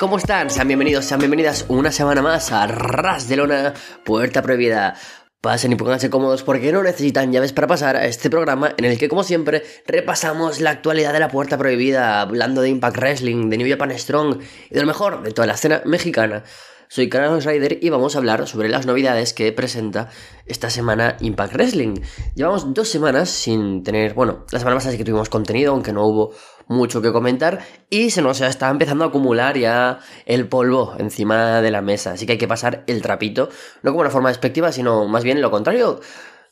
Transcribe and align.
¿cómo 0.00 0.16
están? 0.16 0.48
Sean 0.48 0.66
bienvenidos, 0.66 1.04
sean 1.04 1.20
bienvenidas 1.20 1.66
una 1.68 1.92
semana 1.92 2.22
más 2.22 2.52
a 2.52 2.66
Ras 2.66 3.28
de 3.28 3.36
Lona, 3.36 3.74
Puerta 4.02 4.40
Prohibida. 4.40 4.94
Pasen 5.42 5.72
y 5.72 5.76
pónganse 5.76 6.08
cómodos 6.08 6.42
porque 6.42 6.72
no 6.72 6.82
necesitan 6.82 7.30
llaves 7.30 7.52
para 7.52 7.66
pasar 7.66 7.96
a 7.96 8.06
este 8.06 8.30
programa 8.30 8.72
en 8.78 8.86
el 8.86 8.98
que, 8.98 9.10
como 9.10 9.24
siempre, 9.24 9.62
repasamos 9.86 10.62
la 10.62 10.70
actualidad 10.70 11.12
de 11.12 11.20
la 11.20 11.28
Puerta 11.28 11.58
Prohibida, 11.58 12.22
hablando 12.22 12.62
de 12.62 12.70
Impact 12.70 12.96
Wrestling, 12.96 13.50
de 13.50 13.58
New 13.58 13.68
Japan 13.68 13.90
Strong 13.98 14.40
y 14.70 14.74
de 14.74 14.80
lo 14.80 14.86
mejor 14.86 15.22
de 15.22 15.32
toda 15.32 15.46
la 15.46 15.52
escena 15.52 15.82
mexicana. 15.84 16.44
Soy 16.88 17.10
Carlos 17.10 17.44
Ryder 17.44 17.78
y 17.82 17.90
vamos 17.90 18.16
a 18.16 18.18
hablar 18.18 18.48
sobre 18.48 18.70
las 18.70 18.86
novedades 18.86 19.34
que 19.34 19.52
presenta 19.52 20.08
esta 20.46 20.70
semana 20.70 21.18
Impact 21.20 21.52
Wrestling. 21.52 22.00
Llevamos 22.34 22.72
dos 22.72 22.88
semanas 22.88 23.28
sin 23.28 23.84
tener, 23.84 24.14
bueno, 24.14 24.46
la 24.50 24.58
semana 24.58 24.78
pasada 24.78 24.96
que 24.96 25.04
tuvimos 25.04 25.28
contenido, 25.28 25.72
aunque 25.72 25.92
no 25.92 26.06
hubo 26.06 26.32
mucho 26.70 27.02
que 27.02 27.12
comentar 27.12 27.58
y 27.90 28.10
se 28.10 28.22
nos 28.22 28.40
está 28.40 28.70
empezando 28.70 29.04
a 29.04 29.08
acumular 29.08 29.58
ya 29.58 29.98
el 30.24 30.46
polvo 30.46 30.94
encima 30.98 31.60
de 31.60 31.70
la 31.72 31.82
mesa, 31.82 32.12
así 32.12 32.26
que 32.26 32.32
hay 32.32 32.38
que 32.38 32.46
pasar 32.46 32.84
el 32.86 33.02
trapito, 33.02 33.48
no 33.82 33.90
como 33.90 34.02
una 34.02 34.10
forma 34.10 34.28
despectiva, 34.28 34.70
sino 34.70 35.06
más 35.08 35.24
bien 35.24 35.42
lo 35.42 35.50
contrario. 35.50 36.00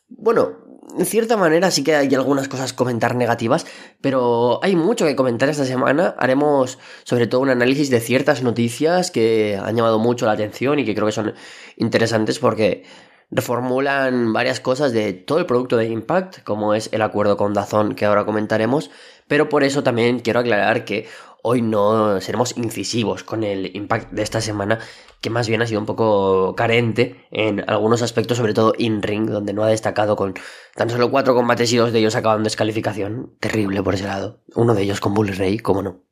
Bueno, 0.09 0.57
en 0.99 1.07
cierta 1.07 1.37
manera 1.37 1.71
sí 1.71 1.85
que 1.85 1.95
hay 1.95 2.13
algunas 2.17 2.49
cosas 2.49 2.73
comentar 2.73 3.15
negativas, 3.15 3.65
pero 4.01 4.59
hay 4.65 4.75
mucho 4.75 5.07
que 5.07 5.15
comentar 5.15 5.49
esta 5.49 5.65
semana. 5.65 6.17
Haremos 6.19 6.79
sobre 7.05 7.29
todo 7.29 7.43
un 7.43 7.51
análisis 7.51 7.89
de 7.89 8.01
ciertas 8.01 8.43
noticias 8.43 9.13
que 9.13 9.57
han 9.63 9.77
llamado 9.77 10.01
mucho 10.01 10.27
la 10.27 10.33
atención 10.33 10.81
y 10.81 10.85
que 10.85 10.95
creo 10.95 11.07
que 11.07 11.13
son 11.13 11.35
interesantes 11.77 12.41
porque 12.41 12.85
reformulan 13.31 14.33
varias 14.33 14.61
cosas 14.61 14.93
de 14.93 15.13
todo 15.13 15.39
el 15.39 15.47
producto 15.47 15.77
de 15.77 15.87
Impact, 15.89 16.43
como 16.45 16.75
es 16.75 16.89
el 16.93 17.03
acuerdo 17.03 17.37
con 17.37 17.53
Dazón 17.53 17.95
que 17.95 18.07
ahora 18.07 18.25
comentaremos, 18.25 18.91
pero 19.29 19.49
por 19.49 19.65
eso 19.65 19.83
también 19.83 20.21
quiero 20.21 20.41
aclarar 20.41 20.85
que 20.85 21.07
hoy 21.43 21.63
no 21.63 22.21
seremos 22.21 22.57
incisivos 22.57 23.23
con 23.23 23.45
el 23.45 23.75
Impact 23.77 24.11
de 24.13 24.23
esta 24.23 24.41
semana, 24.41 24.81
que 25.21 25.31
más 25.31 25.49
bien 25.49 25.63
ha 25.63 25.67
sido 25.67 25.81
un 25.81 25.87
poco 25.87 26.55
carente 26.57 27.27
en 27.31 27.69
algunos 27.69 28.03
aspectos, 28.03 28.39
sobre 28.39 28.55
todo 28.55 28.75
in-ring, 28.77 29.27
donde 29.27 29.53
no 29.53 29.63
ha 29.65 29.69
destacado 29.69 30.17
con 30.17 30.35
tan 30.75 30.91
solo 30.91 31.11
cuatro 31.11 31.35
combates 31.35 31.73
y 31.73 31.77
dos 31.77 31.93
de 31.93 32.01
ellos 32.01 32.17
acaban 32.17 32.43
descalificación. 32.43 33.37
Terrible 33.41 33.83
por 33.83 33.95
ese 33.95 34.05
lado. 34.05 34.43
Uno 34.55 34.75
de 34.75 34.83
ellos 34.83 35.01
con 35.01 35.15
Bully 35.15 35.33
Ray, 35.33 35.59
cómo 35.59 35.83
no. 35.83 36.03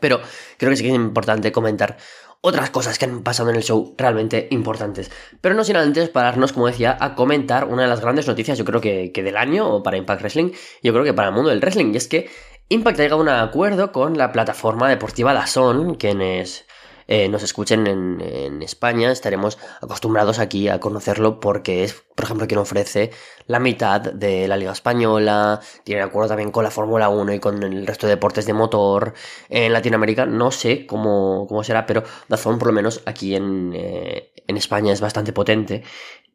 Pero 0.00 0.20
creo 0.58 0.70
que 0.70 0.76
sí 0.76 0.82
que 0.82 0.88
es 0.88 0.94
importante 0.96 1.52
comentar 1.52 1.96
otras 2.40 2.70
cosas 2.70 2.98
que 2.98 3.04
han 3.04 3.22
pasado 3.22 3.50
en 3.50 3.56
el 3.56 3.62
show 3.62 3.94
realmente 3.96 4.48
importantes. 4.50 5.10
Pero 5.40 5.54
no 5.54 5.64
sin 5.64 5.76
antes 5.76 6.08
pararnos, 6.08 6.52
como 6.52 6.66
decía, 6.66 6.96
a 7.00 7.14
comentar 7.14 7.64
una 7.64 7.82
de 7.82 7.88
las 7.88 8.00
grandes 8.00 8.26
noticias, 8.26 8.58
yo 8.58 8.64
creo 8.64 8.80
que, 8.80 9.12
que 9.12 9.22
del 9.22 9.36
año, 9.36 9.68
o 9.68 9.82
para 9.82 9.96
Impact 9.96 10.20
Wrestling, 10.20 10.52
yo 10.82 10.92
creo 10.92 11.04
que 11.04 11.14
para 11.14 11.28
el 11.28 11.34
mundo 11.34 11.50
del 11.50 11.60
wrestling, 11.60 11.92
y 11.92 11.96
es 11.96 12.08
que 12.08 12.28
Impact 12.68 12.98
ha 12.98 13.02
llegado 13.04 13.20
a 13.20 13.22
un 13.22 13.28
acuerdo 13.28 13.92
con 13.92 14.18
la 14.18 14.32
plataforma 14.32 14.88
deportiva 14.88 15.32
Dazón, 15.32 15.94
quienes 15.94 16.65
eh, 17.08 17.28
nos 17.28 17.42
escuchen 17.42 17.86
en, 17.86 18.62
España, 18.62 19.12
estaremos 19.12 19.58
acostumbrados 19.80 20.38
aquí 20.38 20.68
a 20.68 20.80
conocerlo 20.80 21.38
porque 21.40 21.84
es, 21.84 21.94
por 22.14 22.24
ejemplo, 22.24 22.46
quien 22.48 22.58
ofrece 22.58 23.10
la 23.46 23.60
mitad 23.60 24.00
de 24.00 24.48
la 24.48 24.56
Liga 24.56 24.72
Española, 24.72 25.60
tiene 25.84 26.02
acuerdo 26.02 26.28
también 26.28 26.50
con 26.50 26.64
la 26.64 26.70
Fórmula 26.70 27.08
1 27.08 27.34
y 27.34 27.38
con 27.38 27.62
el 27.62 27.86
resto 27.86 28.06
de 28.06 28.14
deportes 28.14 28.46
de 28.46 28.54
motor. 28.54 29.14
En 29.48 29.72
Latinoamérica 29.72 30.26
no 30.26 30.50
sé 30.50 30.86
cómo, 30.86 31.46
cómo 31.48 31.62
será, 31.62 31.86
pero 31.86 32.02
Dazón 32.28 32.58
por 32.58 32.68
lo 32.68 32.74
menos 32.74 33.02
aquí 33.06 33.36
en, 33.36 33.72
eh, 33.74 34.32
en 34.46 34.56
España 34.56 34.92
es 34.92 35.00
bastante 35.00 35.32
potente. 35.32 35.84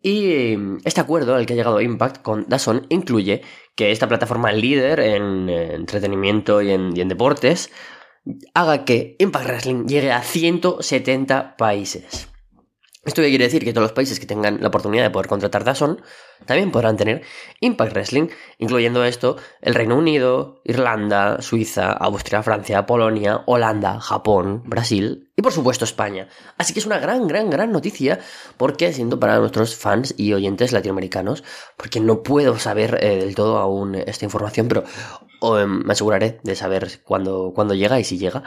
Y 0.04 0.58
este 0.84 1.02
acuerdo 1.02 1.36
al 1.36 1.46
que 1.46 1.54
ha 1.54 1.56
llegado 1.56 1.82
Impact 1.82 2.22
con 2.22 2.46
Dazón 2.48 2.88
incluye 2.90 3.42
que 3.76 3.92
esta 3.92 4.08
plataforma 4.08 4.52
líder 4.52 5.00
en 5.00 5.50
eh, 5.50 5.76
entretenimiento 5.76 6.62
y 6.62 6.72
en, 6.72 6.96
y 6.96 7.02
en 7.02 7.08
deportes 7.08 7.72
haga 8.54 8.86
que 8.86 9.16
Impact 9.20 9.48
Wrestling 9.48 9.86
llegue 9.86 10.12
a 10.12 10.22
170 10.22 11.58
países. 11.58 12.31
Esto 13.04 13.24
quiere 13.24 13.46
decir 13.46 13.64
que 13.64 13.74
todos 13.74 13.86
los 13.86 13.94
países 13.94 14.20
que 14.20 14.28
tengan 14.28 14.62
la 14.62 14.68
oportunidad 14.68 15.02
de 15.04 15.10
poder 15.10 15.28
contratar 15.28 15.64
Dazón 15.64 16.04
también 16.46 16.70
podrán 16.70 16.98
tener 16.98 17.24
Impact 17.60 17.94
Wrestling, 17.94 18.28
incluyendo 18.60 19.04
esto 19.04 19.38
el 19.62 19.74
Reino 19.74 19.98
Unido, 19.98 20.62
Irlanda, 20.66 21.42
Suiza, 21.42 21.94
Austria, 21.94 22.44
Francia, 22.44 22.86
Polonia, 22.86 23.42
Holanda, 23.48 24.00
Japón, 24.00 24.62
Brasil 24.66 25.32
y 25.36 25.42
por 25.42 25.52
supuesto 25.52 25.84
España. 25.84 26.28
Así 26.60 26.74
que 26.74 26.80
es 26.80 26.86
una 26.86 27.00
gran, 27.00 27.28
gran, 27.28 27.50
gran 27.50 27.72
noticia 27.72 28.20
porque 28.58 28.94
siendo 28.94 29.20
para 29.20 29.40
nuestros 29.40 29.76
fans 29.76 30.14
y 30.16 30.34
oyentes 30.34 30.72
latinoamericanos, 30.72 31.44
porque 31.78 32.00
no 32.00 32.22
puedo 32.22 32.60
saber 32.60 33.00
eh, 33.02 33.18
del 33.18 33.34
todo 33.34 33.58
aún 33.58 33.96
esta 33.96 34.26
información, 34.26 34.68
pero 34.68 34.84
em, 35.58 35.84
me 35.84 35.94
aseguraré 35.94 36.40
de 36.44 36.56
saber 36.56 37.02
cuándo, 37.04 37.52
cuándo 37.56 37.74
llega 37.74 38.00
y 38.00 38.04
si 38.04 38.20
llega. 38.20 38.44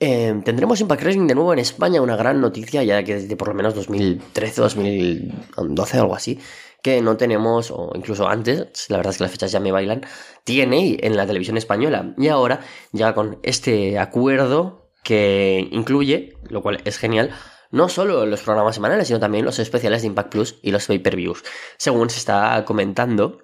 Em, 0.00 0.42
tendremos 0.42 0.80
Impact 0.80 1.02
Wrestling 1.02 1.26
de 1.26 1.34
nuevo 1.34 1.52
en 1.52 1.60
España, 1.60 2.00
una 2.00 2.16
gran 2.16 2.40
noticia, 2.40 2.82
ya 2.82 3.02
que 3.04 3.14
desde 3.14 3.36
por 3.36 3.48
lo 3.48 3.54
menos 3.54 3.74
2013, 3.74 4.60
2012, 4.60 5.98
algo 5.98 6.14
así, 6.14 6.40
que 6.82 7.00
no 7.00 7.16
tenemos, 7.16 7.70
o 7.70 7.92
incluso 7.94 8.28
antes, 8.28 8.90
la 8.90 8.98
verdad 8.98 9.12
es 9.12 9.18
que 9.18 9.24
las 9.24 9.30
fechas 9.30 9.52
ya 9.52 9.60
me 9.60 9.72
bailan, 9.72 10.02
tiene 10.42 10.98
en 11.00 11.16
la 11.16 11.26
televisión 11.26 11.56
española. 11.56 12.14
Y 12.18 12.28
ahora, 12.28 12.60
ya 12.92 13.14
con 13.14 13.38
este 13.42 13.98
acuerdo 13.98 14.90
que 15.02 15.68
incluye, 15.70 16.36
lo 16.48 16.60
cual 16.62 16.80
es 16.84 16.98
genial, 16.98 17.30
no 17.70 17.88
solo 17.88 18.26
los 18.26 18.42
programas 18.42 18.74
semanales, 18.74 19.08
sino 19.08 19.20
también 19.20 19.44
los 19.44 19.58
especiales 19.58 20.02
de 20.02 20.08
Impact 20.08 20.30
Plus 20.30 20.58
y 20.62 20.70
los 20.72 20.86
pay-per-views. 20.86 21.44
Según 21.76 22.10
se 22.10 22.18
está 22.18 22.64
comentando, 22.64 23.38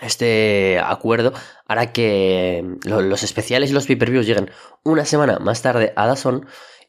este 0.00 0.80
acuerdo 0.82 1.32
hará 1.70 1.92
que 1.92 2.64
los 2.82 3.22
especiales 3.22 3.70
y 3.70 3.72
los 3.72 3.86
pay-per-views 3.86 4.26
lleguen 4.26 4.50
una 4.82 5.04
semana 5.04 5.38
más 5.38 5.62
tarde 5.62 5.92
a 5.94 6.08
Dazón 6.08 6.46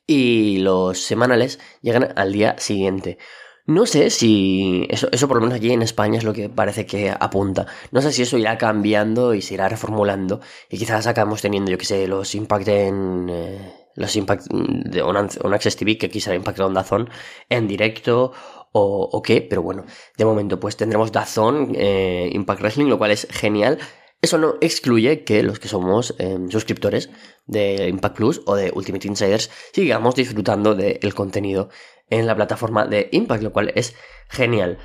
y 0.07 0.57
los 0.57 0.97
semanales 0.97 1.59
lleguen 1.83 2.07
al 2.15 2.33
día 2.33 2.55
siguiente. 2.57 3.19
No 3.67 3.85
sé 3.85 4.09
si 4.09 4.87
eso, 4.89 5.07
eso 5.11 5.27
por 5.27 5.37
lo 5.37 5.41
menos 5.41 5.57
aquí 5.57 5.71
en 5.71 5.83
España 5.83 6.17
es 6.17 6.23
lo 6.23 6.33
que 6.33 6.49
parece 6.49 6.87
que 6.87 7.11
apunta. 7.11 7.67
No 7.91 8.01
sé 8.01 8.11
si 8.11 8.23
eso 8.23 8.39
irá 8.39 8.57
cambiando 8.57 9.35
y 9.35 9.43
se 9.43 9.53
irá 9.53 9.69
reformulando 9.69 10.41
y 10.67 10.79
quizás 10.79 11.05
acabamos 11.05 11.43
teniendo, 11.43 11.69
yo 11.69 11.77
que 11.77 11.85
sé, 11.85 12.07
los 12.07 12.33
Impact 12.33 12.67
en... 12.67 13.29
Eh, 13.29 13.73
los 13.93 14.15
Impact 14.15 14.47
de 14.49 15.03
un, 15.03 15.53
Access 15.53 15.75
TV 15.75 15.99
que 15.99 16.09
quizá 16.09 16.33
Impact 16.33 16.57
de 16.57 16.73
Dazón 16.73 17.09
en 17.49 17.67
directo 17.67 18.31
o, 18.71 19.21
qué, 19.21 19.41
pero 19.41 19.61
bueno, 19.61 19.85
de 20.17 20.25
momento 20.25 20.59
pues 20.59 20.75
tendremos 20.75 21.11
Dazón, 21.11 21.73
eh, 21.75 22.31
Impact 22.33 22.61
Wrestling, 22.61 22.87
lo 22.87 22.97
cual 22.97 23.11
es 23.11 23.27
genial. 23.29 23.77
Eso 24.21 24.37
no 24.37 24.55
excluye 24.61 25.23
que 25.23 25.41
los 25.41 25.59
que 25.59 25.67
somos 25.67 26.13
em, 26.19 26.49
suscriptores 26.51 27.09
de 27.47 27.87
Impact 27.87 28.15
Plus 28.15 28.41
o 28.45 28.55
de 28.55 28.71
Ultimate 28.73 29.07
Insiders 29.07 29.49
sigamos 29.73 30.13
disfrutando 30.13 30.75
del 30.75 31.13
contenido 31.15 31.69
en 32.09 32.27
la 32.27 32.35
plataforma 32.35 32.85
de 32.85 33.09
Impact, 33.11 33.41
lo 33.41 33.51
cual 33.51 33.71
es 33.75 33.95
genial. 34.29 34.77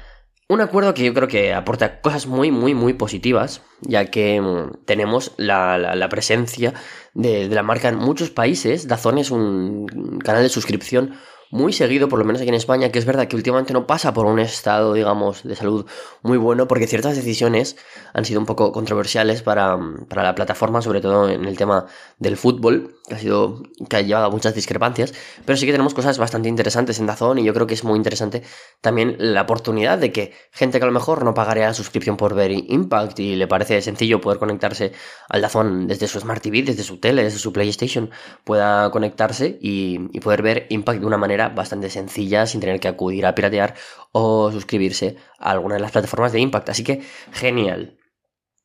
Un 0.49 0.61
acuerdo 0.61 0.95
que 0.95 1.05
yo 1.05 1.13
creo 1.13 1.29
que 1.29 1.53
aporta 1.53 2.01
cosas 2.01 2.27
muy, 2.27 2.51
muy, 2.51 2.73
muy 2.75 2.95
positivas, 2.95 3.63
ya 3.83 4.07
que 4.07 4.41
mm, 4.41 4.85
tenemos 4.87 5.33
la, 5.37 6.07
presencia 6.09 6.73
de, 7.15 7.49
de, 7.49 7.55
la 7.55 7.65
marca 7.65 7.89
en 7.89 7.97
muchos 7.97 8.31
países. 8.31 8.89
Dazón 8.89 9.19
es 9.19 9.31
un 9.31 9.87
canal 10.25 10.45
de 10.45 10.49
suscripción 10.49 11.17
muy 11.51 11.73
seguido, 11.73 12.09
por 12.09 12.19
lo 12.19 12.25
menos 12.25 12.41
aquí 12.41 12.49
en 12.49 12.55
España, 12.55 12.91
que 12.91 12.99
es 12.99 13.05
verdad 13.05 13.29
que 13.29 13.37
últimamente 13.37 13.73
no 13.73 13.87
pasa 13.87 14.13
por 14.13 14.27
un 14.27 14.39
estado, 14.39 14.95
digamos, 14.95 15.43
de 15.43 15.55
salud 15.57 15.87
muy 16.23 16.39
bueno, 16.39 16.67
porque 16.69 16.87
ciertas 16.87 17.17
decisiones 17.17 17.77
han 18.13 18.25
sido 18.25 18.41
un 18.41 18.47
poco 18.47 18.73
controversiales 18.73 19.43
para, 19.43 19.79
para 20.09 20.23
la 20.23 20.35
plataforma, 20.35 20.83
sobre 20.83 21.01
todo 21.01 21.29
en 21.29 21.45
el 21.45 21.57
tema 21.57 21.87
del 22.19 22.37
fútbol, 22.37 22.97
que 23.09 23.15
ha 23.15 23.19
sido, 23.19 23.63
que 23.89 23.97
ha 23.97 24.01
llevado 24.01 24.27
a 24.27 24.31
muchas 24.31 24.55
discrepancias, 24.55 25.15
pero 25.45 25.57
sí 25.57 25.67
que 25.67 25.73
tenemos 25.73 25.95
cosas 25.95 26.19
bastante 26.19 26.49
interesantes 26.49 26.99
en 26.99 27.07
Dazón 27.07 27.39
y 27.39 27.45
yo 27.45 27.55
creo 27.55 27.67
que 27.67 27.75
es 27.75 27.85
muy 27.85 27.97
interesante 27.97 28.43
también 28.81 29.17
la 29.19 29.43
oportunidad 29.43 29.99
de 29.99 30.13
que 30.13 30.33
gente 30.51 30.79
que 30.79 30.85
a 30.85 30.87
lo 30.87 30.93
mejor 30.93 31.25
no 31.25 31.35
pagaría 31.35 31.67
la 31.67 31.75
suscripción 31.75 32.17
por 32.17 32.35
ver 32.35 32.51
Impact 32.51 33.19
y 33.21 33.37
le 33.37 33.47
parece 33.47 33.81
sencillo 33.83 34.21
poder 34.21 34.39
conectarse 34.39 34.93
al 35.29 35.41
Dazón 35.41 35.87
desde 35.87 36.09
su 36.09 36.19
Smart 36.19 36.43
TV, 36.43 36.63
desde 36.63 36.83
su 36.83 36.99
tele, 36.99 37.23
desde 37.23 37.39
su 37.39 37.53
PlayStation, 37.53 38.11
pueda 38.45 38.91
conectarse 38.91 39.59
y, 39.61 40.09
y 40.13 40.21
poder 40.21 40.43
ver 40.43 40.67
Impact 40.71 41.01
de 41.01 41.07
una 41.07 41.19
manera 41.19 41.36
bastante 41.37 41.91
sencilla 41.91 42.47
sin 42.47 42.61
tener 42.61 42.81
que 42.81 42.89
acudir 42.89 43.27
a 43.27 43.35
piratear 43.35 43.75
o 44.13 44.51
suscribirse 44.53 45.17
a 45.39 45.51
alguna 45.51 45.77
de 45.77 45.81
las 45.81 45.93
plataformas 45.93 46.33
de 46.33 46.41
Impact. 46.41 46.69
Así 46.71 46.85
que 46.85 47.03
genial. 47.33 47.99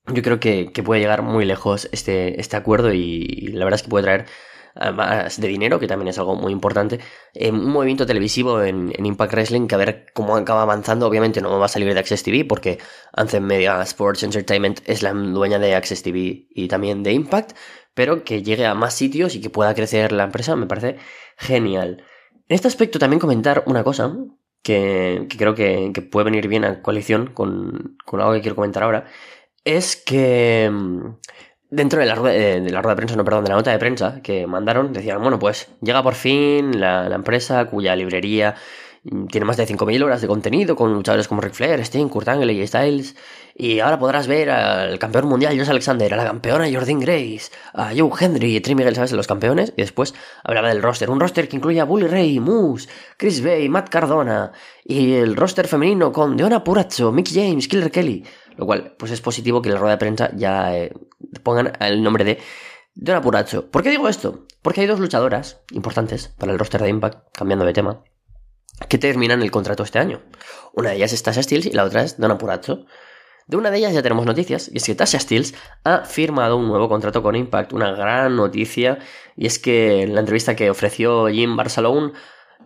Yo 0.07 0.23
creo 0.23 0.39
que, 0.39 0.71
puede 0.83 1.01
llegar 1.01 1.21
muy 1.21 1.45
lejos 1.45 1.87
este, 1.91 2.39
este 2.39 2.57
acuerdo 2.57 2.93
y, 2.93 3.47
la 3.53 3.65
verdad 3.65 3.79
es 3.79 3.83
que 3.83 3.89
puede 3.89 4.03
traer 4.03 4.25
más 4.93 5.39
de 5.39 5.47
dinero, 5.47 5.79
que 5.79 5.87
también 5.87 6.07
es 6.09 6.17
algo 6.17 6.35
muy 6.35 6.51
importante. 6.51 6.99
un 7.49 7.69
movimiento 7.69 8.05
televisivo 8.05 8.63
en, 8.63 8.93
Impact 9.05 9.33
Wrestling 9.33 9.67
que 9.67 9.75
a 9.75 9.77
ver 9.77 10.05
cómo 10.13 10.35
acaba 10.35 10.63
avanzando. 10.63 11.07
Obviamente 11.07 11.41
no 11.41 11.59
va 11.59 11.65
a 11.65 11.69
salir 11.69 11.93
de 11.93 11.99
Access 11.99 12.23
TV 12.23 12.45
porque 12.45 12.79
Anthem 13.13 13.43
Media 13.43 13.81
Sports 13.83 14.23
Entertainment 14.23 14.79
es 14.85 15.03
la 15.03 15.13
dueña 15.13 15.59
de 15.59 15.75
Access 15.75 16.03
TV 16.03 16.47
y 16.49 16.67
también 16.67 17.03
de 17.03 17.13
Impact, 17.13 17.51
pero 17.93 18.23
que 18.23 18.43
llegue 18.43 18.65
a 18.65 18.73
más 18.73 18.93
sitios 18.93 19.35
y 19.35 19.41
que 19.41 19.49
pueda 19.49 19.73
crecer 19.75 20.11
la 20.11 20.23
empresa 20.23 20.55
me 20.55 20.67
parece 20.67 20.97
genial. 21.37 22.03
En 22.51 22.55
este 22.55 22.67
aspecto 22.67 22.99
también 22.99 23.21
comentar 23.21 23.63
una 23.65 23.81
cosa 23.81 24.13
que, 24.61 25.25
creo 25.37 25.55
que, 25.55 25.93
puede 26.11 26.25
venir 26.25 26.49
bien 26.49 26.65
a 26.65 26.81
coalición 26.81 27.27
con, 27.27 27.97
algo 28.11 28.33
que 28.33 28.41
quiero 28.41 28.57
comentar 28.57 28.83
ahora, 28.83 29.05
es 29.63 29.95
que 29.95 30.69
mm, 30.69 31.15
dentro 31.69 32.01
de 32.01 32.07
la, 32.07 32.15
rueda, 32.15 32.35
eh, 32.35 32.59
de 32.59 32.69
la 32.69 32.81
rueda 32.81 32.95
de 32.95 32.97
prensa, 32.97 33.15
no, 33.15 33.23
perdón, 33.23 33.45
de 33.45 33.51
la 33.51 33.55
nota 33.55 33.71
de 33.71 33.79
prensa 33.79 34.21
que 34.21 34.47
mandaron, 34.47 34.91
decían, 34.91 35.21
bueno, 35.21 35.39
pues 35.39 35.69
llega 35.81 36.03
por 36.03 36.15
fin 36.15 36.77
la, 36.77 37.07
la 37.07 37.15
empresa 37.15 37.63
cuya 37.69 37.95
librería 37.95 38.55
mm, 39.03 39.27
tiene 39.27 39.45
más 39.45 39.55
de 39.55 39.65
5.000 39.65 40.03
horas 40.03 40.19
de 40.19 40.27
contenido 40.27 40.75
con 40.75 40.93
luchadores 40.93 41.29
como 41.29 41.39
Ric 41.39 41.53
Flair, 41.53 41.79
Sting, 41.79 42.09
Kurt 42.09 42.27
Angle 42.27 42.51
y 42.51 42.67
Styles. 42.67 43.15
Y 43.55 43.79
ahora 43.79 43.99
podrás 43.99 44.27
ver 44.27 44.49
al 44.49 44.97
campeón 44.99 45.27
mundial 45.27 45.57
Josh 45.57 45.69
Alexander, 45.69 46.13
a 46.13 46.17
la 46.17 46.25
campeona 46.25 46.69
Jordan 46.71 46.99
Grace, 46.99 47.51
a 47.73 47.91
Joe 47.95 48.11
Hendry 48.19 48.55
y 48.55 48.61
Trey 48.61 48.75
Miguel, 48.75 48.95
¿sabes? 48.95 49.11
Los 49.11 49.27
campeones. 49.27 49.73
Y 49.75 49.81
después 49.81 50.13
hablaba 50.43 50.69
del 50.69 50.81
roster. 50.81 51.09
Un 51.09 51.19
roster 51.19 51.47
que 51.47 51.57
incluye 51.57 51.79
a 51.79 51.85
Bully 51.85 52.07
Ray, 52.07 52.39
Moose, 52.39 52.89
Chris 53.17 53.43
Bay, 53.43 53.69
Matt 53.69 53.89
Cardona. 53.89 54.51
Y 54.83 55.13
el 55.13 55.35
roster 55.35 55.67
femenino 55.67 56.11
con 56.11 56.37
Deona 56.37 56.63
Purazzo, 56.63 57.11
Mick 57.11 57.29
James, 57.31 57.67
Killer 57.67 57.91
Kelly. 57.91 58.25
Lo 58.57 58.65
cual, 58.65 58.95
pues 58.97 59.11
es 59.11 59.21
positivo 59.21 59.61
que 59.61 59.69
la 59.69 59.77
rueda 59.77 59.95
de 59.95 59.99
prensa 59.99 60.31
ya 60.35 60.75
eh, 60.75 60.93
pongan 61.43 61.73
el 61.79 62.03
nombre 62.03 62.23
de 62.23 62.39
Deona 62.93 63.21
Purazzo. 63.21 63.69
¿Por 63.69 63.83
qué 63.83 63.89
digo 63.89 64.09
esto? 64.09 64.45
Porque 64.61 64.81
hay 64.81 64.87
dos 64.87 64.99
luchadoras 64.99 65.61
importantes 65.71 66.27
para 66.37 66.51
el 66.51 66.59
roster 66.59 66.81
de 66.81 66.89
Impact, 66.89 67.29
cambiando 67.31 67.65
de 67.65 67.73
tema, 67.73 68.03
que 68.89 68.97
terminan 68.97 69.41
el 69.41 69.51
contrato 69.51 69.83
este 69.83 69.99
año. 69.99 70.21
Una 70.73 70.89
de 70.89 70.97
ellas 70.97 71.13
es 71.13 71.23
Tasha 71.23 71.41
Steels 71.41 71.65
y 71.65 71.71
la 71.71 71.83
otra 71.83 72.03
es 72.03 72.19
Donna 72.19 72.37
Purazzo. 72.37 72.85
De 73.51 73.57
una 73.57 73.69
de 73.69 73.79
ellas 73.79 73.93
ya 73.93 74.01
tenemos 74.01 74.25
noticias, 74.25 74.71
y 74.73 74.77
es 74.77 74.85
que 74.85 74.95
Tasha 74.95 75.19
Steels 75.19 75.53
ha 75.83 76.05
firmado 76.05 76.55
un 76.55 76.69
nuevo 76.69 76.87
contrato 76.87 77.21
con 77.21 77.35
Impact, 77.35 77.73
una 77.73 77.91
gran 77.91 78.37
noticia, 78.37 78.99
y 79.35 79.45
es 79.45 79.59
que 79.59 80.03
en 80.03 80.13
la 80.13 80.21
entrevista 80.21 80.55
que 80.55 80.69
ofreció 80.69 81.27
Jim 81.27 81.57
Barcelona, 81.57 82.13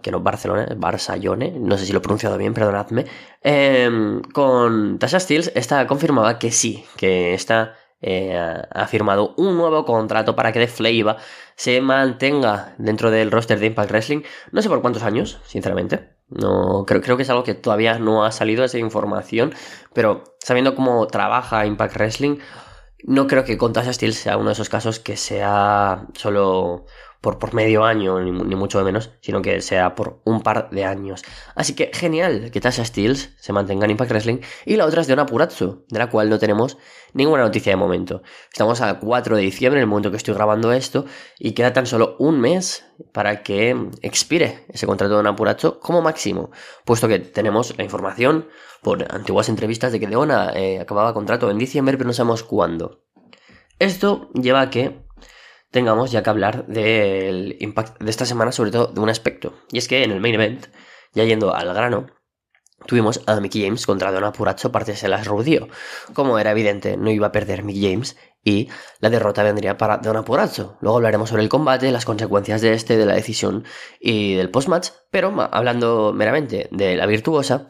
que 0.04 0.12
no 0.12 0.20
Barcelona, 0.20 0.68
Barsayone, 0.78 1.56
no 1.60 1.76
sé 1.80 1.88
si 1.88 1.92
lo 1.92 1.98
he 1.98 2.02
pronunciado 2.04 2.38
bien, 2.38 2.54
perdonadme, 2.54 3.06
eh, 3.42 4.22
con 4.32 5.00
Tasha 5.00 5.20
Steels 5.20 5.52
está 5.56 5.88
confirmada 5.88 6.38
que 6.38 6.52
sí, 6.52 6.86
que 6.98 7.34
está 7.34 7.74
eh, 8.02 8.38
ha 8.38 8.86
firmado 8.86 9.34
un 9.38 9.58
nuevo 9.58 9.86
contrato 9.86 10.36
para 10.36 10.52
que 10.52 10.60
The 10.60 10.68
Flavor 10.68 11.16
se 11.56 11.82
mantenga 11.82 12.76
dentro 12.78 13.10
del 13.10 13.32
roster 13.32 13.60
de 13.60 13.66
Impact 13.66 13.90
Wrestling. 13.90 14.22
No 14.52 14.62
sé 14.62 14.70
por 14.70 14.82
cuántos 14.82 15.02
años, 15.02 15.40
sinceramente. 15.48 16.15
No, 16.28 16.86
creo, 16.88 17.02
creo 17.02 17.18
que 17.18 17.24
es 17.24 17.30
algo 17.30 17.44
que 17.44 17.54
todavía 17.54 18.00
no 18.00 18.26
ha 18.26 18.32
salido 18.32 18.64
esa 18.64 18.80
información, 18.80 19.54
pero 19.94 20.24
sabiendo 20.40 20.76
cómo 20.76 21.06
trabaja 21.08 21.66
Impact 21.66 21.96
Wrestling, 21.96 22.38
no 23.04 23.28
creo 23.28 23.44
que 23.44 23.58
con 23.58 23.74
Tasha 23.74 23.94
Steel 23.94 24.14
sea 24.14 24.38
uno 24.38 24.48
de 24.48 24.54
esos 24.54 24.70
casos 24.70 25.00
que 25.00 25.18
sea 25.18 26.08
solo 26.16 26.86
por, 27.26 27.40
por 27.40 27.56
medio 27.56 27.86
año, 27.86 28.20
ni, 28.22 28.56
mucho 28.56 28.84
menos, 28.84 29.10
sino 29.20 29.42
que 29.42 29.60
sea 29.60 29.96
por 29.96 30.22
un 30.26 30.42
par 30.42 30.70
de 30.70 30.86
años. 30.86 31.24
Así 31.56 31.74
que 31.74 31.90
genial 31.92 32.52
que 32.52 32.62
Tasha 32.62 32.86
Steels 32.86 33.32
se 33.40 33.52
mantenga 33.52 33.86
en 33.86 33.92
Impact 33.92 34.12
Wrestling. 34.12 34.38
Y 34.64 34.76
la 34.76 34.86
otra 34.86 35.02
es 35.02 35.08
de 35.08 35.14
una 35.14 35.26
Puratsu, 35.26 35.86
de 35.90 35.98
la 35.98 36.12
cual 36.12 36.30
no 36.30 36.38
tenemos 36.38 36.78
ninguna 37.14 37.42
noticia 37.42 37.72
de 37.72 37.78
momento. 37.78 38.22
Estamos 38.52 38.80
a 38.82 39.00
4 39.00 39.38
de 39.38 39.42
diciembre, 39.42 39.80
en 39.80 39.86
el 39.86 39.88
momento 39.88 40.12
que 40.12 40.18
estoy 40.18 40.36
grabando 40.36 40.72
esto, 40.72 41.06
y 41.40 41.54
queda 41.54 41.74
tan 41.74 41.88
solo 41.88 42.16
un 42.20 42.40
mes 42.40 42.86
para 43.12 43.42
que 43.42 43.76
expire 44.04 44.64
ese 44.70 44.86
contrato 44.86 45.16
de 45.16 45.22
una 45.22 45.36
Puratsu 45.36 45.80
como 45.80 46.04
máximo, 46.04 46.52
puesto 46.86 47.08
que 47.08 47.18
tenemos 47.18 47.76
la 47.76 47.84
información 47.84 48.50
por 48.84 49.04
antiguas 49.12 49.50
entrevistas 49.50 49.92
de 49.92 50.00
que 50.00 50.06
Deona 50.06 50.52
eh, 50.54 50.80
acababa 50.80 51.16
contrato 51.16 51.50
en 51.50 51.58
diciembre, 51.58 51.98
pero 51.98 52.06
no 52.06 52.14
sabemos 52.14 52.44
cuándo. 52.44 53.02
Esto 53.80 54.30
lleva 54.36 54.62
a 54.62 54.70
que 54.70 55.05
tengamos 55.76 56.10
ya 56.10 56.24
que 56.24 56.30
hablar 56.30 56.66
del 56.68 57.58
impact 57.60 58.02
de 58.02 58.10
esta 58.10 58.26
semana, 58.26 58.54
sobre 58.54 58.72
todo 58.72 58.88
de 58.88 59.02
un 59.02 59.10
aspecto. 59.10 59.56
Y 59.74 59.78
es 59.78 59.90
que 59.90 60.06
en 60.06 60.12
el 60.12 60.22
main 60.22 60.36
event, 60.36 60.68
ya 61.14 61.26
yendo 61.26 61.54
al 61.54 61.74
grano, 61.74 62.08
tuvimos 62.88 63.20
a 63.26 63.42
Mickey 63.42 63.62
James 63.62 63.86
contra 63.86 64.14
Donna 64.14 64.32
Puracho, 64.32 64.72
parte 64.72 64.96
se 64.96 65.10
las 65.10 65.28
rudió. 65.28 65.68
Como 66.14 66.40
era 66.40 66.52
evidente, 66.52 66.96
no 66.96 67.12
iba 67.12 67.28
a 67.28 67.34
perder 67.34 67.64
Mickey 67.64 67.92
James 67.92 68.16
y 68.42 68.70
la 69.02 69.10
derrota 69.10 69.44
vendría 69.44 69.78
para 69.78 69.98
Donna 69.98 70.24
Puracho. 70.24 70.78
Luego 70.80 70.96
hablaremos 70.96 71.28
sobre 71.28 71.44
el 71.44 71.50
combate, 71.50 71.92
las 71.92 72.06
consecuencias 72.06 72.62
de 72.62 72.72
este, 72.72 72.96
de 72.96 73.06
la 73.06 73.16
decisión 73.16 73.66
y 74.00 74.36
del 74.36 74.52
postmatch. 74.52 74.92
Pero 75.12 75.36
hablando 75.52 76.14
meramente 76.14 76.70
de 76.72 76.96
la 76.96 77.06
virtuosa, 77.06 77.68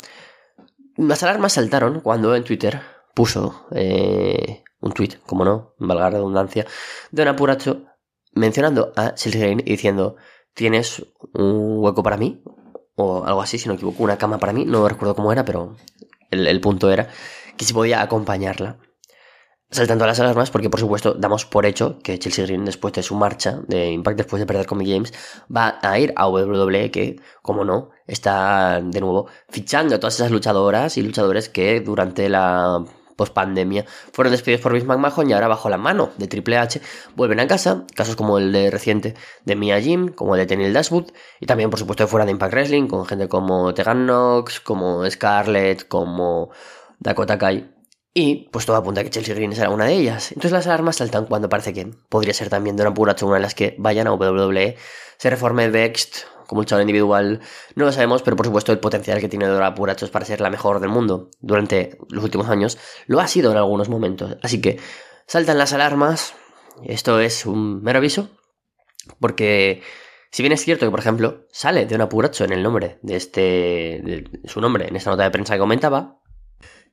las 0.96 1.24
alarmas 1.24 1.54
saltaron 1.54 2.02
cuando 2.02 2.36
en 2.36 2.44
Twitter 2.44 2.82
puso 3.16 3.66
eh, 3.72 4.64
un 4.80 4.92
tweet, 4.92 5.18
como 5.26 5.44
no, 5.44 5.74
valga 5.80 6.04
la 6.04 6.10
redundancia, 6.12 6.68
Donna 7.10 7.36
Puracho 7.36 7.95
mencionando 8.36 8.94
a 8.96 9.18
Silverane 9.18 9.64
y 9.66 9.72
diciendo, 9.72 10.18
¿tienes 10.54 11.06
un 11.34 11.80
hueco 11.80 12.04
para 12.04 12.18
mí? 12.18 12.44
O 12.96 13.26
algo 13.26 13.42
así, 13.42 13.58
si 13.58 13.68
no 13.68 13.74
me 13.74 13.78
equivoco, 13.78 14.04
una 14.04 14.18
cama 14.18 14.38
para 14.38 14.54
mí, 14.54 14.66
no 14.66 14.88
recuerdo 14.88 15.16
cómo 15.16 15.32
era, 15.32 15.44
pero 15.44 15.76
el, 16.30 16.62
punto 16.62 16.92
era 16.92 17.10
que 17.58 17.66
si 17.66 17.74
podía 17.74 18.02
acompañarla. 18.02 18.78
Saltando 19.72 20.04
a 20.04 20.08
las 20.08 20.20
alarmas, 20.20 20.52
porque 20.52 20.70
por 20.70 20.80
supuesto 20.80 21.16
damos 21.16 21.46
por 21.46 21.66
hecho 21.66 22.00
que 22.00 22.20
Chelsea 22.20 22.46
Green, 22.46 22.64
después 22.64 22.94
de 22.94 23.02
su 23.02 23.16
marcha 23.16 23.62
de 23.68 23.92
Impact, 23.92 24.18
después 24.18 24.40
de 24.40 24.46
perder 24.46 24.68
con 24.68 24.78
Mick 24.78 24.90
James, 24.90 25.14
va 25.54 25.80
a 25.82 26.00
ir 26.00 26.14
a 26.16 26.30
WWE, 26.30 26.92
que, 26.92 27.20
como 27.42 27.66
no, 27.66 27.90
está 28.06 28.80
de 28.82 29.02
nuevo 29.02 29.28
fichando 29.50 29.96
a 29.96 30.00
todas 30.00 30.16
esas 30.16 30.32
luchadoras 30.32 30.98
y 30.98 31.02
luchadores 31.02 31.50
que 31.50 31.82
durante 31.82 32.30
la 32.30 32.86
post 33.16 33.34
pandemia 33.34 33.86
fueron 34.14 34.32
despedidos 34.32 34.62
por 34.62 34.74
Vince 34.74 34.88
McMahon 34.88 35.30
y 35.30 35.34
ahora 35.34 35.48
bajo 35.48 35.70
la 35.70 35.78
mano 35.78 36.12
de 36.18 36.28
Triple 36.28 36.58
H 36.58 36.82
vuelven 37.16 37.40
a 37.40 37.48
casa, 37.48 37.86
casos 37.96 38.16
como 38.16 38.38
el 38.38 38.52
de 38.52 38.72
reciente 38.72 39.16
de 39.46 39.56
Mia 39.56 39.80
Jim, 39.82 40.10
como 40.10 40.36
el 40.36 40.42
de 40.42 40.48
Tenil 40.48 40.74
Dashwood 40.74 41.12
y 41.40 41.46
también 41.46 41.70
por 41.70 41.80
supuesto 41.80 42.04
de 42.04 42.08
fuera 42.08 42.26
de 42.26 42.32
Impact 42.32 42.54
Wrestling 42.54 42.88
con 42.88 43.06
gente 43.06 43.28
como 43.28 43.74
Tegan 43.74 44.06
Knox, 44.06 44.60
como 44.60 45.10
Scarlett, 45.10 45.88
como 45.88 46.50
Dakota 47.00 47.38
Kai 47.38 47.76
y 48.18 48.48
pues 48.50 48.66
todo 48.66 48.78
apunta 48.78 49.02
a 49.02 49.04
que 49.04 49.10
Chelsea 49.10 49.36
Green 49.36 49.54
será 49.54 49.70
una 49.70 49.86
de 49.86 49.94
ellas. 49.94 50.32
Entonces 50.32 50.54
las 50.54 50.66
alarmas 50.68 50.96
saltan 50.96 51.26
cuando 51.26 51.50
parece 51.50 51.74
que 51.74 51.92
podría 52.08 52.34
ser 52.34 52.50
también 52.50 52.78
de 52.78 52.84
una 52.84 52.94
pura 52.94 53.14
una 53.22 53.36
de 53.36 53.42
las 53.42 53.54
que 53.54 53.76
vayan 53.78 54.08
a 54.08 54.14
WWE, 54.14 54.78
se 55.18 55.30
reforme 55.30 55.70
Vext 55.70 56.24
como 56.48 56.62
luchador 56.62 56.82
individual, 56.82 57.42
no 57.76 57.86
lo 57.86 57.92
sabemos, 57.92 58.22
pero 58.22 58.36
por 58.36 58.46
supuesto 58.46 58.72
el 58.72 58.80
potencial 58.80 59.20
que 59.20 59.30
tiene 59.30 59.48
Dora 59.48 59.74
Puracho 59.76 60.06
es 60.06 60.12
para 60.12 60.26
ser 60.26 60.42
la 60.42 60.50
mejor 60.50 60.80
del 60.80 60.90
mundo 60.90 61.30
durante 61.40 61.98
los 62.10 62.24
últimos 62.24 62.50
años, 62.50 62.78
lo 63.08 63.20
ha 63.20 63.28
sido 63.28 63.52
en 63.52 63.58
algunos 63.58 63.90
momentos. 63.90 64.38
Así 64.42 64.62
que 64.62 64.80
saltan 65.28 65.58
las 65.58 65.74
alarmas, 65.74 66.34
esto 66.84 67.20
es 67.20 67.46
un 67.46 67.82
mero 67.82 68.00
aviso, 68.00 68.30
porque 69.20 69.82
si 70.32 70.44
bien 70.44 70.52
es 70.52 70.62
cierto 70.64 70.86
que, 70.86 70.92
por 70.92 71.00
ejemplo, 71.00 71.46
sale 71.52 71.86
de 71.86 71.96
una 71.96 72.10
Puracho 72.10 72.44
en 72.44 72.52
el 72.52 72.64
nombre 72.64 73.00
de 73.02 73.16
este, 73.16 74.26
su 74.44 74.60
nombre 74.60 74.88
en 74.88 74.96
esta 74.96 75.12
nota 75.12 75.24
de 75.24 75.32
prensa 75.32 75.54
que 75.54 75.60
comentaba, 75.60 76.20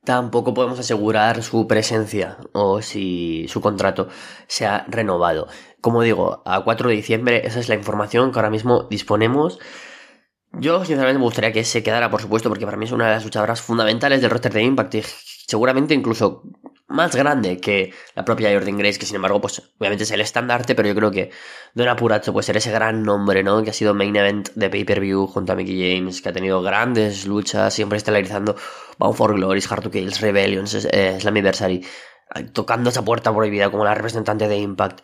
tampoco 0.05 0.55
podemos 0.55 0.79
asegurar 0.79 1.43
su 1.43 1.67
presencia 1.67 2.39
o 2.53 2.83
si 2.83 3.47
su 3.49 3.61
contrato 3.61 4.09
se 4.47 4.67
ha 4.67 4.85
renovado. 4.89 5.49
Como 5.83 6.01
digo, 6.03 6.43
a 6.47 6.63
4 6.65 6.89
de 6.89 6.95
diciembre 6.95 7.47
esa 7.47 7.61
es 7.61 7.69
la 7.69 7.75
información 7.75 8.33
que 8.33 8.39
ahora 8.39 8.51
mismo 8.51 8.85
disponemos. 8.85 9.59
Yo 10.53 10.85
sinceramente 10.85 11.19
me 11.19 11.25
gustaría 11.25 11.53
que 11.53 11.65
se 11.65 11.83
quedara, 11.83 12.11
por 12.11 12.23
supuesto, 12.23 12.49
porque 12.49 12.65
para 12.65 12.77
mí 12.79 12.87
es 12.87 12.93
una 12.93 13.07
de 13.07 13.13
las 13.13 13.25
luchadoras 13.25 13.61
fundamentales 13.61 14.23
del 14.23 14.31
roster 14.31 14.53
de 14.53 14.63
Impact 14.63 14.95
y 14.95 15.03
seguramente 15.47 15.93
incluso 15.93 16.45
más 16.89 17.17
grande 17.17 17.59
que 17.59 17.93
la 18.15 18.25
propia 18.25 18.53
Jordan 18.53 18.79
Grace, 18.79 18.99
que 18.99 19.07
sin 19.07 19.17
embargo, 19.17 19.41
pues 19.41 19.61
obviamente 19.79 20.05
es 20.05 20.11
el 20.13 20.21
estandarte, 20.21 20.75
pero 20.75 20.89
yo 20.89 20.95
creo 20.95 21.11
que 21.11 21.31
Donna 21.75 21.97
Puracho 21.97 22.33
puede 22.33 22.45
ser 22.45 22.57
ese 22.59 22.71
gran 22.71 23.03
nombre, 23.03 23.43
¿no? 23.43 23.63
Que 23.63 23.71
ha 23.71 23.73
sido 23.73 23.95
main 23.95 24.15
event 24.15 24.51
de 24.55 24.71
pay-per-view 24.71 25.27
junto 25.27 25.53
a 25.53 25.57
Mickey 25.57 25.97
James, 25.97 26.23
que 26.23 26.29
ha 26.29 26.33
tenido 26.33 26.63
grandes 26.63 27.27
luchas, 27.27 27.75
siempre 27.75 27.99
estelarizando 27.99 28.55
Bound 28.99 29.17
for 29.17 29.35
Glory, 29.35 29.63
Hard 29.69 29.83
to 29.83 29.91
Kills, 29.91 30.21
Rebellions, 30.21 30.87
eh, 30.93 31.19
Slammiversary, 31.19 31.85
tocando 32.53 32.91
esa 32.91 33.05
puerta 33.05 33.35
prohibida 33.35 33.71
como 33.71 33.85
la 33.85 33.95
representante 33.95 34.47
de 34.47 34.59
Impact. 34.59 35.01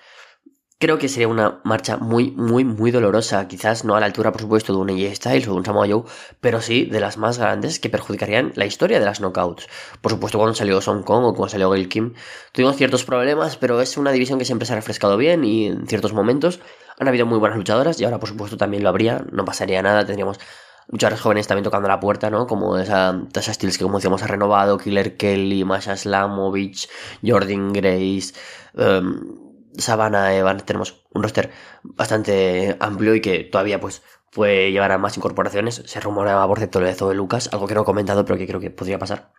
Creo 0.81 0.97
que 0.99 1.09
sería 1.09 1.27
una 1.27 1.61
marcha 1.65 1.97
muy, 1.97 2.31
muy, 2.31 2.65
muy 2.65 2.93
dolorosa. 2.93 3.49
Quizás 3.49 3.85
no 3.85 3.97
a 3.97 4.01
la 4.01 4.07
altura, 4.07 4.31
por 4.31 4.43
supuesto, 4.43 4.73
de 4.73 4.79
un 4.79 4.91
AJ 4.91 5.17
Styles 5.17 5.49
o 5.49 5.51
de 5.51 5.57
un 5.57 5.65
Samoa 5.65 5.89
Joe, 5.89 6.05
pero 6.41 6.61
sí 6.61 6.85
de 6.85 7.01
las 7.01 7.17
más 7.19 7.37
grandes 7.37 7.81
que 7.81 7.91
perjudicarían 7.91 8.53
la 8.55 8.65
historia 8.65 9.01
de 9.01 9.05
las 9.05 9.19
knockouts. 9.19 9.67
Por 10.01 10.13
supuesto, 10.13 10.39
cuando 10.39 10.55
salió 10.55 10.81
Song 10.81 11.03
Kong 11.03 11.25
o 11.25 11.35
cuando 11.35 11.49
salió 11.49 11.69
Gail 11.71 11.89
Kim, 11.89 12.15
tuvimos 12.53 12.77
ciertos 12.77 13.05
problemas, 13.05 13.57
pero 13.57 13.81
es 13.81 13.97
una 13.97 14.13
división 14.13 14.39
que 14.39 14.45
siempre 14.45 14.67
se 14.67 14.73
ha 14.73 14.77
refrescado 14.77 15.17
bien 15.17 15.43
y 15.43 15.67
en 15.67 15.89
ciertos 15.89 16.13
momentos 16.13 16.61
han 16.97 17.09
habido 17.09 17.27
muy 17.27 17.41
buenas 17.41 17.59
luchadoras 17.59 18.01
y 18.01 18.05
ahora, 18.05 18.21
por 18.21 18.29
supuesto, 18.29 18.57
también 18.57 18.85
lo 18.85 18.89
habría. 18.91 19.25
No 19.33 19.45
pasaría 19.45 19.83
nada, 19.83 20.07
tendríamos 20.07 20.39
luchadores 20.87 21.21
jóvenes 21.21 21.49
también 21.49 21.65
tocando 21.65 21.89
la 21.89 21.99
puerta, 21.99 22.31
¿no? 22.31 22.47
Como 22.47 22.79
esa 22.79 23.21
Tasha 23.33 23.53
Steels 23.53 23.79
que, 23.79 23.85
como 23.85 23.99
decíamos, 23.99 24.23
ha 24.23 24.29
renovado, 24.29 24.79
Killer 24.79 25.17
Kelly, 25.17 25.65
Masha 25.65 25.97
Slamovich, 25.97 26.89
Jordan 27.27 27.73
Grace. 27.73 28.33
Um, 28.75 29.48
Sabana 29.79 30.35
Evans 30.35 30.65
tenemos 30.65 31.07
un 31.15 31.23
roster 31.23 31.51
bastante 31.83 32.77
amplio 32.81 33.15
y 33.15 33.21
que 33.21 33.45
todavía 33.45 33.81
pues 33.81 34.03
puede 34.33 34.73
llevar 34.73 34.93
a 34.93 34.99
más 34.99 35.17
incorporaciones. 35.17 35.83
Se 35.87 36.01
rumoreaba 36.01 36.47
por 36.47 36.59
cierto 36.59 36.81
de 36.81 36.95
de 36.95 37.15
Lucas, 37.15 37.49
algo 37.53 37.67
que 37.67 37.75
no 37.75 37.83
he 37.83 37.85
comentado 37.85 38.25
pero 38.25 38.39
que 38.39 38.47
creo 38.47 38.61
que 38.61 38.71
podría 38.71 38.99
pasar. 38.99 39.33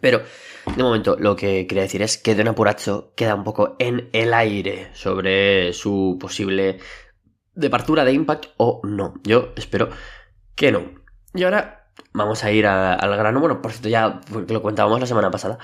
Pero 0.00 0.22
de 0.76 0.82
momento 0.82 1.16
lo 1.18 1.36
que 1.36 1.66
quería 1.66 1.82
decir 1.82 2.02
es 2.02 2.18
que 2.18 2.34
Don 2.34 2.54
Puracho 2.54 3.12
queda 3.14 3.34
un 3.34 3.44
poco 3.44 3.76
en 3.78 4.08
el 4.12 4.32
aire 4.34 4.90
sobre 4.94 5.72
su 5.72 6.16
posible 6.20 6.78
departura 7.54 8.04
de 8.04 8.12
Impact 8.12 8.46
o 8.56 8.80
no. 8.84 9.14
Yo 9.24 9.52
espero 9.56 9.90
que 10.54 10.72
no. 10.72 11.02
Y 11.34 11.44
ahora 11.44 11.90
vamos 12.12 12.44
a 12.44 12.52
ir 12.52 12.66
al 12.66 13.16
grano. 13.16 13.40
Bueno, 13.40 13.60
por 13.60 13.72
cierto, 13.72 13.88
ya 13.88 14.20
lo 14.48 14.62
contábamos 14.62 15.00
la 15.00 15.06
semana 15.06 15.30
pasada. 15.30 15.58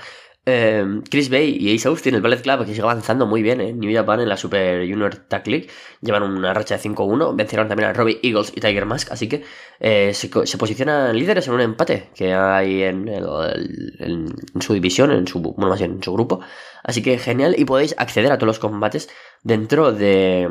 Em, 0.49 1.03
Chris 1.03 1.29
Bay 1.29 1.57
y 1.59 1.75
Ace 1.75 1.87
Austin, 1.87 2.15
el 2.15 2.21
Ballet 2.21 2.41
Club, 2.41 2.65
que 2.65 2.71
sigue 2.71 2.81
avanzando 2.81 3.27
muy 3.27 3.43
bien 3.43 3.61
en 3.61 3.79
New 3.79 3.93
Japan 3.93 4.19
en 4.19 4.29
la 4.29 4.35
Super 4.35 4.81
Junior 4.89 5.15
Tag 5.15 5.47
League. 5.47 5.67
Llevan 6.01 6.23
una 6.23 6.53
racha 6.53 6.77
de 6.77 6.81
5-1. 6.81 7.35
Vencieron 7.35 7.67
también 7.67 7.89
a 7.89 7.93
Robbie 7.93 8.19
Eagles 8.23 8.51
y 8.55 8.61
Tiger 8.61 8.85
Mask. 8.85 9.11
Así 9.11 9.29
que 9.29 9.43
eh, 9.79 10.13
se, 10.13 10.57
posicionan 10.57 11.17
líderes 11.17 11.47
en 11.47 11.53
un 11.53 11.61
empate 11.61 12.09
que 12.15 12.33
hay 12.33 12.83
en, 12.83 13.07
en, 13.07 14.61
su 14.61 14.73
división, 14.73 15.11
en 15.11 15.27
su, 15.27 15.39
bueno, 15.39 15.69
más 15.69 15.79
bien 15.79 15.93
en 15.93 16.03
su 16.03 16.13
grupo. 16.13 16.39
Así 16.83 17.03
que 17.03 17.19
genial. 17.19 17.55
Y 17.57 17.65
podéis 17.65 17.93
acceder 17.97 18.31
a 18.31 18.37
todos 18.37 18.47
los 18.47 18.59
combates 18.59 19.09
dentro 19.43 19.91
de 19.91 20.47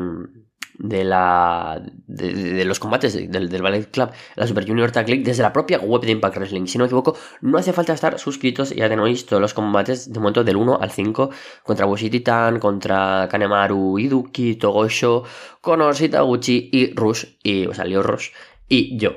de 0.79 1.03
la 1.03 1.81
de, 2.07 2.63
los 2.65 2.79
combates 2.79 3.13
del, 3.13 3.49
del, 3.49 3.61
Ballet 3.61 3.91
Club, 3.91 4.09
la 4.35 4.47
Super 4.47 4.65
Junior 4.65 4.91
Tag 4.91 5.07
League, 5.07 5.23
desde 5.23 5.43
la 5.43 5.53
propia 5.53 5.77
web 5.79 6.01
de 6.01 6.11
Impact 6.11 6.37
Wrestling. 6.37 6.65
Si 6.65 6.77
no 6.77 6.83
me 6.83 6.87
equivoco, 6.87 7.17
no 7.41 7.57
hace 7.57 7.73
falta 7.73 7.93
estar 7.93 8.17
suscritos, 8.17 8.71
ya 8.71 8.87
tenéis 8.89 9.25
todos 9.25 9.41
los 9.41 9.53
combates 9.53 10.11
de 10.11 10.19
momento 10.19 10.43
del 10.43 10.55
1 10.55 10.79
al 10.81 10.91
5 10.91 11.29
contra 11.63 11.85
Bushi 11.85 12.09
Titan, 12.09 12.59
contra 12.59 13.27
Kanemaru, 13.29 13.99
Iduki, 13.99 14.55
Togosho, 14.55 15.23
Konor, 15.61 15.95
Shitaguchi 15.95 16.69
y 16.71 16.93
Rush, 16.95 17.25
y, 17.43 17.67
o 17.67 17.73
sea, 17.73 17.85
Rush 17.85 18.29
y 18.69 18.97
yo. 18.97 19.11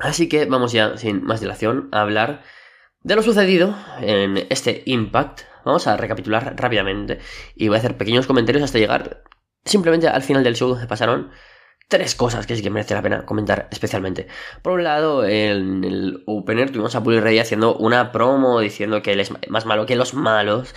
Así 0.00 0.28
que 0.28 0.44
vamos 0.46 0.72
ya, 0.72 0.96
sin 0.96 1.24
más 1.24 1.40
dilación, 1.40 1.88
a 1.92 2.00
hablar 2.02 2.42
de 3.02 3.16
lo 3.16 3.22
sucedido 3.22 3.76
en 4.00 4.46
este 4.50 4.82
Impact. 4.86 5.42
Vamos 5.64 5.86
a 5.86 5.96
recapitular 5.96 6.54
rápidamente 6.56 7.18
y 7.54 7.68
voy 7.68 7.76
a 7.76 7.78
hacer 7.78 7.96
pequeños 7.96 8.26
comentarios 8.26 8.64
hasta 8.64 8.78
llegar 8.78 9.22
Simplemente 9.68 10.08
al 10.08 10.22
final 10.22 10.42
del 10.42 10.56
show 10.56 10.78
se 10.78 10.86
pasaron 10.86 11.30
tres 11.88 12.14
cosas 12.14 12.46
que 12.46 12.56
sí 12.56 12.62
que 12.62 12.70
merece 12.70 12.94
la 12.94 13.02
pena 13.02 13.26
comentar 13.26 13.68
especialmente. 13.70 14.26
Por 14.62 14.72
un 14.72 14.84
lado, 14.84 15.26
en 15.26 15.84
el 15.84 16.22
opener 16.26 16.70
tuvimos 16.70 16.94
a 16.94 17.00
Bully 17.00 17.20
Ray 17.20 17.38
haciendo 17.38 17.76
una 17.76 18.10
promo 18.10 18.60
diciendo 18.60 19.02
que 19.02 19.12
él 19.12 19.20
es 19.20 19.30
más 19.48 19.66
malo 19.66 19.84
que 19.84 19.94
los 19.94 20.14
malos 20.14 20.74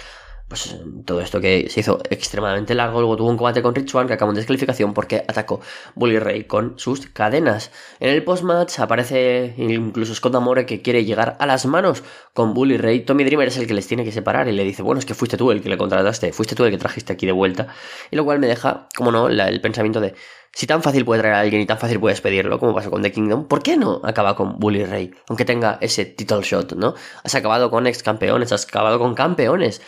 pues 0.52 0.76
todo 1.06 1.22
esto 1.22 1.40
que 1.40 1.70
se 1.70 1.80
hizo 1.80 2.00
extremadamente 2.10 2.76
largo. 2.76 3.00
Luego 3.00 3.16
tuvo 3.16 3.30
un 3.30 3.38
combate 3.38 3.62
con 3.62 3.74
Rich 3.74 3.96
One 3.96 4.08
que 4.08 4.16
acabó 4.16 4.32
en 4.32 4.36
descalificación 4.36 4.94
porque 4.94 5.24
atacó 5.26 5.62
Bully 5.96 6.20
Ray 6.20 6.44
con 6.44 6.78
sus 6.78 7.08
cadenas. 7.08 7.72
En 8.02 8.10
el 8.10 8.22
post-match 8.26 8.80
aparece 8.80 9.54
incluso 9.56 10.14
Scott 10.14 10.36
Amore 10.36 10.66
que 10.66 10.82
quiere 10.82 11.06
llegar 11.06 11.38
a 11.40 11.46
las 11.46 11.66
manos 11.66 12.04
con 12.34 12.54
Bully 12.54 12.76
Ray. 12.76 13.06
Tommy 13.06 13.24
Dreamer 13.24 13.48
es 13.48 13.56
el 13.56 13.66
que 13.66 13.74
les 13.74 13.88
tiene 13.88 14.04
que 14.04 14.12
separar 14.12 14.50
y 14.50 14.52
le 14.52 14.66
dice, 14.66 14.84
bueno, 14.84 15.00
es 15.00 15.06
que 15.06 15.14
fuiste 15.14 15.38
tú 15.38 15.52
el 15.52 15.62
que 15.62 15.70
le 15.70 15.78
contrataste, 15.78 16.34
fuiste 16.34 16.54
tú 16.54 16.66
el 16.66 16.72
que 16.72 16.78
trajiste 16.78 17.14
aquí 17.14 17.26
de 17.26 17.32
vuelta. 17.32 17.70
Y 18.12 18.18
lo 18.18 18.26
cual 18.26 18.40
me 18.40 18.48
deja, 18.48 18.90
como 18.98 19.10
no, 19.10 19.30
el 19.30 19.62
pensamiento 19.62 20.02
de, 20.02 20.16
si 20.54 20.68
tan 20.68 20.84
fácil 20.84 21.06
puede 21.06 21.22
traer 21.22 21.36
a 21.36 21.40
alguien 21.40 21.62
y 21.62 21.66
tan 21.66 21.78
fácil 21.78 22.00
puedes 22.00 22.20
pedirlo, 22.20 22.60
como 22.60 22.76
pasó 22.76 22.92
con 22.92 23.02
The 23.02 23.12
Kingdom, 23.12 23.48
¿por 23.48 23.64
qué 23.64 23.78
no 23.78 24.02
acaba 24.04 24.36
con 24.36 24.60
Bully 24.60 24.84
Ray? 24.84 25.12
Aunque 25.30 25.46
tenga 25.46 25.78
ese 25.80 26.04
title 26.04 26.42
shot, 26.42 26.74
¿no? 26.74 26.94
Has 27.24 27.36
acabado 27.36 27.72
con 27.72 27.88
ex 27.88 28.04
campeones, 28.04 28.52
has 28.52 28.66
acabado 28.66 29.00
con 29.00 29.16
campeones. 29.16 29.82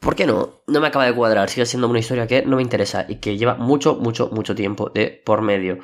¿Por 0.00 0.14
qué 0.14 0.26
no? 0.26 0.62
No 0.66 0.80
me 0.80 0.88
acaba 0.88 1.06
de 1.06 1.14
cuadrar, 1.14 1.48
sigue 1.48 1.66
siendo 1.66 1.88
una 1.88 1.98
historia 1.98 2.26
que 2.26 2.42
no 2.42 2.56
me 2.56 2.62
interesa 2.62 3.06
y 3.08 3.16
que 3.16 3.36
lleva 3.36 3.54
mucho, 3.54 3.96
mucho, 3.96 4.28
mucho 4.30 4.54
tiempo 4.54 4.90
de 4.90 5.22
por 5.24 5.42
medio. 5.42 5.78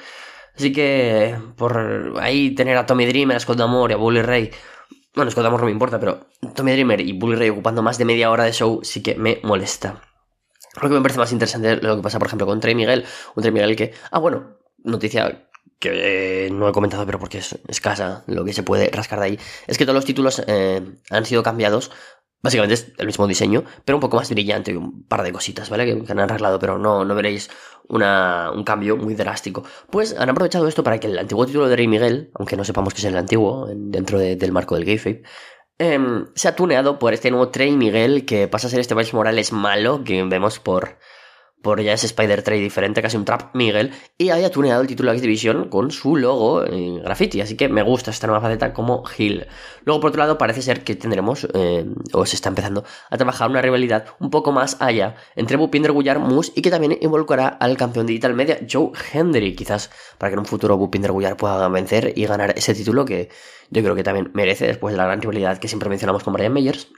Así 0.57 0.73
que, 0.73 1.39
por 1.57 2.15
ahí 2.21 2.55
tener 2.55 2.77
a 2.77 2.87
Tommy 2.87 3.07
Dreamer, 3.07 3.37
a 3.37 3.41
Scott 3.41 3.59
Damore 3.59 3.95
a 3.95 3.97
Bully 3.97 4.23
Ray. 4.23 4.51
Bueno, 5.15 5.31
Scott 5.31 5.45
no 5.45 5.59
me 5.59 5.71
importa, 5.71 5.99
pero 5.99 6.27
Tommy 6.55 6.73
Dreamer 6.73 7.01
y 7.01 7.13
Bully 7.13 7.37
Ray 7.37 7.51
ocupando 7.51 7.83
más 7.83 7.99
de 7.99 8.05
media 8.05 8.31
hora 8.31 8.45
de 8.45 8.53
show 8.53 8.81
sí 8.83 9.03
que 9.03 9.15
me 9.15 9.41
molesta. 9.43 10.03
Lo 10.81 10.89
que 10.89 10.95
me 10.95 11.01
parece 11.01 11.19
más 11.19 11.33
interesante 11.33 11.73
es 11.73 11.83
lo 11.83 11.97
que 11.97 12.03
pasa, 12.03 12.19
por 12.19 12.29
ejemplo, 12.29 12.47
con 12.47 12.61
Trey 12.61 12.75
Miguel. 12.75 13.05
Un 13.35 13.43
Trey 13.43 13.53
Miguel 13.53 13.75
que. 13.75 13.93
Ah, 14.11 14.19
bueno, 14.19 14.59
noticia 14.85 15.49
que 15.79 16.49
no 16.53 16.69
he 16.69 16.73
comentado, 16.73 17.07
pero 17.07 17.19
porque 17.19 17.39
es 17.39 17.59
escasa 17.67 18.23
lo 18.27 18.45
que 18.45 18.53
se 18.53 18.63
puede 18.63 18.89
rascar 18.91 19.19
de 19.19 19.25
ahí. 19.25 19.39
Es 19.67 19.79
que 19.79 19.85
todos 19.85 19.95
los 19.95 20.05
títulos 20.05 20.43
eh, 20.47 20.83
han 21.09 21.25
sido 21.25 21.43
cambiados 21.43 21.91
Básicamente 22.43 22.75
es 22.75 22.93
el 22.97 23.07
mismo 23.07 23.27
diseño, 23.27 23.65
pero 23.85 23.97
un 23.97 24.01
poco 24.01 24.17
más 24.17 24.31
brillante 24.31 24.73
y 24.73 24.77
un 24.77 25.03
par 25.05 25.23
de 25.23 25.33
cositas, 25.33 25.69
¿vale? 25.69 25.85
Que, 25.85 26.13
han 26.13 26.21
arreglado, 26.21 26.59
pero 26.59 26.79
no, 26.79 27.05
no 27.05 27.15
veréis 27.15 27.51
una, 27.89 28.51
un 28.55 28.65
cambio 28.65 28.97
muy 28.97 29.15
drástico. 29.15 29.63
Pues 29.91 30.17
han 30.19 30.31
aprovechado 30.31 30.67
esto 30.67 30.83
para 30.83 30.99
que 30.99 31.09
el 31.09 31.19
antiguo 31.19 31.45
título 31.45 31.69
de 31.69 31.77
Rey 31.77 31.87
Miguel, 31.87 32.31
aunque 32.35 32.57
no 32.57 32.65
sepamos 32.65 32.95
que 32.95 33.01
es 33.01 33.05
el 33.05 33.17
antiguo 33.17 33.69
dentro 33.75 34.19
del 34.19 34.53
marco 34.53 34.75
del 34.75 34.87
Gayfabe, 34.87 35.23
eh, 35.79 35.99
se 36.35 36.49
ha 36.49 36.57
tuneado 36.57 36.99
por 36.99 37.15
este 37.15 37.31
nuevo 37.31 37.49
Trey 37.49 37.73
Miguel 37.77 38.27
que 38.27 38.49
pasa 38.49 38.67
a 38.67 38.71
ser 38.71 38.81
este 38.81 38.95
Miles 38.95 39.15
Morales 39.15 39.53
malo 39.53 40.05
que 40.05 40.23
vemos 40.25 40.59
por 40.61 40.99
por 41.63 41.81
ya 41.83 41.93
ese 41.93 42.07
Spider 42.07 42.43
Trade 42.43 42.61
diferente, 42.61 43.03
casi 43.03 43.17
un 43.17 43.25
Trap 43.25 43.55
Miguel, 43.55 43.93
y 44.17 44.31
haya 44.31 44.51
tuneado 44.51 44.81
el 44.81 44.87
título 44.87 45.13
de 45.13 45.21
Division 45.21 45.69
con 45.69 45.91
su 45.91 46.17
logo 46.17 46.65
en 46.65 47.03
graffiti, 47.03 47.41
así 47.41 47.57
que 47.57 47.69
me 47.69 47.83
gusta 47.83 48.11
esta 48.11 48.27
nueva 48.27 48.41
faceta 48.41 48.73
como 48.73 49.05
Hill. 49.17 49.47
Luego, 49.85 50.01
por 50.01 50.11
otro 50.11 50.21
lado, 50.21 50.39
parece 50.39 50.63
ser 50.63 50.85
que 50.85 50.97
tendremos, 50.97 51.47
eh, 51.55 51.87
o 52.13 52.27
se 52.27 52.37
está 52.37 52.49
empezando 52.49 52.85
a 53.11 53.17
trabajar 53.17 53.51
una 53.51 53.63
rivalidad 53.63 54.07
un 54.21 54.31
poco 54.31 54.53
más 54.53 54.77
allá 54.81 55.17
entre 55.37 55.57
Bupinder 55.57 55.93
Gullar 55.93 56.19
Moose 56.19 56.53
y 56.55 56.63
que 56.63 56.71
también 56.71 56.99
involucrará 57.01 57.49
al 57.49 57.77
campeón 57.77 58.07
digital 58.07 58.35
media 58.35 58.59
Joe 58.71 58.93
Hendry, 59.13 59.55
quizás 59.55 59.91
para 60.19 60.31
que 60.31 60.35
en 60.35 60.41
un 60.41 60.47
futuro 60.47 60.77
Bupinder 60.77 61.13
Gullar 61.13 61.37
pueda 61.37 61.69
vencer 61.69 62.13
y 62.17 62.27
ganar 62.27 62.55
ese 62.57 62.75
título 62.75 63.05
que 63.05 63.29
yo 63.71 63.83
creo 63.83 63.95
que 63.95 64.03
también 64.03 64.31
merece 64.35 64.67
después 64.67 64.93
de 64.93 64.99
la 64.99 65.05
gran 65.05 65.21
rivalidad 65.21 65.59
que 65.59 65.69
siempre 65.69 65.89
mencionamos 65.89 66.25
con 66.25 66.33
Brian 66.33 66.53
Meyers. 66.53 66.89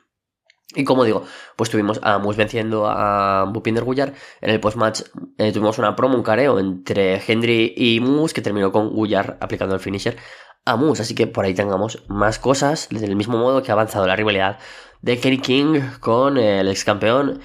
Y 0.75 0.85
como 0.85 1.05
digo, 1.05 1.25
pues 1.57 1.69
tuvimos 1.71 2.01
a 2.03 2.19
Moose 2.19 2.39
venciendo 2.39 2.87
a 2.89 3.45
Bupinder 3.45 3.85
Gullar. 3.85 4.15
En 4.41 4.51
el 4.51 4.61
postmatch 4.61 5.03
eh, 5.39 5.53
tuvimos 5.53 5.79
una 5.79 5.95
promo, 5.95 6.17
un 6.17 6.23
careo 6.23 6.59
entre 6.59 7.21
Hendry 7.27 7.75
y 7.77 8.01
Moose 8.01 8.35
que 8.35 8.41
terminó 8.41 8.73
con 8.73 8.91
Gullar 8.91 9.37
aplicando 9.41 9.75
el 9.75 9.81
finisher 9.81 10.17
a 10.65 10.77
Moose. 10.77 11.03
Así 11.03 11.15
que 11.15 11.27
por 11.27 11.45
ahí 11.45 11.55
tengamos 11.55 12.05
más 12.09 12.39
cosas, 12.39 12.89
del 12.91 13.17
mismo 13.17 13.37
modo 13.37 13.63
que 13.63 13.71
ha 13.71 13.75
avanzado 13.75 14.07
la 14.07 14.17
rivalidad 14.17 14.59
de 15.03 15.19
Kenny 15.19 15.39
King 15.39 15.81
con 16.01 16.39
el 16.39 16.69
ex 16.69 16.85
campeón 16.85 17.41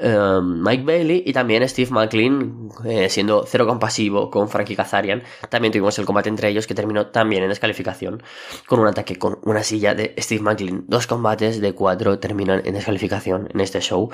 Em, 0.00 0.62
Mike 0.62 0.84
Bailey 0.84 1.24
y 1.26 1.32
también 1.32 1.68
Steve 1.68 1.90
McLean 1.90 2.68
eh, 2.84 3.08
siendo 3.08 3.44
cero 3.46 3.66
compasivo 3.66 4.30
con 4.30 4.48
Frankie 4.48 4.76
Kazarian. 4.76 5.24
También 5.50 5.72
tuvimos 5.72 5.98
el 5.98 6.06
combate 6.06 6.28
entre 6.28 6.48
ellos 6.48 6.68
que 6.68 6.74
terminó 6.74 7.08
también 7.08 7.42
en 7.42 7.48
descalificación 7.48 8.22
con 8.66 8.78
un 8.78 8.86
ataque 8.86 9.16
con 9.16 9.40
una 9.42 9.64
silla 9.64 9.94
de 9.94 10.14
Steve 10.18 10.42
McLean. 10.42 10.84
Dos 10.86 11.08
combates 11.08 11.60
de 11.60 11.72
cuatro 11.72 12.20
terminan 12.20 12.62
en 12.64 12.74
descalificación 12.74 13.48
en 13.52 13.60
este 13.60 13.80
show 13.80 14.10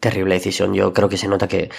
terrible 0.00 0.34
decisión. 0.34 0.74
Yo 0.74 0.92
creo 0.92 1.08
que 1.08 1.16
se 1.16 1.28
nota 1.28 1.48
que 1.48 1.70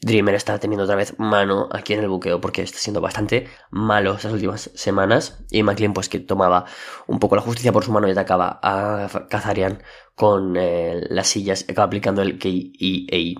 Dreamer 0.00 0.34
está 0.34 0.58
teniendo 0.58 0.84
otra 0.84 0.96
vez 0.96 1.18
mano 1.18 1.68
aquí 1.72 1.94
en 1.94 2.00
el 2.00 2.08
buqueo 2.08 2.40
porque 2.40 2.62
está 2.62 2.78
siendo 2.78 3.00
bastante 3.00 3.48
malo 3.70 4.14
estas 4.14 4.32
últimas 4.32 4.70
semanas. 4.74 5.44
Y 5.50 5.62
McLean, 5.62 5.94
pues 5.94 6.08
que 6.08 6.20
tomaba 6.20 6.66
un 7.06 7.18
poco 7.18 7.36
la 7.36 7.42
justicia 7.42 7.72
por 7.72 7.84
su 7.84 7.92
mano 7.92 8.08
y 8.08 8.12
atacaba 8.12 8.60
a 8.62 9.08
Kazarian 9.28 9.82
con 10.14 10.56
eh, 10.56 11.06
las 11.08 11.28
sillas, 11.28 11.64
acaba 11.68 11.86
aplicando 11.86 12.22
el 12.22 12.38
KEA. 12.38 13.34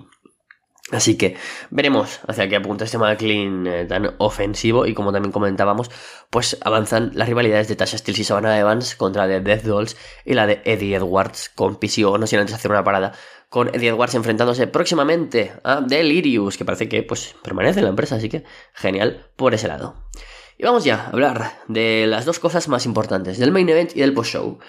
Así 0.91 1.17
que 1.17 1.35
veremos 1.71 2.19
hacia 2.27 2.47
qué 2.47 2.57
apunta 2.57 2.85
este 2.85 2.99
McLean 2.99 3.65
eh, 3.65 3.85
tan 3.85 4.13
ofensivo 4.19 4.85
y 4.85 4.93
como 4.93 5.11
también 5.11 5.31
comentábamos, 5.31 5.89
pues 6.29 6.59
avanzan 6.61 7.11
las 7.15 7.27
rivalidades 7.27 7.67
de 7.67 7.75
Tasha 7.75 7.97
Steele 7.97 8.21
y 8.21 8.23
Savannah 8.23 8.59
Evans 8.59 8.95
contra 8.95 9.25
de 9.25 9.41
Death 9.41 9.63
Dolls 9.63 9.97
y 10.25 10.35
la 10.35 10.45
de 10.45 10.61
Eddie 10.63 10.95
Edwards 10.95 11.49
con 11.49 11.77
PCO, 11.77 12.19
no 12.19 12.27
sin 12.27 12.37
antes 12.37 12.53
hacer 12.53 12.69
una 12.69 12.83
parada 12.83 13.13
con 13.55 13.73
Eddie 13.73 13.87
Edwards 13.87 14.13
enfrentándose 14.15 14.67
próximamente 14.67 15.53
a 15.63 15.79
Delirious, 15.79 16.57
que 16.57 16.65
parece 16.65 16.89
que 16.89 17.03
pues 17.03 17.35
permanece 17.41 17.79
en 17.79 17.85
la 17.85 17.91
empresa, 17.91 18.17
así 18.17 18.27
que 18.27 18.43
genial 18.73 19.31
por 19.37 19.53
ese 19.53 19.69
lado. 19.69 20.09
Y 20.57 20.65
vamos 20.65 20.83
ya 20.83 21.05
a 21.05 21.07
hablar 21.07 21.53
de 21.69 22.05
las 22.05 22.25
dos 22.25 22.39
cosas 22.39 22.67
más 22.67 22.85
importantes, 22.85 23.37
del 23.37 23.53
main 23.53 23.69
event 23.69 23.95
y 23.95 24.01
del 24.01 24.13
post-show. 24.13 24.59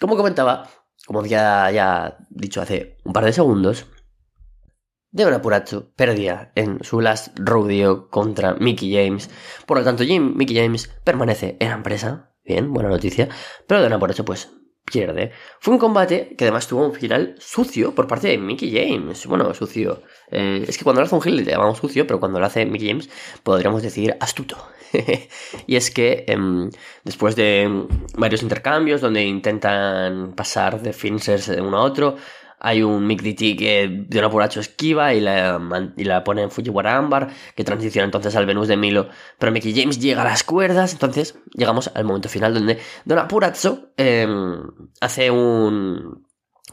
Como 0.00 0.16
comentaba, 0.16 0.68
como 1.06 1.24
ya, 1.24 1.70
ya 1.70 2.16
dicho 2.30 2.60
hace 2.60 2.98
un 3.04 3.12
par 3.12 3.26
de 3.26 3.32
segundos, 3.32 3.86
Deborah 5.12 5.40
Puracho 5.40 5.92
perdía 5.94 6.50
en 6.56 6.82
su 6.82 7.00
last 7.00 7.38
rodeo 7.38 8.10
contra 8.10 8.54
Mickey 8.54 8.92
James. 8.92 9.30
Por 9.66 9.78
lo 9.78 9.84
tanto, 9.84 10.02
Jim, 10.02 10.34
Mickey 10.34 10.56
James 10.56 10.88
permanece 11.04 11.56
en 11.60 11.68
la 11.68 11.76
empresa. 11.76 12.34
Bien, 12.44 12.72
buena 12.72 12.88
noticia. 12.88 13.28
Pero 13.68 13.82
Deborah 13.82 14.00
Puracho, 14.00 14.24
pues, 14.24 14.50
pierde. 14.92 15.32
Fue 15.58 15.72
un 15.74 15.80
combate 15.80 16.34
que 16.36 16.44
además 16.44 16.68
tuvo 16.68 16.86
un 16.86 16.92
final 16.92 17.34
sucio 17.38 17.94
por 17.94 18.06
parte 18.06 18.28
de 18.28 18.38
Mickey 18.38 18.70
James. 18.70 19.26
Bueno, 19.26 19.52
sucio. 19.54 20.02
Eh, 20.30 20.64
es 20.68 20.76
que 20.76 20.84
cuando 20.84 21.00
lo 21.00 21.06
hace 21.06 21.14
un 21.14 21.22
heel 21.26 21.36
le 21.36 21.44
llamamos 21.44 21.78
sucio, 21.78 22.06
pero 22.06 22.20
cuando 22.20 22.38
lo 22.38 22.46
hace 22.46 22.66
Mickey 22.66 22.88
James 22.88 23.08
podríamos 23.42 23.82
decir 23.82 24.16
astuto. 24.20 24.56
y 25.66 25.76
es 25.76 25.90
que 25.90 26.24
em, 26.28 26.70
después 27.02 27.34
de 27.34 27.86
varios 28.16 28.42
intercambios 28.42 29.00
donde 29.00 29.24
intentan 29.24 30.34
pasar 30.34 30.82
de 30.82 30.92
finishers 30.92 31.46
de 31.46 31.62
uno 31.62 31.78
a 31.78 31.82
otro, 31.82 32.16
hay 32.64 32.82
un 32.82 33.06
Mick 33.06 33.22
DT 33.22 33.56
que 33.58 34.04
de 34.08 34.18
un 34.20 34.24
apuracho 34.24 34.60
esquiva 34.60 35.12
y 35.14 35.20
la, 35.20 35.60
y 35.96 36.04
la 36.04 36.22
pone 36.22 36.42
en 36.42 36.50
Fujiwara 36.50 36.96
Ámbar, 36.96 37.28
que 37.56 37.64
transiciona 37.64 38.04
entonces 38.04 38.36
al 38.36 38.46
Venus 38.46 38.68
de 38.68 38.76
Milo. 38.76 39.08
Pero 39.38 39.50
Mickey 39.50 39.74
James 39.74 39.98
llega 39.98 40.22
a 40.22 40.24
las 40.24 40.44
cuerdas, 40.44 40.92
entonces 40.92 41.36
llegamos 41.52 41.90
al 41.92 42.04
momento 42.04 42.28
final 42.28 42.54
donde 42.54 42.78
Don 43.04 43.18
em, 43.96 44.62
hace 45.00 45.30
un, 45.32 46.24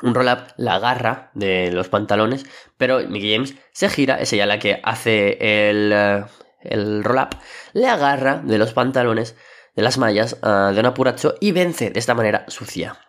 un 0.03 0.13
roll-up, 0.13 0.53
la 0.57 0.75
agarra 0.75 1.31
de 1.33 1.71
los 1.71 1.89
pantalones, 1.89 2.45
pero 2.77 2.99
Mickey 3.07 3.33
James 3.33 3.55
se 3.71 3.89
gira, 3.89 4.17
es 4.19 4.31
ella 4.31 4.45
la 4.45 4.59
que 4.59 4.79
hace 4.83 5.69
el, 5.71 5.91
eh, 5.91 6.23
el 6.61 7.03
roll-up, 7.03 7.35
le 7.73 7.87
agarra 7.87 8.37
de 8.45 8.59
los 8.59 8.73
pantalones 8.73 9.35
de 9.75 9.81
las 9.81 9.97
mallas 9.97 10.39
Don 10.41 10.85
Apuracho 10.85 11.33
y 11.39 11.51
vence 11.51 11.89
de 11.89 11.99
esta 11.99 12.13
manera 12.13 12.45
sucia. 12.47 13.08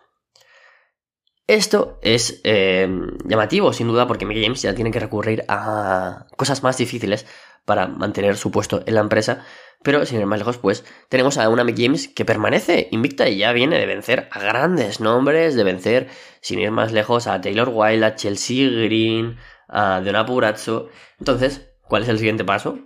Esto 1.51 1.99
es 2.01 2.39
eh, 2.45 2.87
llamativo, 3.25 3.73
sin 3.73 3.89
duda, 3.89 4.07
porque 4.07 4.25
Mickey 4.25 4.41
James 4.41 4.61
ya 4.61 4.73
tiene 4.73 4.89
que 4.89 5.01
recurrir 5.01 5.43
a 5.49 6.25
cosas 6.37 6.63
más 6.63 6.77
difíciles 6.77 7.25
para 7.65 7.87
mantener 7.87 8.37
su 8.37 8.51
puesto 8.51 8.83
en 8.85 8.95
la 8.95 9.01
empresa. 9.01 9.43
Pero, 9.83 10.05
sin 10.05 10.21
ir 10.21 10.25
más 10.27 10.39
lejos, 10.39 10.57
pues 10.57 10.85
tenemos 11.09 11.37
a 11.37 11.49
una 11.49 11.65
Mickey 11.65 11.87
James 11.87 12.07
que 12.07 12.23
permanece 12.23 12.87
invicta 12.91 13.27
y 13.27 13.39
ya 13.39 13.51
viene 13.51 13.77
de 13.79 13.85
vencer 13.85 14.29
a 14.31 14.39
grandes 14.39 15.01
nombres, 15.01 15.55
de 15.55 15.65
vencer, 15.65 16.07
sin 16.39 16.57
ir 16.57 16.71
más 16.71 16.93
lejos, 16.93 17.27
a 17.27 17.41
Taylor 17.41 17.67
Wilde, 17.67 18.05
a 18.05 18.15
Chelsea 18.15 18.69
Green, 18.69 19.35
a 19.67 19.99
Don 19.99 20.15
Apurazo. 20.15 20.87
Entonces, 21.19 21.69
¿cuál 21.81 22.03
es 22.03 22.07
el 22.07 22.17
siguiente 22.17 22.45
paso? 22.45 22.79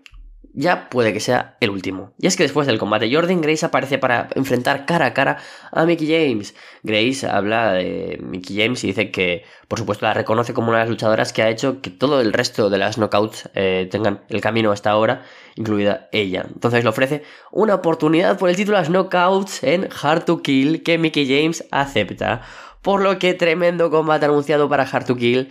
Ya 0.56 0.90
puede 0.90 1.12
que 1.12 1.20
sea 1.20 1.58
el 1.60 1.70
último. 1.70 2.14
Y 2.18 2.28
es 2.28 2.38
que 2.38 2.44
después 2.44 2.66
del 2.66 2.78
combate, 2.78 3.14
Jordan 3.14 3.42
Grace 3.42 3.66
aparece 3.66 3.98
para 3.98 4.30
enfrentar 4.36 4.86
cara 4.86 5.08
a 5.08 5.14
cara 5.14 5.38
a 5.72 5.86
Mickey 5.86 6.08
James. 6.08 6.56
Grace 6.82 7.28
habla 7.28 7.74
de 7.74 8.18
Mickey 8.24 8.58
James 8.58 8.84
y 8.86 8.88
dice 8.88 9.12
que, 9.12 9.44
por 9.68 9.80
supuesto, 9.80 10.06
la 10.06 10.14
reconoce 10.14 10.54
como 10.54 10.70
una 10.70 10.78
de 10.80 10.84
las 10.86 10.90
luchadoras 10.90 11.34
que 11.34 11.42
ha 11.42 11.50
hecho 11.50 11.82
que 11.82 11.90
todo 11.90 12.22
el 12.22 12.32
resto 12.32 12.70
de 12.70 12.78
las 12.78 12.98
knockouts 12.98 13.50
eh, 13.54 13.88
tengan 13.92 14.22
el 14.30 14.40
camino 14.40 14.72
hasta 14.72 14.92
ahora, 14.92 15.24
incluida 15.56 16.08
ella. 16.14 16.46
Entonces 16.48 16.84
le 16.84 16.90
ofrece 16.90 17.24
una 17.52 17.76
oportunidad 17.76 18.38
por 18.40 18.50
el 18.50 18.56
título 18.56 18.78
de 18.78 18.84
las 18.84 18.90
knockouts 18.90 19.62
en 19.64 19.90
Hard 20.02 20.24
to 20.24 20.42
Kill 20.42 20.84
que 20.84 20.98
Mickey 20.98 21.28
James 21.28 21.66
acepta. 21.72 22.42
Por 22.82 23.02
lo 23.02 23.20
que 23.20 23.34
tremendo 23.34 23.90
combate 23.90 24.26
anunciado 24.26 24.70
para 24.70 24.84
Hard 24.84 25.06
to 25.06 25.16
Kill 25.16 25.50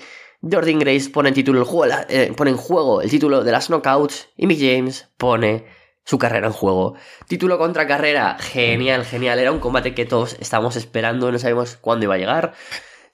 Jordan 0.50 0.78
Grace 0.78 1.10
pone 1.10 1.30
en, 1.30 1.34
título 1.34 1.60
el 1.60 1.64
juego, 1.64 1.94
eh, 2.08 2.32
pone 2.36 2.50
en 2.50 2.56
juego 2.56 3.00
el 3.00 3.10
título 3.10 3.44
de 3.44 3.52
las 3.52 3.68
knockouts 3.68 4.28
y 4.36 4.46
Mick 4.46 4.58
James 4.60 5.08
pone 5.16 5.64
su 6.04 6.18
carrera 6.18 6.46
en 6.46 6.52
juego. 6.52 6.94
Título 7.28 7.58
contra 7.58 7.86
carrera, 7.86 8.36
genial, 8.38 9.04
genial. 9.04 9.38
Era 9.38 9.52
un 9.52 9.58
combate 9.58 9.94
que 9.94 10.04
todos 10.04 10.36
estábamos 10.38 10.76
esperando, 10.76 11.32
no 11.32 11.38
sabemos 11.38 11.76
cuándo 11.76 12.04
iba 12.04 12.14
a 12.14 12.18
llegar. 12.18 12.54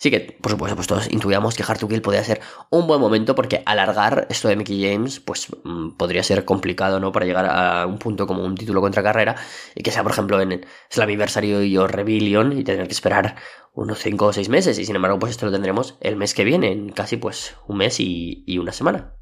Sí 0.01 0.11
que, 0.11 0.21
por 0.41 0.51
supuesto, 0.51 0.75
pues 0.77 0.87
todos 0.87 1.13
intuíamos 1.13 1.55
que 1.55 1.63
Hard 1.63 1.79
to 1.79 1.87
Kill 1.87 2.01
podía 2.01 2.25
ser 2.25 2.41
un 2.71 2.87
buen 2.87 3.03
momento 3.03 3.35
porque 3.35 3.63
alargar 3.67 4.27
esto 4.31 4.49
de 4.49 4.57
Mickey 4.57 4.83
James, 4.83 5.21
pues 5.21 5.49
mm, 5.63 5.91
podría 5.91 6.23
ser 6.23 6.47
complicado, 6.47 6.99
¿no? 7.01 7.13
Para 7.13 7.27
llegar 7.27 7.45
a 7.45 7.85
un 7.87 7.99
punto 7.99 8.27
como 8.27 8.43
un 8.43 8.55
título 8.55 8.81
contra 8.81 9.03
carrera 9.03 9.37
y 9.75 9.83
que 9.83 9.91
sea, 9.91 10.03
por 10.03 10.13
ejemplo, 10.13 10.41
en 10.41 10.65
Slammiversary 10.89 11.77
o 11.77 11.87
Rebellion 11.87 12.59
y 12.59 12.65
tener 12.65 12.87
que 12.87 12.95
esperar 12.95 13.37
unos 13.75 13.99
5 13.99 14.25
o 14.25 14.33
6 14.33 14.49
meses 14.49 14.79
y 14.79 14.87
sin 14.87 14.97
embargo, 14.97 15.19
pues 15.19 15.33
esto 15.33 15.45
lo 15.45 15.53
tendremos 15.53 15.99
el 16.01 16.17
mes 16.17 16.33
que 16.33 16.45
viene, 16.45 16.73
en 16.73 16.89
casi 16.93 17.19
pues 17.19 17.57
un 17.69 17.77
mes 17.77 18.01
y, 18.01 18.43
y 18.47 18.57
una 18.57 18.73
semana. 18.73 19.17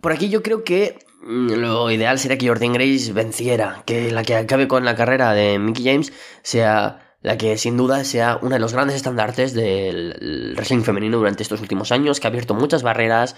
Por 0.00 0.10
aquí 0.10 0.30
yo 0.30 0.42
creo 0.42 0.64
que 0.64 0.98
mm, 1.22 1.52
lo 1.52 1.92
ideal 1.92 2.18
sería 2.18 2.38
que 2.38 2.48
Jordan 2.48 2.72
Grace 2.72 3.12
venciera, 3.12 3.84
que 3.86 4.10
la 4.10 4.24
que 4.24 4.34
acabe 4.34 4.66
con 4.66 4.84
la 4.84 4.96
carrera 4.96 5.32
de 5.32 5.60
Mickey 5.60 5.84
James 5.84 6.12
sea 6.42 7.07
la 7.20 7.36
que 7.36 7.56
sin 7.58 7.76
duda 7.76 8.04
sea 8.04 8.38
uno 8.40 8.54
de 8.54 8.60
los 8.60 8.72
grandes 8.72 8.96
estandartes 8.96 9.54
del 9.54 10.54
wrestling 10.56 10.82
femenino 10.82 11.18
durante 11.18 11.42
estos 11.42 11.60
últimos 11.60 11.92
años, 11.92 12.20
que 12.20 12.26
ha 12.26 12.30
abierto 12.30 12.54
muchas 12.54 12.82
barreras, 12.82 13.36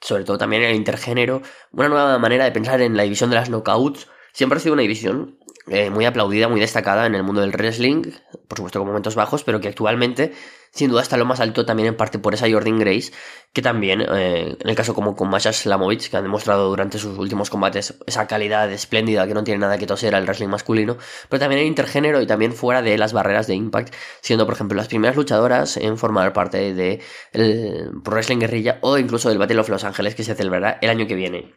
sobre 0.00 0.24
todo 0.24 0.38
también 0.38 0.62
el 0.62 0.74
intergénero, 0.74 1.42
una 1.72 1.88
nueva 1.88 2.18
manera 2.18 2.44
de 2.44 2.52
pensar 2.52 2.80
en 2.80 2.96
la 2.96 3.04
división 3.04 3.30
de 3.30 3.36
las 3.36 3.48
knockouts. 3.48 4.08
Siempre 4.32 4.58
ha 4.58 4.60
sido 4.60 4.74
una 4.74 4.82
división 4.82 5.38
eh, 5.68 5.90
muy 5.90 6.04
aplaudida, 6.04 6.48
muy 6.48 6.60
destacada 6.60 7.06
en 7.06 7.14
el 7.14 7.22
mundo 7.22 7.40
del 7.40 7.52
wrestling, 7.52 8.02
por 8.48 8.58
supuesto 8.58 8.78
con 8.78 8.88
momentos 8.88 9.14
bajos, 9.14 9.44
pero 9.44 9.60
que 9.60 9.68
actualmente 9.68 10.32
sin 10.72 10.90
duda 10.90 11.02
está 11.02 11.16
lo 11.16 11.24
más 11.24 11.40
alto 11.40 11.66
también 11.66 11.88
en 11.88 11.96
parte 11.96 12.18
por 12.18 12.34
esa 12.34 12.50
Jordan 12.50 12.78
Grace, 12.78 13.12
que 13.52 13.62
también, 13.62 14.00
eh, 14.02 14.56
en 14.58 14.68
el 14.68 14.76
caso 14.76 14.94
como 14.94 15.16
con 15.16 15.28
Masha 15.28 15.52
Slamovich, 15.52 16.10
que 16.10 16.16
han 16.16 16.22
demostrado 16.22 16.68
durante 16.68 16.98
sus 16.98 17.18
últimos 17.18 17.50
combates 17.50 17.98
esa 18.06 18.26
calidad 18.26 18.70
espléndida 18.72 19.26
que 19.26 19.34
no 19.34 19.44
tiene 19.44 19.58
nada 19.58 19.78
que 19.78 19.86
toser 19.86 20.14
al 20.14 20.24
wrestling 20.24 20.48
masculino, 20.48 20.96
pero 21.28 21.40
también 21.40 21.62
en 21.62 21.66
intergénero 21.66 22.22
y 22.22 22.26
también 22.26 22.52
fuera 22.52 22.82
de 22.82 22.96
las 22.98 23.12
barreras 23.12 23.46
de 23.46 23.54
Impact, 23.54 23.94
siendo 24.20 24.46
por 24.46 24.54
ejemplo 24.54 24.76
las 24.76 24.88
primeras 24.88 25.16
luchadoras 25.16 25.76
en 25.76 25.98
formar 25.98 26.32
parte 26.32 26.74
de 26.74 27.00
el 27.32 27.90
Wrestling 28.04 28.38
Guerrilla 28.38 28.78
o 28.82 28.98
incluso 28.98 29.28
del 29.28 29.38
Battle 29.38 29.60
of 29.60 29.68
Los 29.68 29.84
Ángeles 29.84 30.14
que 30.14 30.24
se 30.24 30.34
celebrará 30.34 30.78
el 30.80 30.90
año 30.90 31.06
que 31.06 31.14
viene. 31.14 31.54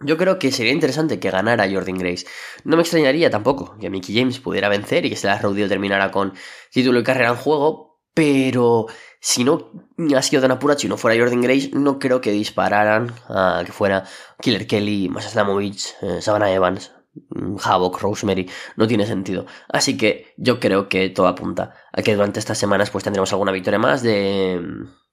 Yo 0.00 0.16
creo 0.16 0.38
que 0.38 0.52
sería 0.52 0.72
interesante 0.72 1.18
que 1.18 1.30
ganara 1.30 1.68
Jordan 1.68 1.98
Grace. 1.98 2.24
No 2.62 2.76
me 2.76 2.82
extrañaría 2.82 3.30
tampoco 3.30 3.76
que 3.80 3.90
Mickey 3.90 4.16
James 4.16 4.38
pudiera 4.38 4.68
vencer 4.68 5.04
y 5.04 5.10
que 5.10 5.16
se 5.16 5.26
la 5.26 5.40
terminara 5.40 6.12
con 6.12 6.34
título 6.70 7.00
y 7.00 7.02
carrera 7.02 7.30
en 7.30 7.36
juego, 7.36 7.87
pero 8.14 8.86
si 9.20 9.44
no 9.44 9.70
ha 10.16 10.22
sido 10.22 10.42
Don 10.42 10.50
Apuracho 10.50 10.86
y 10.86 10.90
no 10.90 10.96
fuera 10.96 11.20
Jordan 11.20 11.40
Grace, 11.40 11.70
no 11.72 11.98
creo 11.98 12.20
que 12.20 12.32
dispararan 12.32 13.12
a 13.28 13.62
que 13.64 13.72
fuera 13.72 14.04
Killer 14.40 14.66
Kelly, 14.66 15.08
Masha 15.08 15.30
Slamovich, 15.30 15.94
eh, 16.02 16.20
Savannah 16.20 16.52
Evans, 16.52 16.92
mm, 17.30 17.56
Havoc, 17.62 18.00
Rosemary, 18.00 18.48
no 18.76 18.86
tiene 18.86 19.06
sentido. 19.06 19.46
Así 19.68 19.96
que 19.96 20.34
yo 20.36 20.60
creo 20.60 20.88
que 20.88 21.10
todo 21.10 21.26
apunta 21.26 21.74
a 21.92 22.02
que 22.02 22.14
durante 22.14 22.40
estas 22.40 22.58
semanas 22.58 22.90
pues 22.90 23.04
tendremos 23.04 23.32
alguna 23.32 23.52
victoria 23.52 23.78
más 23.78 24.02
de 24.02 24.60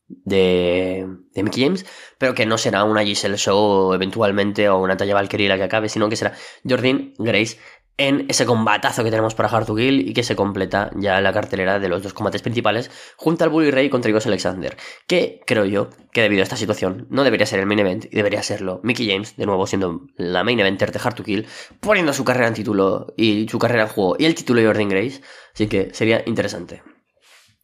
de, 0.08 1.08
de 1.34 1.44
Mickey 1.44 1.64
James, 1.64 1.86
pero 2.18 2.34
que 2.36 2.46
no 2.46 2.58
será 2.58 2.84
una 2.84 3.04
Giselle 3.04 3.38
Show 3.38 3.94
eventualmente 3.94 4.70
o 4.70 4.78
una 4.78 4.98
Talla 4.98 5.16
Valkyrie 5.16 5.50
la 5.50 5.58
que 5.58 5.64
acabe, 5.64 5.90
sino 5.90 6.10
que 6.10 6.16
será 6.16 6.34
Jordan 6.68 7.14
Grace 7.18 7.58
en 7.98 8.26
ese 8.30 8.46
combatazo 8.46 9.04
que 9.04 9.10
tenemos 9.10 9.36
para 9.36 9.50
Hard 9.50 9.66
to 9.66 9.76
Kill 9.76 10.08
y 10.08 10.14
que 10.14 10.24
se 10.24 10.36
completa 10.36 10.92
ya 10.96 11.22
la 11.22 11.32
cartelera 11.32 11.80
de 11.80 11.88
los 11.88 12.04
dos 12.04 12.14
combates 12.14 12.42
principales 12.42 12.92
junto 13.16 13.44
al 13.44 13.50
Bully 13.50 13.72
Ray 13.72 13.90
contra 13.90 14.10
Igos 14.10 14.26
Alexander, 14.26 14.76
que 15.08 15.42
creo 15.46 15.66
yo 15.66 15.90
que 16.12 16.22
debido 16.22 16.42
a 16.42 16.44
esta 16.44 16.58
situación 16.58 17.08
no 17.10 17.24
debería 17.24 17.46
ser 17.46 17.60
el 17.60 17.66
main 17.66 17.80
event 17.80 18.06
y 18.06 18.16
debería 18.16 18.44
serlo 18.44 18.82
Mickey 18.84 19.10
James, 19.10 19.38
de 19.38 19.46
nuevo 19.46 19.66
siendo 19.66 20.08
la 20.18 20.44
main 20.44 20.60
eventer 20.60 20.92
de 20.92 21.00
Hard 21.04 21.16
to 21.16 21.24
Kill, 21.24 21.48
poniendo 21.80 22.14
su 22.14 22.26
carrera 22.26 22.48
en 22.48 22.54
título 22.54 23.14
y 23.18 23.48
su 23.50 23.60
carrera 23.60 23.84
en 23.84 23.90
juego 23.90 24.16
y 24.20 24.26
el 24.26 24.36
título 24.36 24.60
de 24.60 24.68
Jordan 24.68 24.90
Grace, 24.90 25.22
así 25.54 25.68
que 25.68 25.94
sería 25.94 26.24
interesante. 26.26 26.84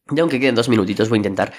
Y 0.10 0.20
aunque 0.20 0.40
queden 0.40 0.56
dos 0.56 0.68
minutitos 0.68 1.10
voy 1.10 1.18
a 1.18 1.20
intentar 1.20 1.54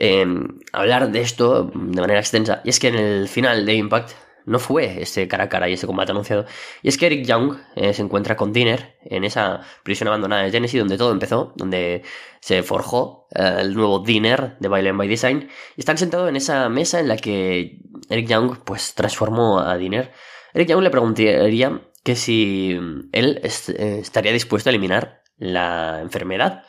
Em, 0.00 0.60
hablar 0.72 1.10
de 1.10 1.20
esto 1.20 1.64
de 1.64 2.00
manera 2.00 2.20
extensa. 2.20 2.60
Y 2.64 2.70
es 2.70 2.78
que 2.78 2.88
en 2.88 2.94
el 2.94 3.28
final 3.28 3.66
de 3.66 3.74
Impact 3.74 4.12
no 4.48 4.58
fue 4.58 5.02
ese 5.02 5.28
cara 5.28 5.44
a 5.44 5.48
cara 5.48 5.68
y 5.68 5.74
ese 5.74 5.86
combate 5.86 6.12
anunciado. 6.12 6.46
Y 6.82 6.88
es 6.88 6.96
que 6.96 7.06
Eric 7.06 7.26
Young 7.26 7.58
eh, 7.76 7.92
se 7.92 8.02
encuentra 8.02 8.36
con 8.36 8.52
Dinner 8.52 8.96
en 9.02 9.24
esa 9.24 9.60
prisión 9.82 10.08
abandonada 10.08 10.42
de 10.42 10.50
Genesis 10.50 10.80
donde 10.80 10.96
todo 10.96 11.12
empezó, 11.12 11.52
donde 11.56 12.02
se 12.40 12.62
forjó 12.62 13.28
eh, 13.34 13.58
el 13.60 13.74
nuevo 13.74 14.00
Dinner 14.00 14.56
de 14.58 14.68
Violent 14.68 14.98
by 14.98 15.08
Design. 15.08 15.48
Y 15.76 15.80
están 15.80 15.98
sentados 15.98 16.28
en 16.28 16.36
esa 16.36 16.68
mesa 16.68 17.00
en 17.00 17.08
la 17.08 17.16
que 17.16 17.80
Eric 18.08 18.26
Young 18.26 18.58
pues 18.64 18.94
transformó 18.94 19.60
a 19.60 19.76
Dinner. 19.76 20.12
Eric 20.54 20.68
Young 20.68 20.82
le 20.82 20.90
preguntaría 20.90 21.82
que 22.02 22.16
si 22.16 22.78
él 23.12 23.40
eh, 23.42 23.98
estaría 24.00 24.32
dispuesto 24.32 24.70
a 24.70 24.72
eliminar 24.72 25.22
la 25.36 26.00
enfermedad 26.00 26.64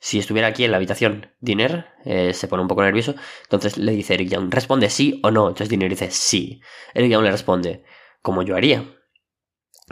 si 0.00 0.18
estuviera 0.18 0.48
aquí 0.48 0.64
en 0.64 0.70
la 0.70 0.76
habitación 0.76 1.32
Dinner, 1.40 1.86
eh, 2.04 2.32
se 2.32 2.46
pone 2.48 2.62
un 2.62 2.68
poco 2.68 2.82
nervioso. 2.82 3.14
Entonces 3.42 3.76
le 3.78 3.92
dice 3.92 4.14
Eric 4.14 4.28
Young, 4.28 4.52
responde 4.52 4.90
sí 4.90 5.20
o 5.24 5.30
no. 5.30 5.48
Entonces 5.48 5.68
Dinner 5.68 5.90
dice 5.90 6.10
sí. 6.10 6.60
Eric 6.94 7.10
Young 7.10 7.24
le 7.24 7.30
responde, 7.30 7.84
como 8.22 8.42
yo 8.42 8.56
haría. 8.56 8.84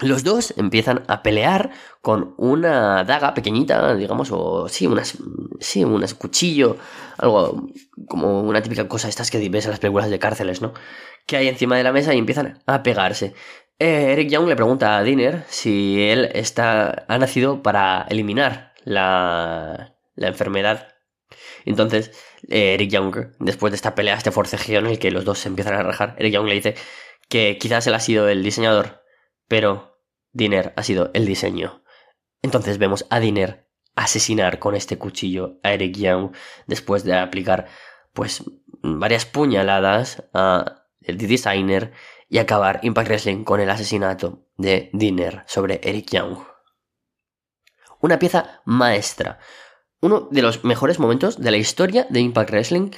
Los 0.02 0.24
dos 0.24 0.52
empiezan 0.58 1.04
a 1.08 1.22
pelear 1.22 1.70
con 2.02 2.34
una 2.36 3.02
daga 3.04 3.32
pequeñita, 3.32 3.94
digamos, 3.94 4.28
o 4.30 4.68
sí, 4.68 4.86
unas, 4.86 5.16
sí, 5.58 5.84
un 5.84 6.04
cuchillo, 6.18 6.76
algo 7.16 7.66
como 8.06 8.42
una 8.42 8.60
típica 8.62 8.88
cosa 8.88 9.08
estas 9.08 9.30
que 9.30 9.48
ves 9.48 9.64
en 9.64 9.70
las 9.70 9.80
películas 9.80 10.10
de 10.10 10.18
cárceles, 10.18 10.60
¿no? 10.60 10.74
Que 11.26 11.38
hay 11.38 11.48
encima 11.48 11.78
de 11.78 11.82
la 11.82 11.92
mesa 11.92 12.14
y 12.14 12.18
empiezan 12.18 12.62
a 12.66 12.82
pegarse. 12.82 13.34
Eh, 13.78 14.12
Eric 14.12 14.28
Young 14.28 14.48
le 14.48 14.56
pregunta 14.56 14.98
a 14.98 15.02
Dinner 15.02 15.44
si 15.48 16.02
él 16.02 16.30
está, 16.34 17.06
ha 17.08 17.18
nacido 17.18 17.62
para 17.62 18.06
eliminar 18.10 18.74
la, 18.84 19.95
la 20.16 20.28
enfermedad. 20.28 20.88
Entonces, 21.64 22.10
eh, 22.48 22.74
Eric 22.74 22.90
Young, 22.90 23.16
después 23.38 23.72
de 23.72 23.76
esta 23.76 23.94
pelea, 23.94 24.16
este 24.16 24.30
forcejeo 24.30 24.80
en 24.80 24.86
el 24.86 24.98
que 24.98 25.10
los 25.10 25.24
dos 25.24 25.38
se 25.38 25.48
empiezan 25.48 25.74
a 25.74 25.82
rajar, 25.82 26.16
Eric 26.18 26.34
Young 26.34 26.46
le 26.46 26.54
dice 26.54 26.74
que 27.28 27.58
quizás 27.58 27.86
él 27.86 27.94
ha 27.94 28.00
sido 28.00 28.28
el 28.28 28.42
diseñador, 28.42 29.02
pero 29.48 30.00
Diner 30.32 30.72
ha 30.76 30.82
sido 30.82 31.10
el 31.14 31.26
diseño. 31.26 31.82
Entonces 32.42 32.78
vemos 32.78 33.06
a 33.10 33.20
Diner 33.20 33.68
asesinar 33.94 34.58
con 34.58 34.74
este 34.74 34.98
cuchillo 34.98 35.58
a 35.62 35.72
Eric 35.72 35.96
Young 35.96 36.32
después 36.66 37.02
de 37.02 37.14
aplicar 37.14 37.66
pues 38.12 38.44
varias 38.82 39.24
puñaladas 39.24 40.24
a 40.32 40.84
el 41.00 41.18
designer 41.18 41.92
y 42.28 42.38
acabar 42.38 42.80
Impact 42.82 43.08
Wrestling 43.08 43.44
con 43.44 43.60
el 43.60 43.70
asesinato 43.70 44.46
de 44.56 44.90
Diner 44.92 45.44
sobre 45.46 45.80
Eric 45.82 46.10
Young. 46.10 46.38
Una 48.00 48.18
pieza 48.18 48.62
maestra, 48.64 49.38
uno 50.00 50.28
de 50.30 50.42
los 50.42 50.64
mejores 50.64 50.98
momentos 50.98 51.40
de 51.40 51.50
la 51.50 51.56
historia 51.56 52.06
de 52.10 52.20
Impact 52.20 52.50
Wrestling. 52.50 52.90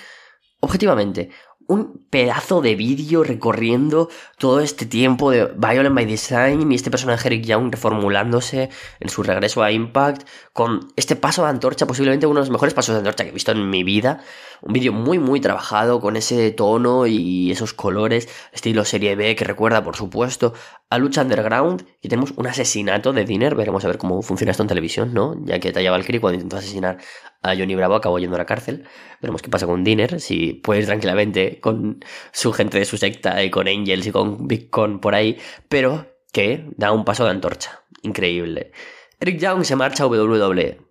Objetivamente, 0.60 1.30
un 1.68 2.06
pedazo 2.10 2.62
de 2.62 2.74
vídeo 2.74 3.22
recorriendo 3.22 4.08
todo 4.38 4.60
este 4.60 4.86
tiempo 4.86 5.30
de 5.30 5.44
Violent 5.44 5.94
by 5.94 6.06
Design 6.06 6.72
y 6.72 6.74
este 6.74 6.90
personaje 6.90 7.28
Eric 7.28 7.44
Young 7.44 7.70
reformulándose 7.70 8.70
en 9.00 9.08
su 9.10 9.22
regreso 9.22 9.62
a 9.62 9.70
Impact 9.70 10.26
con 10.54 10.88
este 10.96 11.14
paso 11.14 11.42
de 11.42 11.50
antorcha, 11.50 11.86
posiblemente 11.86 12.26
uno 12.26 12.40
de 12.40 12.46
los 12.46 12.50
mejores 12.50 12.72
pasos 12.72 12.94
de 12.94 13.00
antorcha 13.00 13.24
que 13.24 13.30
he 13.30 13.34
visto 13.34 13.52
en 13.52 13.68
mi 13.68 13.84
vida. 13.84 14.22
Un 14.60 14.72
vídeo 14.72 14.92
muy 14.92 15.18
muy 15.18 15.40
trabajado 15.40 16.00
con 16.00 16.16
ese 16.16 16.50
tono 16.50 17.06
y 17.06 17.50
esos 17.50 17.74
colores, 17.74 18.28
estilo 18.52 18.84
serie 18.84 19.14
B 19.14 19.36
que 19.36 19.44
recuerda 19.44 19.84
por 19.84 19.96
supuesto 19.96 20.54
a 20.90 20.98
Lucha 20.98 21.22
Underground 21.22 21.86
y 22.02 22.08
tenemos 22.08 22.32
un 22.36 22.46
asesinato 22.46 23.12
de 23.12 23.24
Dinner. 23.24 23.54
Veremos 23.54 23.84
a 23.84 23.88
ver 23.88 23.98
cómo 23.98 24.20
funciona 24.22 24.50
esto 24.50 24.62
en 24.62 24.68
televisión, 24.68 25.14
¿no? 25.14 25.36
Ya 25.44 25.60
que 25.60 25.72
Taya 25.72 25.90
Valkyrie 25.90 26.20
cuando 26.20 26.34
intentó 26.34 26.56
asesinar 26.56 26.98
a 27.42 27.54
Johnny 27.54 27.74
Bravo 27.74 27.94
acabó 27.94 28.18
yendo 28.18 28.36
a 28.36 28.38
la 28.38 28.46
cárcel. 28.46 28.84
Veremos 29.20 29.42
qué 29.42 29.48
pasa 29.48 29.66
con 29.66 29.84
Dinner, 29.84 30.20
si 30.20 30.54
puede 30.54 30.80
ir 30.80 30.86
tranquilamente 30.86 31.60
con 31.60 32.04
su 32.32 32.52
gente 32.52 32.78
de 32.78 32.84
su 32.84 32.96
secta 32.96 33.42
y 33.44 33.50
con 33.50 33.68
Angels 33.68 34.06
y 34.06 34.12
con 34.12 34.48
Big 34.48 34.70
Con 34.70 35.00
por 35.00 35.14
ahí, 35.14 35.38
pero 35.68 36.06
que 36.32 36.66
da 36.76 36.92
un 36.92 37.04
paso 37.04 37.24
de 37.24 37.30
antorcha. 37.30 37.82
Increíble. 38.02 38.72
Eric 39.20 39.40
Young 39.40 39.64
se 39.64 39.76
marcha 39.76 40.04
a 40.04 40.06
WWE. 40.06 40.87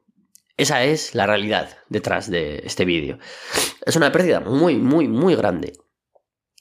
Esa 0.57 0.83
es 0.83 1.13
la 1.13 1.27
realidad 1.27 1.69
detrás 1.87 2.31
de 2.31 2.63
este 2.65 2.83
vídeo. 2.83 3.19
Es 3.85 3.95
una 3.95 4.11
pérdida 4.11 4.39
muy, 4.39 4.75
muy, 4.75 5.07
muy 5.07 5.35
grande. 5.35 5.73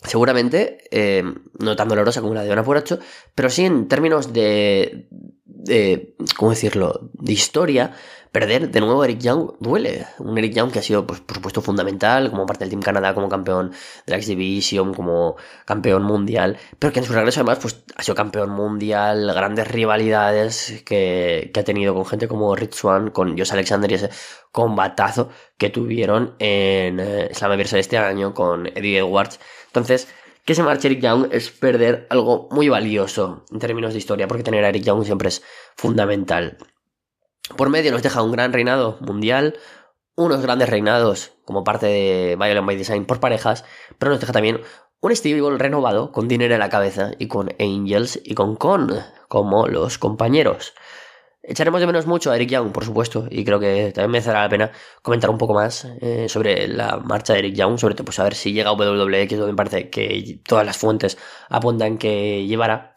Seguramente, 0.06 0.78
eh, 0.90 1.24
no 1.58 1.76
tan 1.76 1.88
dolorosa 1.88 2.20
como 2.20 2.34
la 2.34 2.42
de 2.42 2.52
Ana 2.52 2.64
Puracho, 2.64 2.98
pero 3.34 3.50
sí 3.50 3.64
en 3.64 3.88
términos 3.88 4.32
de, 4.32 5.08
de, 5.44 6.14
¿cómo 6.36 6.50
decirlo?, 6.52 7.10
de 7.14 7.32
historia, 7.32 7.92
perder 8.36 8.70
de 8.70 8.80
nuevo 8.80 9.00
a 9.00 9.06
Eric 9.06 9.20
Young 9.20 9.52
duele. 9.60 10.06
Un 10.18 10.36
Eric 10.36 10.52
Young 10.52 10.70
que 10.70 10.80
ha 10.80 10.82
sido, 10.82 11.06
pues, 11.06 11.20
por 11.20 11.36
supuesto, 11.36 11.62
fundamental 11.62 12.28
como 12.30 12.44
parte 12.44 12.64
del 12.64 12.68
Team 12.68 12.82
Canadá, 12.82 13.14
como 13.14 13.30
campeón 13.30 13.70
de 13.70 14.10
la 14.10 14.16
X-Division, 14.16 14.92
como 14.92 15.36
campeón 15.64 16.02
mundial, 16.02 16.58
pero 16.78 16.92
que 16.92 16.98
en 16.98 17.06
su 17.06 17.14
regreso 17.14 17.40
además 17.40 17.60
pues, 17.62 17.82
ha 17.96 18.02
sido 18.02 18.14
campeón 18.14 18.50
mundial, 18.50 19.32
grandes 19.32 19.66
rivalidades 19.68 20.82
que, 20.84 21.50
que 21.52 21.60
ha 21.60 21.64
tenido 21.64 21.94
con 21.94 22.04
gente 22.04 22.28
como 22.28 22.54
Rich 22.54 22.74
Swan, 22.74 23.10
con 23.10 23.38
Josh 23.38 23.52
Alexander 23.52 23.90
y 23.90 23.94
ese 23.94 24.10
combatazo 24.52 25.30
que 25.56 25.70
tuvieron 25.70 26.34
en 26.38 27.00
eh, 27.00 27.30
Slammiversary 27.32 27.80
este 27.80 27.96
año 27.96 28.34
con 28.34 28.66
Eddie 28.66 28.98
Edwards. 28.98 29.40
Entonces, 29.76 30.08
que 30.46 30.54
se 30.54 30.62
marche 30.62 30.88
Eric 30.88 31.02
Young 31.02 31.28
es 31.32 31.50
perder 31.50 32.06
algo 32.08 32.48
muy 32.50 32.70
valioso 32.70 33.44
en 33.52 33.58
términos 33.58 33.92
de 33.92 33.98
historia, 33.98 34.26
porque 34.26 34.42
tener 34.42 34.64
a 34.64 34.70
Eric 34.70 34.84
Young 34.84 35.04
siempre 35.04 35.28
es 35.28 35.42
fundamental. 35.76 36.56
Por 37.58 37.68
medio 37.68 37.92
nos 37.92 38.02
deja 38.02 38.22
un 38.22 38.32
gran 38.32 38.54
reinado 38.54 38.96
mundial, 39.00 39.58
unos 40.14 40.40
grandes 40.40 40.70
reinados 40.70 41.32
como 41.44 41.62
parte 41.62 41.86
de 41.86 42.36
Violent 42.36 42.66
by 42.66 42.76
Design 42.76 43.04
por 43.04 43.20
parejas, 43.20 43.64
pero 43.98 44.12
nos 44.12 44.20
deja 44.20 44.32
también 44.32 44.62
un 45.00 45.14
Steve 45.14 45.58
renovado 45.58 46.10
con 46.10 46.26
dinero 46.26 46.54
en 46.54 46.60
la 46.60 46.70
cabeza 46.70 47.10
y 47.18 47.28
con 47.28 47.50
Angels 47.60 48.18
y 48.24 48.34
con 48.34 48.56
Con 48.56 48.98
como 49.28 49.68
los 49.68 49.98
compañeros. 49.98 50.72
Echaremos 51.48 51.80
de 51.80 51.86
menos 51.86 52.06
mucho 52.06 52.32
a 52.32 52.36
Eric 52.36 52.50
Young, 52.50 52.72
por 52.72 52.84
supuesto, 52.84 53.28
y 53.30 53.44
creo 53.44 53.60
que 53.60 53.92
también 53.92 54.10
merecerá 54.10 54.42
la 54.42 54.48
pena 54.48 54.72
comentar 55.00 55.30
un 55.30 55.38
poco 55.38 55.54
más 55.54 55.86
eh, 56.00 56.28
sobre 56.28 56.66
la 56.66 56.96
marcha 56.96 57.34
de 57.34 57.38
Eric 57.38 57.54
Young, 57.54 57.78
sobre 57.78 57.94
todo 57.94 58.04
pues 58.04 58.18
a 58.18 58.24
ver 58.24 58.34
si 58.34 58.52
llega 58.52 58.70
a 58.70 58.72
WWE, 58.72 59.28
que 59.28 59.36
me 59.36 59.54
parece 59.54 59.88
que 59.88 60.40
todas 60.44 60.66
las 60.66 60.76
fuentes 60.76 61.16
apuntan 61.48 61.98
que 61.98 62.44
llevará. 62.46 62.94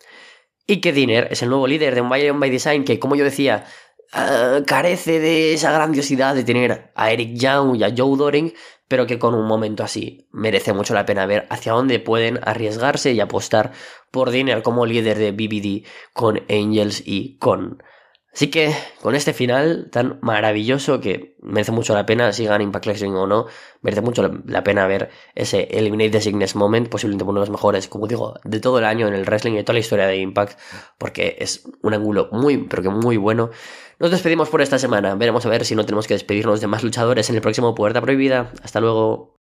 Y 0.65 0.81
que 0.81 0.91
Dinner 0.91 1.27
es 1.29 1.43
el 1.43 1.49
nuevo 1.49 1.67
líder 1.67 1.93
de 1.93 2.01
un 2.01 2.09
Bayern 2.09 2.39
by 2.39 2.49
Design 2.49 2.85
que, 2.85 2.97
como 2.97 3.15
yo 3.15 3.23
decía, 3.23 3.65
uh, 4.13 4.63
carece 4.65 5.19
de 5.19 5.53
esa 5.53 5.71
grandiosidad 5.71 6.33
de 6.33 6.43
tener 6.43 6.91
a 6.95 7.11
Eric 7.11 7.35
Young 7.35 7.75
y 7.75 7.83
a 7.83 7.93
Joe 7.95 8.17
Doring, 8.17 8.53
pero 8.87 9.05
que 9.05 9.19
con 9.19 9.35
un 9.35 9.45
momento 9.45 9.83
así 9.83 10.27
merece 10.31 10.73
mucho 10.73 10.95
la 10.95 11.05
pena 11.05 11.27
ver 11.27 11.45
hacia 11.51 11.73
dónde 11.73 11.99
pueden 11.99 12.39
arriesgarse 12.41 13.11
y 13.11 13.19
apostar 13.19 13.73
por 14.09 14.31
Dinner 14.31 14.63
como 14.63 14.87
líder 14.87 15.19
de 15.19 15.31
BBD 15.33 15.85
con 16.13 16.41
Angels 16.49 17.03
y 17.05 17.37
con 17.37 17.83
Así 18.33 18.51
que 18.51 18.73
con 19.01 19.15
este 19.15 19.33
final 19.33 19.89
tan 19.91 20.19
maravilloso 20.21 21.01
que 21.01 21.35
merece 21.41 21.71
mucho 21.71 21.93
la 21.95 22.05
pena, 22.05 22.31
si 22.31 22.45
gana 22.45 22.63
Impact 22.63 22.85
Wrestling 22.85 23.11
o 23.11 23.25
no, 23.25 23.47
merece 23.81 24.01
mucho 24.01 24.29
la 24.45 24.63
pena 24.63 24.85
ver 24.87 25.09
ese 25.33 25.67
Eliminate 25.71 26.11
the 26.11 26.21
Sickness 26.21 26.55
Moment, 26.55 26.89
posiblemente 26.89 27.23
uno 27.23 27.39
de 27.39 27.47
los 27.47 27.49
mejores, 27.49 27.87
como 27.87 28.07
digo, 28.07 28.35
de 28.43 28.59
todo 28.59 28.77
el 28.79 28.85
año 28.85 29.07
en 29.07 29.15
el 29.15 29.25
wrestling 29.25 29.53
y 29.53 29.57
de 29.57 29.63
toda 29.63 29.73
la 29.73 29.79
historia 29.79 30.05
de 30.05 30.17
Impact, 30.17 30.59
porque 30.97 31.37
es 31.39 31.67
un 31.81 31.93
ángulo 31.93 32.29
muy, 32.31 32.57
pero 32.57 32.83
que 32.83 32.89
muy 32.89 33.17
bueno. 33.17 33.49
Nos 33.99 34.11
despedimos 34.11 34.49
por 34.49 34.61
esta 34.61 34.77
semana, 34.77 35.15
veremos 35.15 35.45
a 35.45 35.49
ver 35.49 35.65
si 35.65 35.75
no 35.75 35.85
tenemos 35.85 36.07
que 36.07 36.13
despedirnos 36.13 36.61
de 36.61 36.67
más 36.67 36.83
luchadores 36.83 37.29
en 37.29 37.35
el 37.35 37.41
próximo 37.41 37.73
Puerta 37.75 38.01
Prohibida. 38.01 38.53
Hasta 38.63 38.79
luego. 38.79 39.38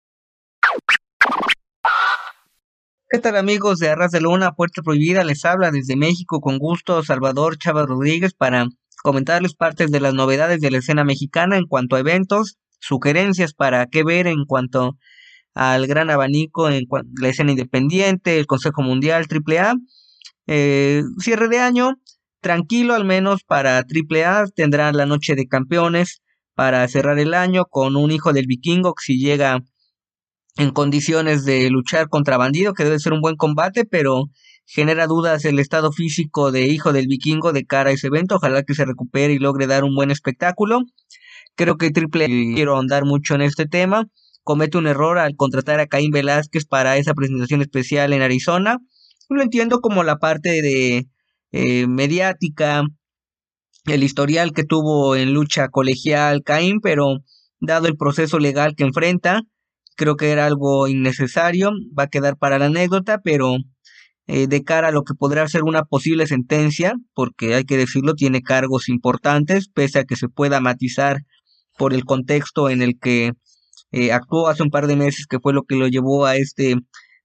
¿Qué 3.12 3.18
tal 3.18 3.36
amigos 3.36 3.78
de 3.78 3.90
Arras 3.90 4.10
de 4.10 4.22
Luna, 4.22 4.52
Puerta 4.52 4.80
Prohibida? 4.80 5.22
Les 5.22 5.44
habla 5.44 5.70
desde 5.70 5.96
México 5.96 6.40
con 6.40 6.56
gusto 6.56 7.02
Salvador 7.02 7.58
Chávez 7.58 7.84
Rodríguez 7.84 8.32
para 8.32 8.68
comentarles 9.02 9.52
partes 9.52 9.90
de 9.90 10.00
las 10.00 10.14
novedades 10.14 10.62
de 10.62 10.70
la 10.70 10.78
escena 10.78 11.04
mexicana 11.04 11.58
en 11.58 11.66
cuanto 11.66 11.94
a 11.94 12.00
eventos, 12.00 12.56
sugerencias 12.80 13.52
para 13.52 13.84
qué 13.84 14.02
ver 14.02 14.26
en 14.28 14.46
cuanto 14.46 14.96
al 15.52 15.86
gran 15.86 16.08
abanico 16.08 16.70
en 16.70 16.86
la 17.20 17.28
escena 17.28 17.50
independiente, 17.50 18.38
el 18.38 18.46
Consejo 18.46 18.80
Mundial, 18.80 19.26
AAA. 19.28 19.74
Eh, 20.46 21.02
cierre 21.18 21.48
de 21.48 21.58
año, 21.58 21.96
tranquilo 22.40 22.94
al 22.94 23.04
menos 23.04 23.42
para 23.46 23.76
AAA, 23.76 24.46
tendrán 24.56 24.96
la 24.96 25.04
noche 25.04 25.34
de 25.34 25.46
campeones 25.48 26.22
para 26.54 26.88
cerrar 26.88 27.18
el 27.18 27.34
año 27.34 27.66
con 27.66 27.94
un 27.94 28.10
hijo 28.10 28.32
del 28.32 28.46
vikingo 28.46 28.94
que 28.94 29.04
si 29.04 29.18
llega 29.18 29.60
en 30.56 30.70
condiciones 30.70 31.44
de 31.44 31.70
luchar 31.70 32.08
contra 32.08 32.36
bandido, 32.36 32.74
que 32.74 32.84
debe 32.84 32.98
ser 32.98 33.12
un 33.12 33.20
buen 33.20 33.36
combate, 33.36 33.84
pero 33.84 34.24
genera 34.66 35.06
dudas 35.06 35.44
el 35.44 35.58
estado 35.58 35.92
físico 35.92 36.52
de 36.52 36.66
hijo 36.66 36.92
del 36.92 37.06
vikingo 37.06 37.52
de 37.52 37.64
cara 37.64 37.90
a 37.90 37.92
ese 37.92 38.08
evento. 38.08 38.36
Ojalá 38.36 38.62
que 38.62 38.74
se 38.74 38.84
recupere 38.84 39.32
y 39.32 39.38
logre 39.38 39.66
dar 39.66 39.84
un 39.84 39.94
buen 39.94 40.10
espectáculo. 40.10 40.80
Creo 41.54 41.76
que 41.76 41.90
Triple 41.90 42.26
quiero 42.54 42.74
ahondar 42.74 43.04
mucho 43.04 43.34
en 43.34 43.42
este 43.42 43.66
tema. 43.66 44.06
Comete 44.42 44.78
un 44.78 44.86
error 44.86 45.18
al 45.18 45.36
contratar 45.36 45.80
a 45.80 45.86
Caín 45.86 46.10
Velázquez 46.10 46.64
para 46.64 46.96
esa 46.96 47.14
presentación 47.14 47.62
especial 47.62 48.12
en 48.12 48.22
Arizona. 48.22 48.78
Lo 49.28 49.42
entiendo 49.42 49.80
como 49.80 50.02
la 50.02 50.16
parte 50.16 50.62
de 50.62 51.06
eh, 51.52 51.86
mediática, 51.86 52.82
el 53.86 54.02
historial 54.02 54.52
que 54.52 54.64
tuvo 54.64 55.16
en 55.16 55.32
lucha 55.32 55.68
colegial 55.68 56.42
Caín, 56.42 56.80
pero 56.80 57.18
dado 57.60 57.86
el 57.86 57.96
proceso 57.96 58.38
legal 58.38 58.74
que 58.74 58.84
enfrenta, 58.84 59.42
creo 59.96 60.16
que 60.16 60.30
era 60.30 60.46
algo 60.46 60.88
innecesario, 60.88 61.70
va 61.98 62.04
a 62.04 62.08
quedar 62.08 62.36
para 62.36 62.58
la 62.58 62.66
anécdota, 62.66 63.20
pero 63.22 63.56
eh, 64.26 64.46
de 64.46 64.64
cara 64.64 64.88
a 64.88 64.92
lo 64.92 65.04
que 65.04 65.14
podrá 65.14 65.46
ser 65.48 65.64
una 65.64 65.84
posible 65.84 66.26
sentencia, 66.26 66.94
porque 67.14 67.54
hay 67.54 67.64
que 67.64 67.76
decirlo, 67.76 68.14
tiene 68.14 68.42
cargos 68.42 68.88
importantes, 68.88 69.68
pese 69.68 70.00
a 70.00 70.04
que 70.04 70.16
se 70.16 70.28
pueda 70.28 70.60
matizar 70.60 71.18
por 71.78 71.94
el 71.94 72.04
contexto 72.04 72.70
en 72.70 72.82
el 72.82 72.98
que 72.98 73.32
eh, 73.92 74.12
actuó 74.12 74.48
hace 74.48 74.62
un 74.62 74.70
par 74.70 74.86
de 74.86 74.96
meses, 74.96 75.26
que 75.26 75.40
fue 75.40 75.52
lo 75.52 75.64
que 75.64 75.76
lo 75.76 75.88
llevó 75.88 76.26
a 76.26 76.36
este 76.36 76.76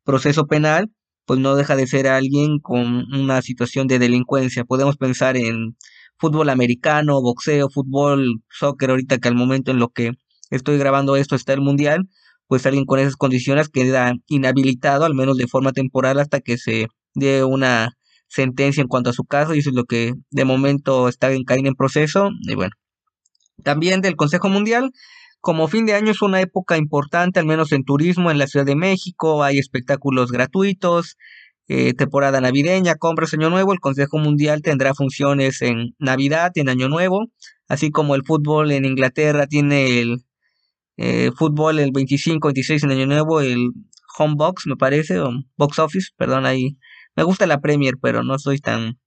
proceso 0.03 0.47
penal, 0.47 0.91
pues 1.25 1.39
no 1.39 1.55
deja 1.55 1.75
de 1.75 1.87
ser 1.87 2.07
alguien 2.07 2.59
con 2.59 3.05
una 3.13 3.41
situación 3.41 3.87
de 3.87 3.99
delincuencia. 3.99 4.63
Podemos 4.65 4.97
pensar 4.97 5.37
en 5.37 5.75
fútbol 6.17 6.49
americano, 6.49 7.21
boxeo, 7.21 7.69
fútbol, 7.69 8.41
soccer, 8.49 8.89
ahorita 8.91 9.19
que 9.19 9.27
al 9.27 9.35
momento 9.35 9.71
en 9.71 9.79
lo 9.79 9.89
que 9.89 10.11
estoy 10.49 10.77
grabando 10.77 11.15
esto 11.15 11.35
está 11.35 11.53
el 11.53 11.61
mundial, 11.61 12.07
pues 12.47 12.65
alguien 12.65 12.85
con 12.85 12.99
esas 12.99 13.15
condiciones 13.15 13.69
queda 13.69 14.13
inhabilitado, 14.27 15.05
al 15.05 15.15
menos 15.15 15.37
de 15.37 15.47
forma 15.47 15.71
temporal, 15.73 16.19
hasta 16.19 16.39
que 16.39 16.57
se 16.57 16.87
dé 17.13 17.43
una 17.43 17.91
sentencia 18.27 18.81
en 18.81 18.87
cuanto 18.87 19.09
a 19.09 19.13
su 19.13 19.25
caso, 19.25 19.53
y 19.53 19.59
eso 19.59 19.69
es 19.69 19.75
lo 19.75 19.85
que 19.85 20.13
de 20.31 20.45
momento 20.45 21.07
está 21.07 21.31
en 21.31 21.43
caín 21.43 21.67
en 21.67 21.75
proceso. 21.75 22.29
Y 22.41 22.55
bueno, 22.55 22.71
también 23.63 24.01
del 24.01 24.15
Consejo 24.15 24.49
Mundial, 24.49 24.91
como 25.41 25.67
fin 25.67 25.85
de 25.85 25.93
año 25.93 26.11
es 26.11 26.21
una 26.21 26.41
época 26.41 26.77
importante, 26.77 27.39
al 27.39 27.45
menos 27.45 27.71
en 27.71 27.83
turismo 27.83 28.31
en 28.31 28.37
la 28.37 28.47
Ciudad 28.47 28.65
de 28.65 28.75
México, 28.75 29.43
hay 29.43 29.59
espectáculos 29.59 30.31
gratuitos, 30.31 31.15
eh, 31.69 31.93
temporada 31.93 32.39
navideña, 32.39 32.95
compras 32.95 33.33
Año 33.33 33.49
Nuevo, 33.49 33.73
el 33.73 33.79
Consejo 33.79 34.17
Mundial 34.17 34.61
tendrá 34.61 34.93
funciones 34.93 35.61
en 35.61 35.95
Navidad 35.99 36.51
y 36.55 36.61
en 36.61 36.69
Año 36.69 36.87
Nuevo, 36.87 37.25
así 37.67 37.91
como 37.91 38.15
el 38.15 38.23
fútbol 38.25 38.71
en 38.71 38.85
Inglaterra 38.85 39.47
tiene 39.47 39.99
el 39.99 40.23
eh, 40.97 41.31
fútbol 41.35 41.79
el 41.79 41.91
25, 41.91 42.47
26 42.49 42.83
en 42.83 42.91
Año 42.91 43.05
Nuevo, 43.07 43.41
el 43.41 43.69
Home 44.17 44.35
Box, 44.37 44.63
me 44.67 44.75
parece, 44.75 45.19
o 45.19 45.31
Box 45.57 45.79
Office, 45.79 46.09
perdón, 46.17 46.45
ahí. 46.45 46.77
Me 47.15 47.23
gusta 47.23 47.47
la 47.47 47.61
Premier, 47.61 47.95
pero 48.01 48.23
no 48.23 48.37
soy 48.39 48.59
tan 48.59 48.99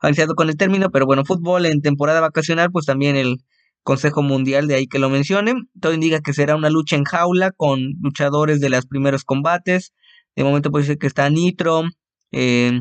avanzado 0.00 0.34
con 0.34 0.48
el 0.48 0.56
término, 0.56 0.90
pero 0.90 1.06
bueno, 1.06 1.24
fútbol 1.24 1.66
en 1.66 1.82
temporada 1.82 2.20
vacacional, 2.20 2.70
pues 2.70 2.86
también 2.86 3.16
el 3.16 3.38
Consejo 3.82 4.22
Mundial, 4.22 4.68
de 4.68 4.74
ahí 4.74 4.86
que 4.86 4.98
lo 4.98 5.10
mencionen. 5.10 5.68
Todo 5.80 5.94
indica 5.94 6.20
que 6.20 6.32
será 6.32 6.56
una 6.56 6.70
lucha 6.70 6.96
en 6.96 7.04
jaula 7.04 7.50
con 7.52 7.80
luchadores 8.00 8.60
de 8.60 8.70
los 8.70 8.86
primeros 8.86 9.24
combates. 9.24 9.92
De 10.36 10.44
momento 10.44 10.70
puede 10.70 10.84
ser 10.86 10.98
que 10.98 11.06
está 11.06 11.28
Nitro, 11.30 11.84
eh, 12.32 12.80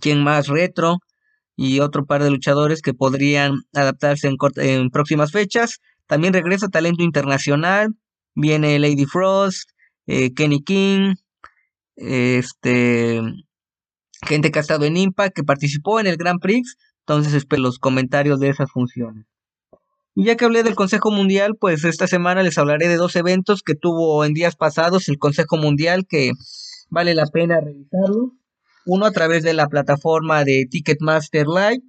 quien 0.00 0.22
más 0.22 0.48
retro 0.48 0.98
y 1.56 1.80
otro 1.80 2.04
par 2.06 2.22
de 2.22 2.30
luchadores 2.30 2.82
que 2.82 2.94
podrían 2.94 3.54
adaptarse 3.74 4.28
en, 4.28 4.36
en 4.56 4.90
próximas 4.90 5.32
fechas. 5.32 5.80
También 6.06 6.32
regresa 6.32 6.68
talento 6.68 7.02
internacional. 7.02 7.94
Viene 8.34 8.78
Lady 8.78 9.06
Frost, 9.06 9.70
eh, 10.06 10.34
Kenny 10.34 10.62
King, 10.62 11.14
este, 11.96 13.20
gente 14.26 14.50
que 14.50 14.58
ha 14.58 14.62
estado 14.62 14.84
en 14.84 14.96
Impact, 14.96 15.34
que 15.34 15.44
participó 15.44 16.00
en 16.00 16.06
el 16.06 16.16
Grand 16.16 16.40
Prix. 16.40 16.76
Entonces 17.00 17.34
espero 17.34 17.62
los 17.62 17.78
comentarios 17.78 18.40
de 18.40 18.48
esas 18.48 18.70
funciones. 18.70 19.26
Y 20.14 20.24
ya 20.24 20.36
que 20.36 20.44
hablé 20.44 20.62
del 20.62 20.76
Consejo 20.76 21.10
Mundial, 21.10 21.56
pues 21.58 21.84
esta 21.84 22.06
semana 22.06 22.42
les 22.42 22.56
hablaré 22.56 22.88
de 22.88 22.96
dos 22.96 23.16
eventos 23.16 23.62
que 23.62 23.74
tuvo 23.74 24.24
en 24.24 24.32
días 24.32 24.54
pasados 24.54 25.08
el 25.08 25.18
Consejo 25.18 25.56
Mundial 25.56 26.06
que 26.08 26.30
vale 26.88 27.14
la 27.14 27.26
pena 27.26 27.60
revisarlo. 27.60 28.32
Uno 28.86 29.06
a 29.06 29.10
través 29.10 29.42
de 29.42 29.54
la 29.54 29.66
plataforma 29.66 30.44
de 30.44 30.66
Ticketmaster 30.70 31.46
Live, 31.46 31.82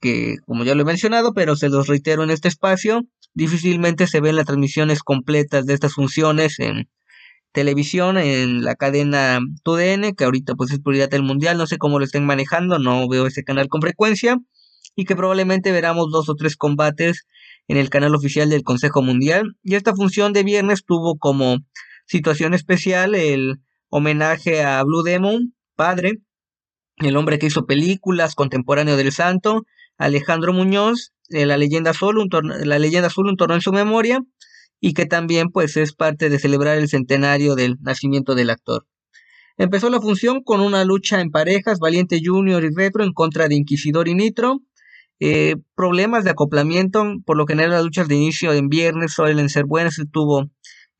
que 0.00 0.36
como 0.46 0.64
ya 0.64 0.74
lo 0.74 0.82
he 0.82 0.86
mencionado, 0.86 1.34
pero 1.34 1.56
se 1.56 1.68
los 1.68 1.86
reitero 1.86 2.22
en 2.22 2.30
este 2.30 2.48
espacio, 2.48 3.02
difícilmente 3.36 4.06
se 4.06 4.20
ven 4.20 4.34
las 4.34 4.46
transmisiones 4.46 5.02
completas 5.02 5.66
de 5.66 5.74
estas 5.74 5.92
funciones 5.92 6.58
en 6.58 6.88
televisión, 7.52 8.16
en 8.16 8.64
la 8.64 8.76
cadena 8.76 9.40
TUDN, 9.62 10.14
que 10.16 10.24
ahorita 10.24 10.54
pues 10.54 10.72
es 10.72 10.80
prioridad 10.80 11.10
del 11.10 11.22
mundial, 11.22 11.58
no 11.58 11.66
sé 11.66 11.76
cómo 11.76 11.98
lo 11.98 12.06
estén 12.06 12.24
manejando, 12.24 12.78
no 12.78 13.06
veo 13.08 13.26
ese 13.26 13.44
canal 13.44 13.68
con 13.68 13.82
frecuencia, 13.82 14.38
y 14.94 15.04
que 15.04 15.14
probablemente 15.16 15.70
veramos 15.70 16.10
dos 16.10 16.30
o 16.30 16.34
tres 16.34 16.56
combates 16.56 17.26
en 17.68 17.76
el 17.76 17.90
canal 17.90 18.14
oficial 18.14 18.48
del 18.48 18.62
Consejo 18.62 19.02
Mundial. 19.02 19.54
Y 19.62 19.74
esta 19.74 19.94
función 19.94 20.32
de 20.32 20.42
viernes 20.42 20.84
tuvo 20.86 21.18
como 21.18 21.58
situación 22.06 22.54
especial 22.54 23.14
el 23.14 23.56
homenaje 23.90 24.62
a 24.62 24.82
Blue 24.82 25.02
Demon, 25.02 25.54
padre, 25.74 26.20
el 26.96 27.16
hombre 27.18 27.38
que 27.38 27.46
hizo 27.46 27.66
películas, 27.66 28.34
contemporáneo 28.34 28.96
del 28.96 29.12
santo, 29.12 29.66
Alejandro 29.98 30.54
Muñoz, 30.54 31.12
la 31.28 31.56
leyenda 31.56 31.90
azul, 31.90 32.18
un 32.18 32.28
la 32.64 32.78
leyenda 32.78 33.08
azul, 33.08 33.28
un 33.28 33.52
en 33.52 33.60
su 33.60 33.72
memoria, 33.72 34.20
y 34.80 34.92
que 34.92 35.06
también 35.06 35.50
pues 35.50 35.76
es 35.76 35.92
parte 35.92 36.28
de 36.28 36.38
celebrar 36.38 36.78
el 36.78 36.88
centenario 36.88 37.54
del 37.54 37.76
nacimiento 37.80 38.34
del 38.34 38.50
actor. 38.50 38.86
Empezó 39.58 39.88
la 39.88 40.00
función 40.00 40.42
con 40.42 40.60
una 40.60 40.84
lucha 40.84 41.20
en 41.20 41.30
parejas, 41.30 41.78
Valiente 41.78 42.20
Junior 42.22 42.62
y 42.62 42.68
Retro 42.74 43.04
en 43.04 43.12
contra 43.12 43.48
de 43.48 43.54
Inquisidor 43.54 44.06
y 44.06 44.14
Nitro, 44.14 44.60
eh, 45.18 45.56
problemas 45.74 46.24
de 46.24 46.30
acoplamiento, 46.30 47.02
por 47.24 47.38
lo 47.38 47.46
general 47.46 47.70
las 47.70 47.84
luchas 47.84 48.06
de 48.06 48.16
inicio 48.16 48.52
en 48.52 48.68
viernes 48.68 49.14
suelen 49.14 49.48
ser 49.48 49.64
buenas, 49.64 49.96
tuvo 50.12 50.50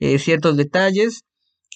eh, 0.00 0.18
ciertos 0.18 0.56
detalles. 0.56 1.24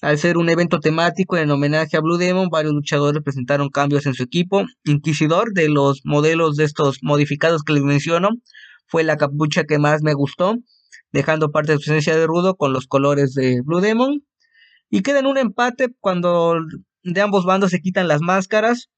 Al 0.03 0.19
ser 0.19 0.39
un 0.39 0.49
evento 0.49 0.81
temático 0.81 1.37
en 1.37 1.51
homenaje 1.51 1.97
a 1.97 2.01
Blue 2.01 2.17
Demon, 2.17 2.49
varios 2.49 2.73
luchadores 2.73 3.23
presentaron 3.23 3.69
cambios 3.69 4.07
en 4.07 4.15
su 4.15 4.23
equipo. 4.23 4.65
Inquisidor, 4.85 5.53
de 5.53 5.69
los 5.69 6.01
modelos 6.05 6.57
de 6.57 6.65
estos 6.65 6.99
modificados 7.03 7.63
que 7.63 7.75
les 7.75 7.83
menciono, 7.83 8.31
fue 8.87 9.05
la 9.05 9.19
capucha 9.19 9.65
que 9.65 9.79
más 9.79 10.03
me 10.03 10.15
gustó, 10.15 10.57
dejando 11.13 11.53
parte 11.53 11.73
de 11.73 11.79
su 11.79 11.91
esencia 11.91 12.17
de 12.17 12.27
rudo 12.27 12.57
con 12.57 12.73
los 12.73 12.87
colores 12.87 13.35
de 13.35 13.61
Blue 13.63 13.81
Demon. 13.81 14.25
Y 14.89 15.03
queda 15.03 15.21
en 15.21 15.27
un 15.27 15.37
empate 15.37 15.89
cuando 16.01 16.57
de 17.03 17.21
ambos 17.21 17.45
bandos 17.45 17.71
se 17.71 17.81
quitan 17.81 18.09
las 18.09 18.23
máscaras 18.23 18.89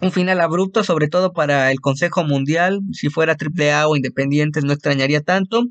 un 0.00 0.12
final 0.12 0.40
abrupto, 0.40 0.84
sobre 0.84 1.08
todo 1.08 1.32
para 1.32 1.70
el 1.70 1.80
Consejo 1.80 2.24
Mundial. 2.24 2.80
Si 2.92 3.08
fuera 3.08 3.34
AAA 3.34 3.88
o 3.88 3.96
Independientes 3.96 4.64
no 4.64 4.72
extrañaría 4.72 5.22
tanto. 5.22 5.64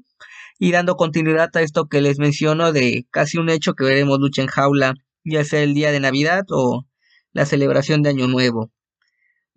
Y 0.57 0.71
dando 0.71 0.95
continuidad 0.95 1.49
a 1.55 1.61
esto 1.61 1.87
que 1.87 2.01
les 2.01 2.17
menciono 2.17 2.71
de 2.71 3.05
casi 3.11 3.37
un 3.37 3.49
hecho 3.49 3.73
que 3.73 3.83
veremos 3.83 4.19
lucha 4.19 4.41
en 4.41 4.47
jaula, 4.47 4.93
ya 5.23 5.43
sea 5.43 5.61
el 5.63 5.73
día 5.73 5.91
de 5.91 5.99
Navidad 5.99 6.45
o 6.49 6.85
la 7.33 7.45
celebración 7.45 8.01
de 8.01 8.09
Año 8.09 8.27
Nuevo. 8.27 8.71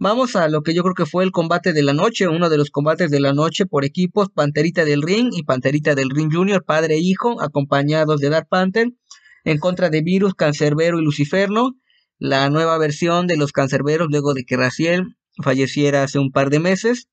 Vamos 0.01 0.37
a 0.37 0.49
lo 0.49 0.63
que 0.63 0.75
yo 0.75 0.83
creo 0.83 0.95
que 0.95 1.07
fue 1.07 1.25
el 1.25 1.33
combate 1.33 1.73
de 1.73 1.83
la 1.83 1.93
noche, 1.93 2.29
uno 2.29 2.49
de 2.49 2.57
los 2.57 2.71
combates 2.71 3.11
de 3.11 3.19
la 3.19 3.33
noche 3.33 3.67
por 3.67 3.85
equipos, 3.85 4.29
Panterita 4.33 4.85
del 4.85 5.03
Ring 5.03 5.31
y 5.33 5.43
Panterita 5.43 5.97
del 5.97 6.11
Ring 6.11 6.33
Junior, 6.33 6.65
padre 6.65 6.95
e 6.95 7.01
hijo, 7.01 7.41
acompañados 7.43 8.21
de 8.21 8.31
Dark 8.31 8.47
Panther, 8.49 8.93
en 9.45 9.59
contra 9.59 9.91
de 9.91 10.03
Virus, 10.03 10.35
Cancerbero 10.35 11.01
y 11.01 11.05
Luciferno, 11.05 11.75
la 12.19 12.49
nueva 12.49 12.79
versión 12.79 13.27
de 13.27 13.37
los 13.37 13.53
cancerberos 13.53 14.09
luego 14.11 14.35
de 14.35 14.45
que 14.45 14.57
Raciel 14.57 15.17
falleciera 15.43 16.05
hace 16.05 16.19
un 16.19 16.31
par 16.31 16.51
de 16.51 16.61
meses. 16.61 17.09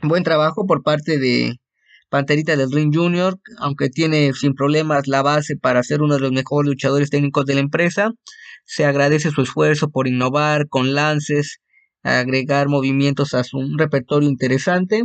Buen 0.00 0.22
trabajo 0.22 0.66
por 0.66 0.82
parte 0.82 1.18
de 1.18 1.56
Panterita 2.08 2.56
del 2.56 2.70
Ring 2.70 2.94
Junior, 2.94 3.38
aunque 3.58 3.90
tiene 3.90 4.32
sin 4.32 4.54
problemas 4.54 5.06
la 5.08 5.22
base 5.22 5.56
para 5.56 5.82
ser 5.82 6.02
uno 6.02 6.14
de 6.14 6.20
los 6.20 6.32
mejores 6.32 6.68
luchadores 6.68 7.10
técnicos 7.10 7.46
de 7.46 7.54
la 7.54 7.60
empresa. 7.60 8.12
Se 8.64 8.84
agradece 8.84 9.30
su 9.30 9.42
esfuerzo 9.42 9.90
por 9.90 10.08
innovar 10.08 10.68
con 10.68 10.94
lances, 10.94 11.58
agregar 12.02 12.68
movimientos 12.68 13.34
a 13.34 13.44
su 13.44 13.58
repertorio 13.76 14.28
interesante. 14.28 15.04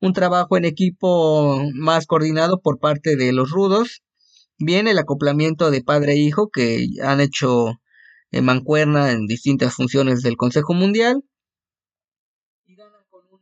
Un 0.00 0.12
trabajo 0.12 0.56
en 0.56 0.64
equipo 0.64 1.62
más 1.74 2.06
coordinado 2.06 2.60
por 2.60 2.78
parte 2.78 3.16
de 3.16 3.32
los 3.32 3.50
rudos. 3.50 4.02
Viene 4.58 4.92
el 4.92 4.98
acoplamiento 4.98 5.70
de 5.70 5.82
padre 5.82 6.12
e 6.14 6.18
hijo 6.18 6.50
que 6.50 6.86
han 7.02 7.20
hecho 7.20 7.80
en 8.30 8.44
mancuerna 8.44 9.12
en 9.12 9.26
distintas 9.26 9.74
funciones 9.74 10.22
del 10.22 10.36
Consejo 10.36 10.74
Mundial. 10.74 11.22
Y 12.66 12.74
ganan 12.76 13.02
con 13.08 13.22
un 13.30 13.40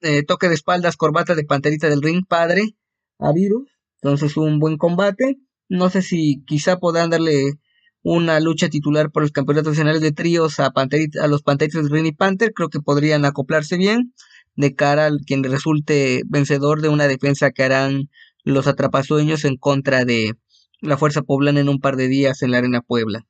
eh, 0.00 0.22
toque 0.24 0.48
de 0.48 0.54
espaldas, 0.54 0.96
corbata 0.96 1.34
de 1.34 1.44
panterita 1.44 1.88
del 1.88 2.02
ring, 2.02 2.24
padre, 2.26 2.74
a 3.18 3.32
Virus. 3.32 3.68
Entonces 4.02 4.36
un 4.36 4.58
buen 4.58 4.76
combate. 4.76 5.38
No 5.68 5.90
sé 5.90 6.02
si 6.02 6.42
quizá 6.46 6.78
podrán 6.78 7.10
darle 7.10 7.58
una 8.02 8.40
lucha 8.40 8.68
titular 8.68 9.10
por 9.10 9.22
los 9.22 9.32
campeonatos 9.32 9.72
nacionales 9.72 10.00
de 10.00 10.12
tríos 10.12 10.60
a, 10.60 10.72
a 10.72 11.26
los 11.26 11.42
Panteritas 11.42 11.82
del 11.82 11.92
Ring 11.92 12.06
y 12.06 12.12
Panther. 12.12 12.52
Creo 12.54 12.68
que 12.68 12.80
podrían 12.80 13.24
acoplarse 13.24 13.76
bien 13.76 14.14
de 14.56 14.74
cara 14.74 15.06
al 15.06 15.20
quien 15.26 15.44
resulte 15.44 16.22
vencedor 16.26 16.80
de 16.80 16.88
una 16.88 17.06
defensa 17.06 17.50
que 17.50 17.64
harán 17.64 18.08
los 18.44 18.66
atrapasueños 18.66 19.44
en 19.44 19.56
contra 19.56 20.04
de 20.04 20.34
la 20.80 20.96
Fuerza 20.96 21.22
Poblana 21.22 21.60
en 21.60 21.68
un 21.68 21.80
par 21.80 21.96
de 21.96 22.08
días 22.08 22.42
en 22.42 22.52
la 22.52 22.58
Arena 22.58 22.80
Puebla. 22.80 23.26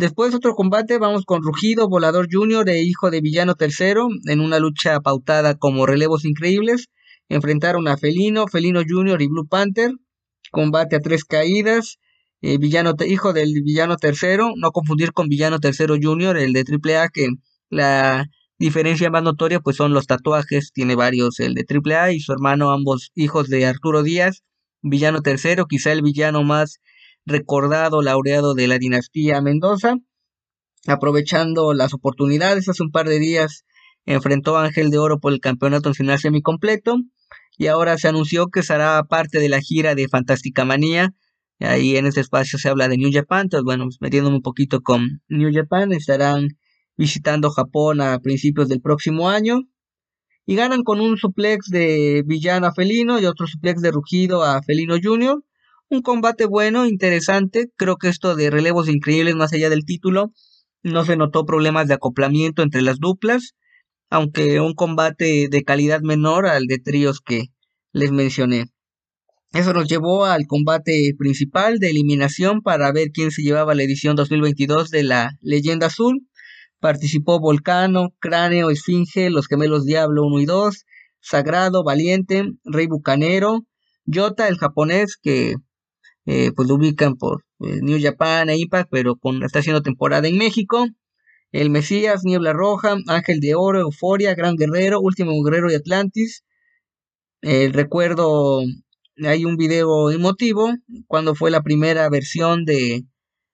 Después 0.00 0.34
otro 0.34 0.54
combate, 0.54 0.96
vamos 0.96 1.26
con 1.26 1.42
Rugido, 1.42 1.86
Volador 1.86 2.26
Junior 2.32 2.66
e 2.70 2.82
Hijo 2.82 3.10
de 3.10 3.20
Villano 3.20 3.54
Tercero, 3.54 4.08
en 4.24 4.40
una 4.40 4.58
lucha 4.58 4.98
pautada 5.00 5.56
como 5.56 5.84
relevos 5.84 6.24
increíbles. 6.24 6.88
Enfrentaron 7.28 7.86
a 7.86 7.98
Felino, 7.98 8.46
Felino 8.46 8.80
Junior 8.88 9.20
y 9.20 9.26
Blue 9.26 9.46
Panther. 9.46 9.92
Combate 10.52 10.96
a 10.96 11.00
tres 11.00 11.26
caídas. 11.26 11.98
Eh, 12.40 12.56
villano, 12.56 12.94
hijo 13.06 13.34
del 13.34 13.52
Villano 13.62 13.96
Tercero, 13.96 14.52
no 14.56 14.70
confundir 14.72 15.12
con 15.12 15.28
Villano 15.28 15.58
Tercero 15.58 15.96
Junior, 16.00 16.38
el 16.38 16.54
de 16.54 16.64
AAA, 16.64 17.10
que 17.10 17.28
la 17.68 18.24
diferencia 18.58 19.10
más 19.10 19.22
notoria 19.22 19.60
pues 19.60 19.76
son 19.76 19.92
los 19.92 20.06
tatuajes, 20.06 20.72
tiene 20.72 20.94
varios, 20.94 21.40
el 21.40 21.52
de 21.52 21.66
AAA 21.68 22.12
y 22.12 22.20
su 22.20 22.32
hermano, 22.32 22.70
ambos 22.70 23.10
hijos 23.14 23.50
de 23.50 23.66
Arturo 23.66 24.02
Díaz, 24.02 24.44
Villano 24.80 25.20
Tercero, 25.20 25.66
quizá 25.66 25.92
el 25.92 26.00
villano 26.00 26.42
más 26.42 26.80
recordado, 27.30 28.02
laureado 28.02 28.54
de 28.54 28.68
la 28.68 28.78
dinastía 28.78 29.40
Mendoza. 29.40 29.96
Aprovechando 30.86 31.72
las 31.74 31.94
oportunidades, 31.94 32.68
hace 32.68 32.82
un 32.82 32.90
par 32.90 33.08
de 33.08 33.18
días 33.18 33.64
enfrentó 34.06 34.56
a 34.56 34.64
Ángel 34.64 34.90
de 34.90 34.98
Oro 34.98 35.18
por 35.18 35.32
el 35.32 35.40
campeonato 35.40 35.90
nacional 35.90 36.18
semicompleto 36.18 36.96
y 37.56 37.66
ahora 37.66 37.98
se 37.98 38.08
anunció 38.08 38.48
que 38.48 38.62
será 38.62 39.02
parte 39.04 39.38
de 39.38 39.48
la 39.48 39.60
gira 39.60 39.94
de 39.94 40.08
Fantástica 40.08 40.64
Manía. 40.64 41.14
Ahí 41.58 41.96
en 41.96 42.06
este 42.06 42.20
espacio 42.20 42.58
se 42.58 42.70
habla 42.70 42.88
de 42.88 42.96
New 42.96 43.10
Japan, 43.12 43.42
entonces 43.42 43.64
bueno, 43.64 43.84
pues, 43.84 43.98
metiéndome 44.00 44.36
un 44.36 44.42
poquito 44.42 44.80
con 44.80 45.20
New 45.28 45.50
Japan, 45.52 45.92
estarán 45.92 46.48
visitando 46.96 47.50
Japón 47.50 48.00
a 48.00 48.18
principios 48.20 48.68
del 48.68 48.80
próximo 48.80 49.28
año 49.28 49.60
y 50.46 50.54
ganan 50.54 50.82
con 50.82 51.00
un 51.00 51.18
suplex 51.18 51.66
de 51.68 52.22
villano 52.26 52.66
a 52.66 52.72
Felino 52.72 53.20
y 53.20 53.26
otro 53.26 53.46
suplex 53.46 53.82
de 53.82 53.90
rugido 53.90 54.42
a 54.42 54.62
Felino 54.62 54.96
Jr. 55.02 55.42
Un 55.92 56.02
combate 56.02 56.46
bueno, 56.46 56.86
interesante. 56.86 57.72
Creo 57.76 57.96
que 57.96 58.06
esto 58.06 58.36
de 58.36 58.48
relevos 58.48 58.88
increíbles 58.88 59.34
más 59.34 59.52
allá 59.52 59.68
del 59.68 59.84
título. 59.84 60.32
No 60.84 61.04
se 61.04 61.16
notó 61.16 61.44
problemas 61.44 61.88
de 61.88 61.94
acoplamiento 61.94 62.62
entre 62.62 62.80
las 62.80 63.00
duplas. 63.00 63.56
Aunque 64.08 64.60
un 64.60 64.74
combate 64.74 65.48
de 65.50 65.64
calidad 65.64 66.00
menor 66.00 66.46
al 66.46 66.66
de 66.66 66.78
tríos 66.78 67.20
que 67.20 67.46
les 67.92 68.12
mencioné. 68.12 68.66
Eso 69.52 69.72
nos 69.72 69.88
llevó 69.88 70.26
al 70.26 70.46
combate 70.46 71.12
principal 71.18 71.80
de 71.80 71.90
eliminación 71.90 72.62
para 72.62 72.92
ver 72.92 73.08
quién 73.12 73.32
se 73.32 73.42
llevaba 73.42 73.74
la 73.74 73.82
edición 73.82 74.14
2022 74.14 74.90
de 74.90 75.02
la 75.02 75.32
Leyenda 75.40 75.88
Azul. 75.88 76.24
Participó 76.78 77.40
Volcano, 77.40 78.10
Cráneo, 78.20 78.70
Esfinge, 78.70 79.28
Los 79.28 79.48
Gemelos 79.48 79.84
Diablo 79.86 80.24
1 80.24 80.40
y 80.40 80.44
2, 80.44 80.84
Sagrado, 81.20 81.82
Valiente, 81.82 82.44
Rey 82.62 82.86
Bucanero, 82.86 83.66
Yota, 84.04 84.46
el 84.46 84.56
japonés, 84.56 85.16
que 85.20 85.56
eh, 86.26 86.52
pues 86.54 86.68
lo 86.68 86.76
ubican 86.76 87.16
por 87.16 87.44
eh, 87.60 87.80
New 87.82 87.98
Japan 88.00 88.50
e 88.50 88.58
Impact, 88.58 88.88
pero 88.90 89.16
con, 89.16 89.42
está 89.42 89.60
haciendo 89.60 89.82
temporada 89.82 90.28
en 90.28 90.38
México. 90.38 90.86
El 91.52 91.70
Mesías, 91.70 92.22
Niebla 92.24 92.52
Roja, 92.52 92.96
Ángel 93.08 93.40
de 93.40 93.54
Oro, 93.54 93.80
Euforia, 93.80 94.34
Gran 94.34 94.56
Guerrero, 94.56 95.00
Último 95.00 95.32
Guerrero 95.42 95.68
de 95.68 95.76
Atlantis. 95.76 96.44
El 97.42 97.72
recuerdo, 97.72 98.62
hay 99.24 99.44
un 99.44 99.56
video 99.56 100.10
emotivo 100.10 100.70
cuando 101.06 101.34
fue 101.34 101.50
la 101.50 101.62
primera 101.62 102.08
versión 102.08 102.64
de 102.64 103.04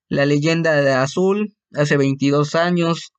la 0.08 0.26
leyenda 0.26 0.74
de 0.82 0.92
azul, 0.92 1.56
hace 1.72 1.96
22 1.96 2.54
años, 2.54 3.12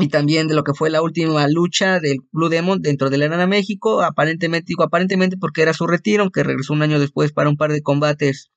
y 0.00 0.08
también 0.08 0.48
de 0.48 0.54
lo 0.54 0.64
que 0.64 0.74
fue 0.74 0.90
la 0.90 1.02
última 1.02 1.46
lucha 1.48 2.00
del 2.00 2.18
Blue 2.32 2.48
Demon 2.48 2.80
dentro 2.82 3.10
de 3.10 3.18
la 3.18 3.26
Arena 3.26 3.46
México, 3.46 4.02
aparentemente, 4.02 4.66
digo 4.68 4.82
aparentemente 4.82 5.36
porque 5.36 5.62
era 5.62 5.72
su 5.72 5.86
retiro, 5.86 6.22
aunque 6.22 6.42
regresó 6.42 6.72
un 6.72 6.82
año 6.82 6.98
después 6.98 7.32
para 7.32 7.48
un 7.48 7.56
par 7.56 7.72
de 7.72 7.82
combates 7.82 8.50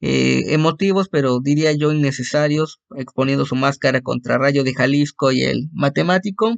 eh, 0.00 0.54
emotivos, 0.54 1.08
pero 1.10 1.40
diría 1.40 1.72
yo 1.72 1.92
innecesarios, 1.92 2.80
exponiendo 2.96 3.44
su 3.44 3.56
máscara 3.56 4.00
contra 4.00 4.38
Rayo 4.38 4.64
de 4.64 4.74
Jalisco 4.74 5.32
y 5.32 5.42
el 5.42 5.68
matemático. 5.72 6.56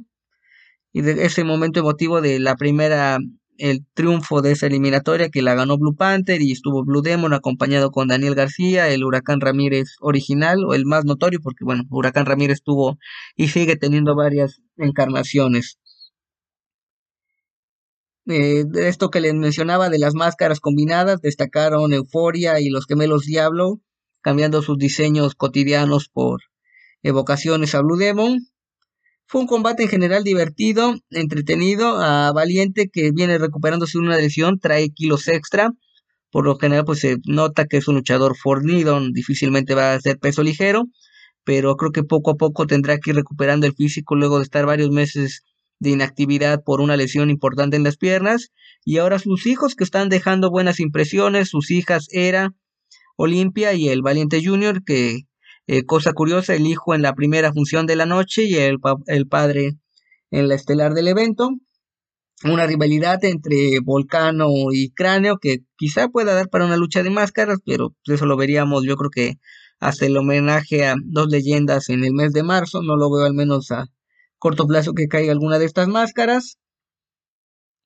Y 0.93 1.01
de 1.01 1.25
ese 1.25 1.43
momento 1.43 1.79
emotivo 1.79 2.21
de 2.21 2.39
la 2.39 2.55
primera 2.55 3.17
el 3.57 3.85
triunfo 3.93 4.41
de 4.41 4.51
esa 4.51 4.67
eliminatoria 4.67 5.29
que 5.29 5.41
la 5.41 5.55
ganó 5.55 5.77
Blue 5.77 5.95
Panther 5.95 6.41
y 6.41 6.51
estuvo 6.51 6.83
Blue 6.83 7.01
Demon 7.01 7.33
acompañado 7.33 7.91
con 7.91 8.07
Daniel 8.07 8.35
García, 8.35 8.89
el 8.89 9.03
Huracán 9.03 9.41
Ramírez 9.41 9.95
original 10.01 10.65
o 10.65 10.73
el 10.73 10.85
más 10.85 11.05
notorio 11.05 11.39
porque 11.41 11.63
bueno, 11.65 11.83
Huracán 11.89 12.25
Ramírez 12.25 12.61
tuvo 12.63 12.97
y 13.35 13.49
sigue 13.49 13.75
teniendo 13.75 14.15
varias 14.15 14.61
encarnaciones. 14.77 15.77
Eh, 18.25 18.63
de 18.65 18.87
esto 18.87 19.09
que 19.09 19.19
les 19.19 19.33
mencionaba 19.33 19.89
de 19.89 19.99
las 19.99 20.13
máscaras 20.13 20.61
combinadas, 20.61 21.21
destacaron 21.21 21.91
Euforia 21.91 22.59
y 22.61 22.69
los 22.69 22.85
gemelos 22.85 23.23
Diablo, 23.25 23.81
cambiando 24.21 24.61
sus 24.61 24.77
diseños 24.77 25.35
cotidianos 25.35 26.07
por 26.07 26.41
evocaciones 27.01 27.75
a 27.75 27.81
Blue 27.81 27.97
Demon. 27.97 28.47
Fue 29.33 29.41
un 29.41 29.47
combate 29.47 29.81
en 29.81 29.89
general 29.89 30.23
divertido, 30.23 30.93
entretenido, 31.09 31.99
a 31.99 32.31
Valiente 32.33 32.87
que 32.93 33.09
viene 33.11 33.39
recuperándose 33.39 33.97
de 33.97 34.03
una 34.03 34.17
lesión, 34.17 34.59
trae 34.59 34.91
kilos 34.91 35.27
extra. 35.27 35.71
Por 36.29 36.45
lo 36.45 36.55
general, 36.55 36.85
pues 36.85 36.99
se 36.99 37.17
nota 37.25 37.65
que 37.65 37.77
es 37.77 37.87
un 37.87 37.95
luchador 37.95 38.37
fornido, 38.37 38.99
difícilmente 39.11 39.73
va 39.73 39.95
a 39.95 39.99
ser 39.99 40.19
peso 40.19 40.43
ligero, 40.43 40.83
pero 41.43 41.75
creo 41.77 41.91
que 41.91 42.03
poco 42.03 42.29
a 42.29 42.35
poco 42.35 42.67
tendrá 42.67 42.99
que 42.99 43.09
ir 43.09 43.15
recuperando 43.15 43.65
el 43.65 43.73
físico 43.73 44.13
luego 44.13 44.37
de 44.37 44.43
estar 44.43 44.67
varios 44.67 44.91
meses 44.91 45.41
de 45.79 45.89
inactividad 45.89 46.61
por 46.63 46.79
una 46.79 46.95
lesión 46.95 47.31
importante 47.31 47.75
en 47.75 47.83
las 47.83 47.97
piernas. 47.97 48.49
Y 48.85 48.99
ahora 48.99 49.17
sus 49.17 49.47
hijos 49.47 49.73
que 49.73 49.83
están 49.83 50.09
dejando 50.09 50.51
buenas 50.51 50.79
impresiones, 50.79 51.49
sus 51.49 51.71
hijas 51.71 52.05
Era, 52.11 52.51
Olimpia 53.15 53.73
y 53.73 53.89
el 53.89 54.03
Valiente 54.03 54.45
Junior, 54.45 54.83
que 54.83 55.21
eh, 55.67 55.85
cosa 55.85 56.13
curiosa, 56.13 56.55
el 56.55 56.67
hijo 56.67 56.93
en 56.93 57.01
la 57.01 57.13
primera 57.13 57.53
función 57.53 57.85
de 57.85 57.95
la 57.95 58.05
noche 58.05 58.43
y 58.43 58.55
el, 58.55 58.79
el 59.07 59.27
padre 59.27 59.77
en 60.31 60.47
la 60.47 60.55
estelar 60.55 60.93
del 60.93 61.07
evento. 61.07 61.51
Una 62.43 62.67
rivalidad 62.67 63.23
entre 63.23 63.79
Volcano 63.81 64.47
y 64.71 64.91
Cráneo 64.91 65.37
que 65.37 65.59
quizá 65.77 66.09
pueda 66.09 66.33
dar 66.33 66.49
para 66.49 66.65
una 66.65 66.75
lucha 66.77 67.01
de 67.03 67.09
máscaras, 67.09 67.59
pero 67.65 67.95
eso 68.05 68.25
lo 68.25 68.35
veríamos 68.35 68.83
yo 68.83 68.97
creo 68.97 69.09
que 69.09 69.37
hasta 69.79 70.05
el 70.05 70.17
homenaje 70.17 70.85
a 70.85 70.95
dos 71.03 71.27
leyendas 71.29 71.89
en 71.89 72.03
el 72.03 72.13
mes 72.13 72.33
de 72.33 72.43
marzo. 72.43 72.81
No 72.81 72.95
lo 72.97 73.11
veo 73.11 73.25
al 73.25 73.33
menos 73.33 73.71
a 73.71 73.85
corto 74.39 74.67
plazo 74.67 74.93
que 74.93 75.07
caiga 75.07 75.31
alguna 75.31 75.59
de 75.59 75.65
estas 75.65 75.87
máscaras. 75.87 76.57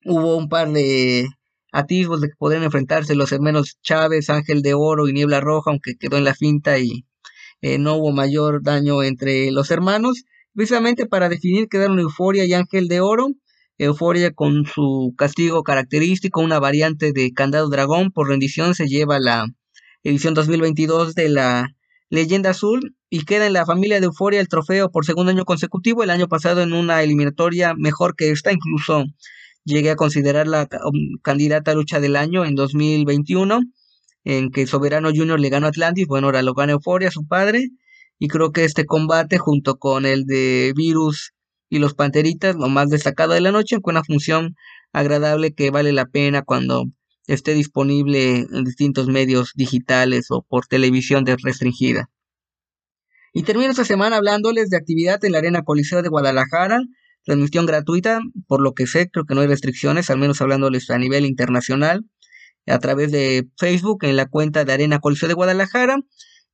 Hubo 0.06 0.38
un 0.38 0.50
par 0.50 0.72
de 0.72 1.28
atisbos 1.72 2.22
de 2.22 2.30
que 2.30 2.36
podrían 2.38 2.64
enfrentarse 2.64 3.16
los 3.16 3.32
hermanos 3.32 3.78
Chávez, 3.84 4.30
Ángel 4.30 4.62
de 4.62 4.74
Oro 4.74 5.08
y 5.08 5.14
Niebla 5.14 5.42
Roja, 5.42 5.72
aunque 5.72 5.96
quedó 5.98 6.18
en 6.18 6.24
la 6.24 6.34
finta 6.34 6.80
y 6.80 7.06
eh, 7.62 7.78
no 7.78 7.96
hubo 7.96 8.12
mayor 8.12 8.64
daño 8.64 9.04
entre 9.04 9.52
los 9.52 9.72
hermanos. 9.72 10.26
Precisamente 10.54 11.06
para 11.06 11.30
definir 11.30 11.68
quedaron 11.68 12.00
Euforia 12.00 12.46
y 12.46 12.54
Ángel 12.54 12.88
de 12.88 13.02
Oro. 13.02 13.30
Euforia 13.78 14.32
con 14.34 14.66
su 14.66 15.14
castigo 15.18 15.64
característico, 15.64 16.42
una 16.42 16.60
variante 16.60 17.14
de 17.14 17.32
Candado 17.32 17.70
Dragón 17.70 18.12
por 18.12 18.28
rendición, 18.28 18.74
se 18.74 18.88
lleva 18.88 19.20
la 19.20 19.46
edición 20.04 20.34
2022 20.34 21.14
de 21.14 21.30
la 21.30 21.76
Leyenda 22.10 22.52
Azul 22.52 22.96
y 23.10 23.26
queda 23.26 23.46
en 23.46 23.54
la 23.54 23.66
familia 23.66 24.00
de 24.00 24.08
Euforia 24.08 24.40
el 24.40 24.48
trofeo 24.48 24.90
por 24.90 25.06
segundo 25.06 25.32
año 25.32 25.46
consecutivo. 25.46 26.04
El 26.04 26.10
año 26.10 26.28
pasado 26.28 26.62
en 26.62 26.74
una 26.74 27.04
eliminatoria 27.04 27.76
mejor 27.76 28.16
que 28.16 28.32
esta, 28.32 28.52
incluso 28.52 29.06
llegué 29.64 29.92
a 29.92 29.96
considerarla 29.96 30.68
um, 30.86 31.20
candidata 31.22 31.72
a 31.72 31.76
lucha 31.76 32.00
del 32.00 32.16
año 32.16 32.46
en 32.46 32.56
2021 32.56 33.60
en 34.30 34.52
que 34.52 34.68
Soberano 34.68 35.10
Junior 35.16 35.40
le 35.40 35.48
ganó 35.48 35.68
a 35.68 35.70
Atlantis, 35.70 36.06
bueno, 36.06 36.28
ahora 36.28 36.42
lo 36.42 36.54
gana 36.54 36.74
Euforia, 36.74 37.12
su 37.12 37.26
padre, 37.26 37.70
y 38.20 38.28
creo 38.28 38.52
que 38.52 38.66
este 38.66 38.86
combate 38.86 39.38
junto 39.38 39.78
con 39.78 40.06
el 40.06 40.26
de 40.26 40.74
Virus 40.76 41.32
y 41.70 41.80
los 41.80 41.94
Panteritas, 41.94 42.58
lo 42.58 42.68
más 42.68 42.90
destacado 42.90 43.32
de 43.32 43.40
la 43.40 43.54
noche, 43.54 43.80
con 43.80 43.94
una 43.94 44.04
función 44.04 44.58
agradable 44.92 45.54
que 45.54 45.72
vale 45.72 45.94
la 45.94 46.08
pena 46.08 46.42
cuando 46.42 46.88
esté 47.26 47.54
disponible 47.54 48.40
en 48.52 48.66
distintos 48.66 49.08
medios 49.08 49.54
digitales 49.56 50.26
o 50.30 50.42
por 50.42 50.68
televisión 50.68 51.26
restringida. 51.26 52.10
Y 53.32 53.44
termino 53.44 53.72
esta 53.72 53.86
semana 53.86 54.18
hablándoles 54.18 54.70
de 54.70 54.76
actividad 54.76 55.24
en 55.24 55.32
la 55.32 55.38
Arena 55.38 55.64
Coliseo 55.64 56.02
de 56.02 56.10
Guadalajara, 56.10 56.82
transmisión 57.24 57.66
gratuita, 57.66 58.20
por 58.46 58.62
lo 58.62 58.74
que 58.74 58.88
sé, 58.88 59.10
creo 59.10 59.24
que 59.24 59.36
no 59.36 59.42
hay 59.42 59.48
restricciones, 59.48 60.10
al 60.10 60.18
menos 60.18 60.42
hablándoles 60.42 60.90
a 60.90 60.98
nivel 60.98 61.26
internacional 61.26 62.04
a 62.68 62.80
través 62.80 63.12
de 63.12 63.48
Facebook 63.58 64.04
en 64.04 64.16
la 64.16 64.28
cuenta 64.28 64.66
de 64.66 64.74
Arena 64.74 65.00
Coliseo 65.00 65.28
de 65.28 65.36
Guadalajara. 65.36 65.98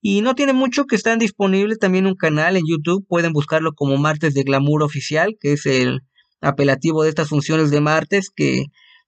Y 0.02 0.22
no 0.22 0.36
tiene 0.36 0.54
mucho 0.54 0.86
que 0.86 0.96
están 0.96 1.18
disponibles 1.18 1.80
también 1.80 2.08
un 2.08 2.16
canal 2.16 2.58
en 2.58 2.66
YouTube. 2.68 3.06
Pueden 3.08 3.34
buscarlo 3.34 3.74
como 3.74 3.98
Martes 3.98 4.34
de 4.34 4.44
Glamour 4.44 4.84
Oficial, 4.84 5.38
que 5.40 5.54
es 5.54 5.66
el 5.66 6.02
apelativo 6.42 7.04
de 7.04 7.10
estas 7.10 7.30
funciones 7.30 7.72
de 7.72 7.80
martes, 7.80 8.30
que 8.36 8.66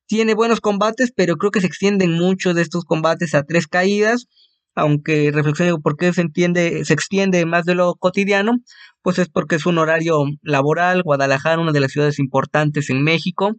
tiene 0.07 0.35
buenos 0.35 0.61
combates, 0.61 1.11
pero 1.13 1.35
creo 1.35 1.51
que 1.51 1.61
se 1.61 1.67
extienden 1.67 2.13
mucho 2.13 2.53
de 2.53 2.61
estos 2.61 2.85
combates 2.85 3.33
a 3.35 3.43
tres 3.43 3.67
caídas. 3.67 4.27
Aunque 4.73 5.31
reflexiono 5.31 5.79
por 5.79 5.95
qué 5.95 6.11
se 6.13 6.21
entiende, 6.21 6.83
se 6.85 6.93
extiende 6.93 7.45
más 7.45 7.65
de 7.65 7.75
lo 7.75 7.95
cotidiano, 7.95 8.53
pues 9.01 9.19
es 9.19 9.29
porque 9.29 9.55
es 9.55 9.65
un 9.65 9.77
horario 9.77 10.25
laboral. 10.41 11.01
Guadalajara, 11.03 11.61
una 11.61 11.71
de 11.71 11.79
las 11.79 11.91
ciudades 11.91 12.19
importantes 12.19 12.89
en 12.89 13.03
México. 13.03 13.51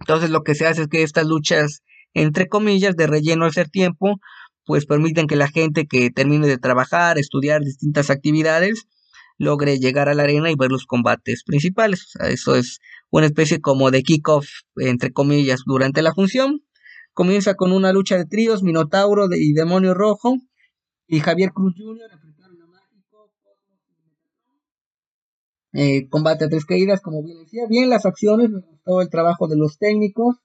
Entonces 0.00 0.30
lo 0.30 0.42
que 0.42 0.54
se 0.54 0.66
hace 0.66 0.82
es 0.82 0.88
que 0.88 1.02
estas 1.02 1.26
luchas 1.26 1.82
entre 2.16 2.48
comillas, 2.48 2.96
de 2.96 3.06
relleno 3.06 3.44
al 3.44 3.52
ser 3.52 3.68
tiempo, 3.68 4.18
pues 4.64 4.86
permiten 4.86 5.26
que 5.26 5.36
la 5.36 5.48
gente 5.48 5.86
que 5.86 6.10
termine 6.10 6.46
de 6.46 6.56
trabajar, 6.56 7.18
estudiar 7.18 7.60
distintas 7.60 8.08
actividades, 8.08 8.86
logre 9.36 9.78
llegar 9.78 10.08
a 10.08 10.14
la 10.14 10.22
arena 10.22 10.50
y 10.50 10.56
ver 10.56 10.70
los 10.70 10.86
combates 10.86 11.44
principales. 11.44 12.12
eso 12.20 12.56
es 12.56 12.80
una 13.10 13.26
especie 13.26 13.60
como 13.60 13.90
de 13.90 14.02
kickoff, 14.02 14.46
entre 14.76 15.12
comillas, 15.12 15.60
durante 15.66 16.00
la 16.00 16.14
función. 16.14 16.62
Comienza 17.12 17.54
con 17.54 17.72
una 17.72 17.92
lucha 17.92 18.16
de 18.16 18.24
tríos, 18.24 18.62
Minotauro 18.62 19.28
y 19.32 19.52
Demonio 19.52 19.92
Rojo, 19.92 20.36
y 21.06 21.20
Javier 21.20 21.52
Cruz 21.52 21.74
Jr. 21.76 22.10
eh, 25.76 26.08
combate 26.08 26.46
a 26.46 26.48
tres 26.48 26.64
caídas, 26.64 27.02
como 27.02 27.22
bien 27.22 27.38
decía. 27.38 27.64
Bien 27.68 27.90
las 27.90 28.06
acciones, 28.06 28.48
me 28.48 28.60
gustó 28.60 29.02
el 29.02 29.10
trabajo 29.10 29.46
de 29.46 29.56
los 29.58 29.78
técnicos. 29.78 30.36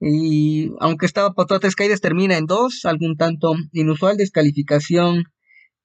Y 0.00 0.70
aunque 0.80 1.06
estaba 1.06 1.34
por 1.34 1.46
todas 1.46 1.74
caídas, 1.76 2.00
termina 2.00 2.38
en 2.38 2.46
dos, 2.46 2.84
algún 2.84 3.16
tanto 3.16 3.54
inusual 3.72 4.16
descalificación 4.16 5.24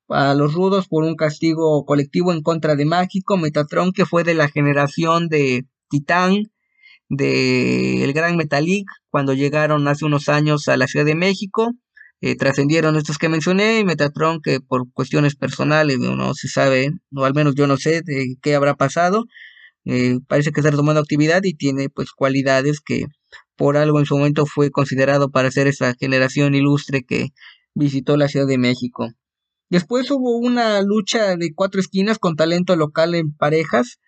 a 0.07 0.33
los 0.35 0.53
rudos 0.53 0.87
por 0.87 1.03
un 1.03 1.15
castigo 1.15 1.83
colectivo 1.85 2.31
en 2.31 2.41
contra 2.41 2.75
de 2.75 2.85
Mágico, 2.85 3.37
Metatron, 3.37 3.91
que 3.91 4.05
fue 4.05 4.23
de 4.23 4.35
la 4.35 4.47
generación 4.47 5.27
de 5.27 5.65
Titán, 5.89 6.51
de 7.09 8.03
el 8.03 8.13
Gran 8.13 8.37
Metalik, 8.37 8.87
cuando 9.09 9.33
llegaron 9.33 9.87
hace 9.87 10.05
unos 10.05 10.29
años 10.29 10.67
a 10.69 10.77
la 10.77 10.87
Ciudad 10.87 11.05
de 11.05 11.15
México. 11.15 11.71
Eh, 12.21 12.35
trascendieron 12.37 12.95
estos 12.95 13.17
que 13.17 13.29
mencioné 13.29 13.79
y 13.79 13.85
Metatron 13.85 14.41
que 14.41 14.61
por 14.61 14.89
cuestiones 14.93 15.35
personales 15.35 15.99
no 15.99 16.33
se 16.33 16.47
sabe, 16.47 16.91
o 17.13 17.25
al 17.25 17.33
menos 17.33 17.55
yo 17.55 17.67
no 17.67 17.77
sé 17.77 18.01
de 18.01 18.37
qué 18.41 18.55
habrá 18.55 18.75
pasado, 18.75 19.25
eh, 19.85 20.17
parece 20.27 20.51
que 20.51 20.61
está 20.61 20.71
retomando 20.71 21.01
actividad 21.01 21.43
y 21.43 21.53
tiene 21.53 21.89
pues 21.89 22.11
cualidades 22.11 22.79
que 22.79 23.05
por 23.55 23.77
algo 23.77 23.99
en 23.99 24.05
su 24.05 24.17
momento 24.17 24.45
fue 24.45 24.71
considerado 24.71 25.29
para 25.29 25.51
ser 25.51 25.67
esa 25.67 25.93
generación 25.95 26.55
ilustre 26.55 27.03
que 27.03 27.29
visitó 27.73 28.17
la 28.17 28.27
Ciudad 28.27 28.47
de 28.47 28.57
México. 28.57 29.09
Después 29.69 30.09
hubo 30.11 30.37
una 30.37 30.81
lucha 30.81 31.35
de 31.35 31.53
cuatro 31.53 31.81
esquinas 31.81 32.19
con 32.19 32.35
talento 32.35 32.75
local 32.75 33.15
en 33.15 33.35
parejas, 33.35 33.99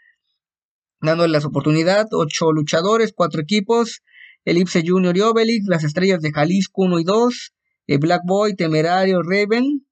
dándole 1.01 1.31
las 1.31 1.45
oportunidades, 1.45 2.07
ocho 2.11 2.51
luchadores, 2.51 3.13
cuatro 3.15 3.41
equipos, 3.41 4.03
Elipse 4.45 4.83
Junior 4.85 5.17
y 5.17 5.21
Obelix, 5.21 5.67
las 5.67 5.83
estrellas 5.83 6.21
de 6.21 6.31
Jalisco 6.31 6.83
1 6.83 6.99
y 6.99 7.03
2, 7.03 7.53
eh, 7.87 7.97
Black 7.97 8.21
Boy, 8.25 8.55
Temerario, 8.55 9.21
Raven. 9.21 9.85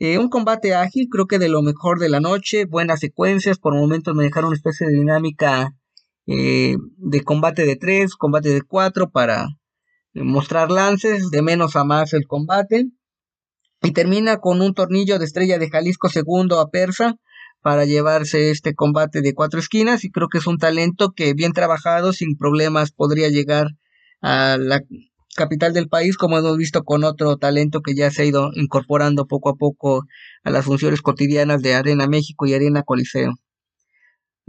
Eh, 0.00 0.18
un 0.18 0.28
combate 0.28 0.74
ágil, 0.74 1.08
creo 1.10 1.26
que 1.26 1.38
de 1.38 1.48
lo 1.48 1.62
mejor 1.62 1.98
de 1.98 2.08
la 2.08 2.20
noche, 2.20 2.66
buenas 2.66 3.00
secuencias, 3.00 3.58
por 3.58 3.74
momentos 3.74 4.14
me 4.14 4.24
dejaron 4.24 4.48
una 4.48 4.56
especie 4.56 4.86
de 4.86 4.94
dinámica 4.94 5.77
eh, 6.28 6.76
de 6.98 7.22
combate 7.24 7.64
de 7.64 7.76
tres, 7.76 8.14
combate 8.14 8.50
de 8.50 8.62
cuatro 8.62 9.10
para 9.10 9.48
mostrar 10.12 10.70
lances 10.70 11.30
de 11.30 11.42
menos 11.42 11.74
a 11.74 11.84
más 11.84 12.12
el 12.12 12.26
combate. 12.26 12.86
Y 13.82 13.92
termina 13.92 14.38
con 14.38 14.60
un 14.60 14.74
tornillo 14.74 15.18
de 15.18 15.24
estrella 15.24 15.58
de 15.58 15.70
Jalisco 15.70 16.08
segundo 16.08 16.60
a 16.60 16.68
Persa 16.68 17.16
para 17.62 17.84
llevarse 17.84 18.50
este 18.50 18.74
combate 18.74 19.22
de 19.22 19.34
cuatro 19.34 19.58
esquinas 19.58 20.04
y 20.04 20.10
creo 20.10 20.28
que 20.28 20.38
es 20.38 20.46
un 20.46 20.58
talento 20.58 21.12
que 21.12 21.32
bien 21.32 21.52
trabajado 21.52 22.12
sin 22.12 22.36
problemas 22.36 22.92
podría 22.92 23.28
llegar 23.28 23.68
a 24.20 24.58
la 24.58 24.80
capital 25.34 25.72
del 25.72 25.88
país 25.88 26.16
como 26.16 26.38
hemos 26.38 26.56
visto 26.56 26.82
con 26.82 27.04
otro 27.04 27.36
talento 27.36 27.80
que 27.80 27.94
ya 27.94 28.10
se 28.10 28.22
ha 28.22 28.24
ido 28.26 28.50
incorporando 28.54 29.26
poco 29.26 29.50
a 29.50 29.54
poco 29.54 30.04
a 30.42 30.50
las 30.50 30.64
funciones 30.64 31.00
cotidianas 31.00 31.62
de 31.62 31.74
Arena 31.74 32.06
México 32.06 32.46
y 32.46 32.54
Arena 32.54 32.82
Coliseo. 32.82 33.34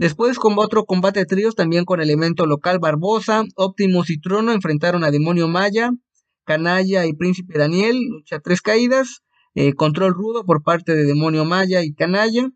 Después, 0.00 0.38
con 0.38 0.58
otro 0.58 0.86
combate 0.86 1.20
de 1.20 1.26
tríos, 1.26 1.54
también 1.54 1.84
con 1.84 2.00
elemento 2.00 2.46
local, 2.46 2.78
Barbosa, 2.78 3.44
Optimus 3.54 4.08
y 4.08 4.18
Trono 4.18 4.50
enfrentaron 4.50 5.04
a 5.04 5.10
Demonio 5.10 5.46
Maya, 5.46 5.90
Canalla 6.46 7.04
y 7.04 7.12
Príncipe 7.12 7.58
Daniel, 7.58 8.00
lucha 8.08 8.40
tres 8.40 8.62
caídas, 8.62 9.20
eh, 9.54 9.74
control 9.74 10.14
rudo 10.14 10.46
por 10.46 10.62
parte 10.62 10.96
de 10.96 11.04
Demonio 11.04 11.44
Maya 11.44 11.82
y 11.82 11.92
Canalla. 11.92 12.48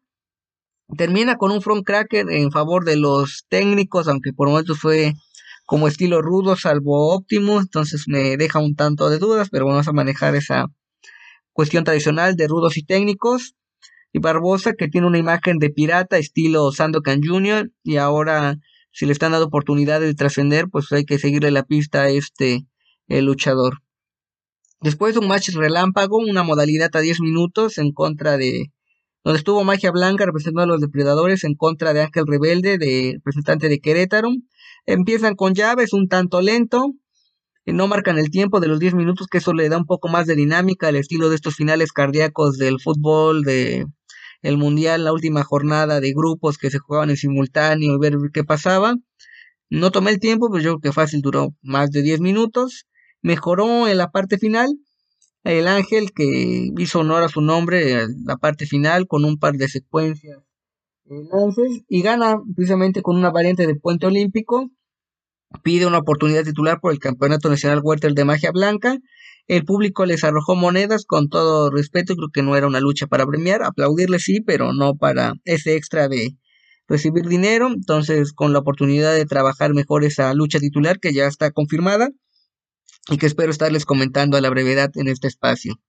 Termina 0.96 1.36
con 1.36 1.52
un 1.52 1.60
front 1.60 1.84
cracker 1.84 2.30
en 2.30 2.50
favor 2.50 2.86
de 2.86 2.96
los 2.96 3.44
técnicos, 3.50 4.08
aunque 4.08 4.32
por 4.32 4.48
momentos 4.48 4.78
fue 4.78 5.12
como 5.66 5.86
estilo 5.86 6.22
rudo, 6.22 6.56
salvo 6.56 7.14
óptimo, 7.14 7.60
entonces 7.60 8.04
me 8.06 8.38
deja 8.38 8.58
un 8.58 8.74
tanto 8.74 9.10
de 9.10 9.18
dudas, 9.18 9.50
pero 9.50 9.66
vamos 9.66 9.86
a 9.86 9.92
manejar 9.92 10.34
esa 10.34 10.68
cuestión 11.52 11.84
tradicional 11.84 12.36
de 12.36 12.48
rudos 12.48 12.78
y 12.78 12.84
técnicos. 12.84 13.54
Y 14.14 14.20
Barbosa, 14.20 14.74
que 14.74 14.86
tiene 14.86 15.08
una 15.08 15.18
imagen 15.18 15.58
de 15.58 15.70
pirata, 15.70 16.18
estilo 16.18 16.70
Sandokan 16.70 17.20
Jr., 17.20 17.72
y 17.82 17.96
ahora, 17.96 18.60
si 18.92 19.06
le 19.06 19.12
están 19.12 19.32
dando 19.32 19.48
oportunidades 19.48 20.08
de 20.08 20.14
trascender, 20.14 20.66
pues 20.70 20.92
hay 20.92 21.04
que 21.04 21.18
seguirle 21.18 21.50
la 21.50 21.64
pista 21.64 22.02
a 22.02 22.08
este 22.10 22.64
el 23.08 23.24
luchador. 23.24 23.82
Después 24.80 25.14
de 25.14 25.20
un 25.20 25.26
match 25.26 25.48
relámpago, 25.48 26.18
una 26.18 26.44
modalidad 26.44 26.90
a 26.94 27.00
10 27.00 27.20
minutos 27.22 27.76
en 27.78 27.92
contra 27.92 28.36
de. 28.36 28.70
donde 29.24 29.38
estuvo 29.38 29.64
Magia 29.64 29.90
Blanca 29.90 30.26
representando 30.26 30.62
a 30.62 30.76
los 30.76 30.80
depredadores 30.80 31.42
en 31.42 31.56
contra 31.56 31.92
de 31.92 32.02
Ángel 32.02 32.24
Rebelde, 32.28 32.78
de 32.78 33.14
representante 33.16 33.68
de 33.68 33.80
Querétaro. 33.80 34.30
Empiezan 34.86 35.34
con 35.34 35.54
llaves 35.54 35.92
un 35.92 36.06
tanto 36.06 36.40
lento, 36.40 36.92
no 37.66 37.88
marcan 37.88 38.18
el 38.18 38.30
tiempo 38.30 38.60
de 38.60 38.68
los 38.68 38.78
10 38.78 38.94
minutos, 38.94 39.26
que 39.26 39.38
eso 39.38 39.54
le 39.54 39.68
da 39.68 39.76
un 39.76 39.86
poco 39.86 40.08
más 40.08 40.26
de 40.28 40.36
dinámica 40.36 40.86
al 40.86 40.94
estilo 40.94 41.30
de 41.30 41.34
estos 41.34 41.56
finales 41.56 41.90
cardíacos 41.92 42.58
del 42.58 42.78
fútbol, 42.80 43.42
de 43.42 43.86
el 44.44 44.56
mundial, 44.58 45.02
la 45.02 45.12
última 45.12 45.42
jornada 45.42 46.00
de 46.00 46.12
grupos 46.12 46.58
que 46.58 46.70
se 46.70 46.78
jugaban 46.78 47.10
en 47.10 47.16
simultáneo 47.16 47.94
y 47.94 47.98
ver 47.98 48.14
qué 48.32 48.44
pasaba. 48.44 48.94
No 49.70 49.90
tomé 49.90 50.12
el 50.12 50.20
tiempo, 50.20 50.48
pues 50.48 50.62
yo 50.62 50.78
creo 50.78 50.80
que 50.80 50.92
fácil 50.92 51.20
duró 51.20 51.48
más 51.62 51.90
de 51.90 52.02
10 52.02 52.20
minutos 52.20 52.86
mejoró 53.24 53.88
en 53.88 53.96
la 53.98 54.12
parte 54.12 54.38
final. 54.38 54.78
El 55.42 55.66
ángel 55.66 56.12
que 56.14 56.70
hizo 56.78 57.00
honor 57.00 57.24
a 57.24 57.28
su 57.28 57.40
nombre 57.40 58.02
en 58.02 58.24
la 58.24 58.36
parte 58.36 58.66
final 58.66 59.06
con 59.08 59.24
un 59.24 59.38
par 59.38 59.54
de 59.54 59.68
secuencias 59.68 60.38
y 61.88 62.02
gana 62.02 62.40
precisamente 62.54 63.02
con 63.02 63.16
una 63.16 63.30
variante 63.30 63.66
de 63.66 63.74
puente 63.74 64.06
olímpico. 64.06 64.70
Pide 65.62 65.86
una 65.86 65.98
oportunidad 65.98 66.44
titular 66.44 66.80
por 66.80 66.92
el 66.92 66.98
Campeonato 66.98 67.48
Nacional 67.48 67.80
Welter 67.82 68.14
de 68.14 68.24
Magia 68.24 68.52
Blanca. 68.52 68.98
El 69.46 69.64
público 69.64 70.06
les 70.06 70.24
arrojó 70.24 70.56
monedas 70.56 71.04
con 71.04 71.28
todo 71.28 71.70
respeto, 71.70 72.16
creo 72.16 72.30
que 72.32 72.42
no 72.42 72.56
era 72.56 72.66
una 72.66 72.80
lucha 72.80 73.06
para 73.06 73.26
premiar, 73.26 73.62
aplaudirle 73.62 74.18
sí, 74.18 74.40
pero 74.40 74.72
no 74.72 74.96
para 74.96 75.34
ese 75.44 75.76
extra 75.76 76.08
de 76.08 76.36
recibir 76.88 77.26
dinero. 77.26 77.68
Entonces, 77.68 78.32
con 78.32 78.52
la 78.52 78.60
oportunidad 78.60 79.14
de 79.14 79.26
trabajar 79.26 79.74
mejor 79.74 80.04
esa 80.04 80.32
lucha 80.32 80.60
titular 80.60 80.98
que 80.98 81.12
ya 81.12 81.26
está 81.26 81.50
confirmada, 81.50 82.08
y 83.10 83.18
que 83.18 83.26
espero 83.26 83.50
estarles 83.50 83.84
comentando 83.84 84.36
a 84.36 84.40
la 84.40 84.50
brevedad 84.50 84.90
en 84.94 85.08
este 85.08 85.28
espacio. 85.28 85.80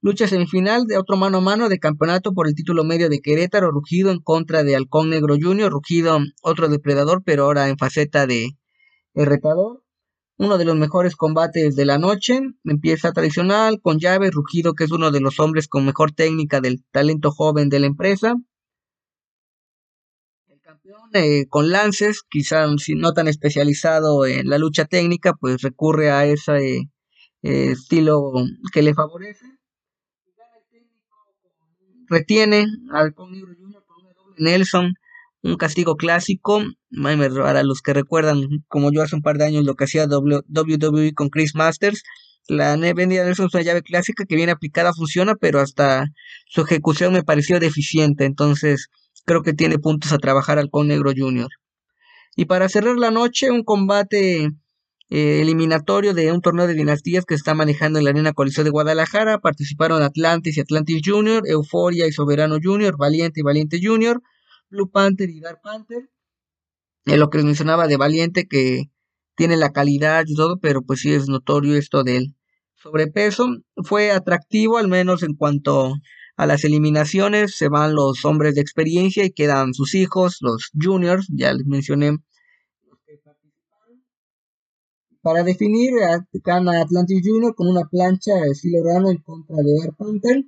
Lucha 0.00 0.28
semifinal 0.28 0.84
de 0.86 0.98
otro 0.98 1.16
mano 1.16 1.38
a 1.38 1.40
mano 1.40 1.68
de 1.68 1.78
campeonato 1.78 2.32
por 2.32 2.46
el 2.46 2.54
título 2.54 2.84
medio 2.84 3.08
de 3.08 3.20
Querétaro, 3.20 3.70
Rugido 3.70 4.10
en 4.12 4.20
contra 4.20 4.62
de 4.62 4.76
Halcón 4.76 5.10
Negro 5.10 5.36
Junior, 5.40 5.72
Rugido 5.72 6.18
otro 6.42 6.68
depredador, 6.68 7.22
pero 7.24 7.44
ahora 7.44 7.68
en 7.68 7.78
faceta 7.78 8.26
de 8.26 8.50
retador. 9.14 9.82
Uno 10.38 10.58
de 10.58 10.66
los 10.66 10.76
mejores 10.76 11.16
combates 11.16 11.76
de 11.76 11.86
la 11.86 11.98
noche, 11.98 12.40
empieza 12.64 13.12
tradicional 13.12 13.80
con 13.80 13.98
llave, 13.98 14.30
Rugido 14.30 14.74
que 14.74 14.84
es 14.84 14.90
uno 14.92 15.10
de 15.10 15.20
los 15.20 15.40
hombres 15.40 15.66
con 15.66 15.86
mejor 15.86 16.12
técnica 16.12 16.60
del 16.60 16.84
talento 16.90 17.30
joven 17.30 17.70
de 17.70 17.80
la 17.80 17.86
empresa, 17.86 18.34
eh, 21.14 21.46
con 21.48 21.70
lances, 21.70 22.22
quizá 22.28 22.66
no 22.96 23.12
tan 23.12 23.28
especializado 23.28 24.26
en 24.26 24.48
la 24.48 24.58
lucha 24.58 24.84
técnica, 24.84 25.34
pues 25.34 25.62
recurre 25.62 26.10
a 26.10 26.26
ese 26.26 26.90
eh, 27.42 27.70
estilo 27.70 28.32
que 28.72 28.82
le 28.82 28.94
favorece. 28.94 29.46
Retiene 32.08 32.66
al 32.92 33.14
Nelson, 34.38 34.94
un 35.46 35.56
castigo 35.56 35.96
clásico. 35.96 36.62
Para 37.02 37.62
los 37.62 37.82
que 37.82 37.92
recuerdan, 37.92 38.40
como 38.68 38.92
yo 38.92 39.02
hace 39.02 39.16
un 39.16 39.22
par 39.22 39.38
de 39.38 39.44
años, 39.44 39.64
lo 39.64 39.74
que 39.74 39.84
hacía 39.84 40.06
WWE 40.06 41.12
con 41.14 41.28
Chris 41.28 41.54
Masters, 41.54 42.02
la 42.48 42.76
vendida 42.76 43.24
Nelson 43.24 43.46
es 43.46 43.54
una 43.54 43.62
llave 43.62 43.82
clásica 43.82 44.24
que 44.24 44.36
viene 44.36 44.52
aplicada, 44.52 44.92
funciona, 44.92 45.34
pero 45.34 45.60
hasta 45.60 46.06
su 46.48 46.62
ejecución 46.62 47.12
me 47.12 47.24
pareció 47.24 47.58
deficiente. 47.58 48.24
Entonces, 48.24 48.88
creo 49.24 49.42
que 49.42 49.52
tiene 49.52 49.78
puntos 49.78 50.12
a 50.12 50.18
trabajar 50.18 50.58
al 50.58 50.70
Con 50.70 50.88
Negro 50.88 51.12
Jr. 51.16 51.48
Y 52.36 52.44
para 52.44 52.68
cerrar 52.68 52.96
la 52.96 53.10
noche, 53.10 53.50
un 53.50 53.64
combate 53.64 54.50
eh, 55.08 55.40
eliminatorio 55.40 56.14
de 56.14 56.32
un 56.32 56.40
torneo 56.40 56.66
de 56.66 56.74
dinastías 56.74 57.24
que 57.24 57.34
está 57.34 57.54
manejando 57.54 57.98
en 57.98 58.04
la 58.04 58.10
Arena 58.10 58.32
Coliseo 58.32 58.62
de 58.62 58.70
Guadalajara. 58.70 59.38
Participaron 59.38 60.02
Atlantis 60.02 60.56
y 60.56 60.60
Atlantis 60.60 61.02
Jr., 61.04 61.42
Euforia 61.46 62.06
y 62.06 62.12
Soberano 62.12 62.58
Jr., 62.62 62.96
Valiente 62.96 63.40
y 63.40 63.42
Valiente 63.42 63.80
Jr., 63.82 64.20
Blue 64.70 64.90
Panther 64.90 65.30
y 65.30 65.40
Dark 65.40 65.60
Panther. 65.62 66.10
Es 67.04 67.18
lo 67.18 67.30
que 67.30 67.38
les 67.38 67.44
mencionaba 67.44 67.86
de 67.86 67.96
Valiente, 67.96 68.48
que 68.48 68.90
tiene 69.36 69.56
la 69.56 69.72
calidad 69.72 70.24
y 70.26 70.34
todo, 70.34 70.58
pero 70.58 70.82
pues 70.82 71.00
sí 71.00 71.12
es 71.12 71.28
notorio 71.28 71.76
esto 71.76 72.02
del 72.02 72.34
sobrepeso. 72.74 73.46
Fue 73.84 74.10
atractivo, 74.10 74.78
al 74.78 74.88
menos 74.88 75.22
en 75.22 75.34
cuanto 75.34 75.94
a 76.36 76.46
las 76.46 76.64
eliminaciones 76.64 77.56
se 77.56 77.68
van 77.68 77.94
los 77.94 78.24
hombres 78.24 78.54
de 78.54 78.60
experiencia 78.60 79.24
y 79.24 79.32
quedan 79.32 79.72
sus 79.72 79.94
hijos, 79.94 80.38
los 80.40 80.70
juniors, 80.78 81.26
ya 81.30 81.52
les 81.52 81.66
mencioné. 81.66 82.18
Para 85.22 85.42
definir, 85.42 85.92
gana 86.44 86.82
Atlantis 86.82 87.20
Junior 87.24 87.54
con 87.54 87.66
una 87.66 87.84
plancha 87.84 88.34
de 88.34 88.50
estilo 88.50 88.84
rano 88.84 89.10
en 89.10 89.16
contra 89.18 89.56
de 89.56 89.72
Dark 89.80 89.96
Panther. 89.96 90.44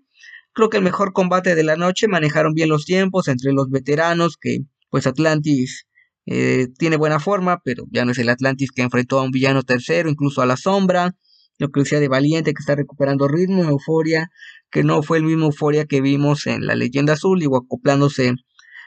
Creo 0.59 0.71
que 0.71 0.79
el 0.79 0.83
mejor 0.83 1.13
combate 1.13 1.55
de 1.55 1.63
la 1.63 1.77
noche, 1.77 2.09
manejaron 2.09 2.53
bien 2.53 2.69
los 2.69 2.85
tiempos 2.85 3.29
entre 3.29 3.53
los 3.53 3.71
veteranos, 3.71 4.37
que 4.37 4.59
pues 4.91 5.07
Atlantis 5.07 5.87
eh, 6.27 6.67
tiene 6.77 6.97
buena 6.97 7.21
forma, 7.21 7.61
pero 7.65 7.85
ya 7.93 8.05
no 8.05 8.11
es 8.11 8.19
el 8.19 8.29
Atlantis 8.29 8.73
que 8.73 8.83
enfrentó 8.83 9.21
a 9.21 9.23
un 9.23 9.31
villano 9.31 9.63
tercero, 9.63 10.11
incluso 10.11 10.43
a 10.43 10.47
la 10.47 10.57
sombra. 10.57 11.15
Lo 11.59 11.69
que 11.69 11.83
decía 11.83 12.01
de 12.01 12.09
Valiente, 12.09 12.55
que 12.55 12.59
está 12.61 12.75
recuperando 12.75 13.29
ritmo, 13.29 13.63
euforia, 13.63 14.31
que 14.69 14.83
no 14.83 15.01
fue 15.05 15.19
el 15.19 15.25
mismo 15.27 15.45
euforia 15.45 15.85
que 15.85 16.01
vimos 16.01 16.49
en 16.49 16.67
la 16.67 16.75
leyenda 16.75 17.13
azul, 17.13 17.41
y 17.41 17.47
acoplándose 17.47 18.33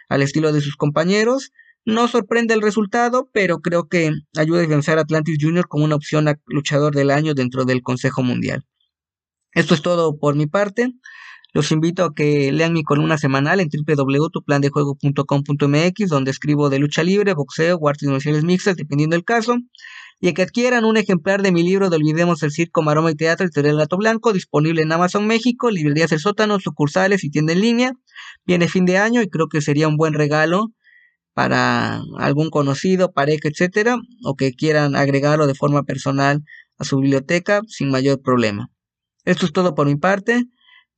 al 0.09 0.21
estilo 0.23 0.51
de 0.51 0.59
sus 0.59 0.75
compañeros. 0.75 1.51
No 1.85 2.09
sorprende 2.09 2.53
el 2.53 2.61
resultado, 2.61 3.29
pero 3.31 3.61
creo 3.61 3.87
que 3.87 4.11
ayuda 4.37 4.61
a 4.61 4.67
vencer 4.67 4.97
a 4.97 5.03
Atlantis 5.03 5.37
Junior 5.39 5.69
como 5.69 5.85
una 5.85 5.95
opción 5.95 6.25
luchador 6.47 6.93
del 6.93 7.11
año 7.11 7.33
dentro 7.33 7.63
del 7.63 7.81
Consejo 7.81 8.23
Mundial. 8.23 8.65
Esto 9.53 9.73
es 9.73 9.81
todo 9.81 10.17
por 10.19 10.35
mi 10.35 10.47
parte. 10.47 10.91
Los 11.53 11.71
invito 11.71 12.05
a 12.05 12.13
que 12.13 12.51
lean 12.51 12.73
mi 12.73 12.83
columna 12.83 13.17
semanal 13.17 13.59
en 13.59 13.69
www.tuplandejuego.com.mx, 13.69 16.09
donde 16.09 16.31
escribo 16.31 16.69
de 16.69 16.79
lucha 16.79 17.03
libre, 17.03 17.33
boxeo 17.33 17.77
o 17.77 17.89
artes 17.89 18.09
marciales 18.09 18.43
mixtas, 18.43 18.77
dependiendo 18.77 19.15
del 19.15 19.25
caso 19.25 19.57
y 20.21 20.27
a 20.27 20.33
que 20.33 20.43
adquieran 20.43 20.85
un 20.85 20.97
ejemplar 20.97 21.41
de 21.41 21.51
mi 21.51 21.63
libro 21.63 21.89
de 21.89 21.95
Olvidemos 21.95 22.43
el 22.43 22.51
Circo, 22.51 22.83
Maroma 22.83 23.09
y 23.09 23.15
Teatro, 23.15 23.47
Historia 23.47 23.71
del 23.71 23.79
Gato 23.79 23.97
Blanco, 23.97 24.33
disponible 24.33 24.83
en 24.83 24.91
Amazon 24.91 25.25
México, 25.25 25.71
librerías 25.71 26.11
El 26.11 26.19
Sótano, 26.19 26.59
sucursales 26.59 27.23
y 27.23 27.31
tienda 27.31 27.53
en 27.53 27.61
línea. 27.61 27.93
Viene 28.45 28.67
fin 28.67 28.85
de 28.85 28.99
año 28.99 29.23
y 29.23 29.29
creo 29.29 29.47
que 29.47 29.61
sería 29.61 29.87
un 29.87 29.97
buen 29.97 30.13
regalo 30.13 30.67
para 31.33 32.01
algún 32.19 32.51
conocido, 32.51 33.13
pareja, 33.13 33.49
etcétera, 33.49 33.97
o 34.23 34.35
que 34.35 34.53
quieran 34.53 34.95
agregarlo 34.95 35.47
de 35.47 35.55
forma 35.55 35.83
personal 35.83 36.43
a 36.77 36.83
su 36.83 36.99
biblioteca 36.99 37.61
sin 37.67 37.89
mayor 37.89 38.21
problema. 38.21 38.69
Esto 39.25 39.47
es 39.47 39.53
todo 39.53 39.73
por 39.73 39.87
mi 39.87 39.95
parte. 39.95 40.43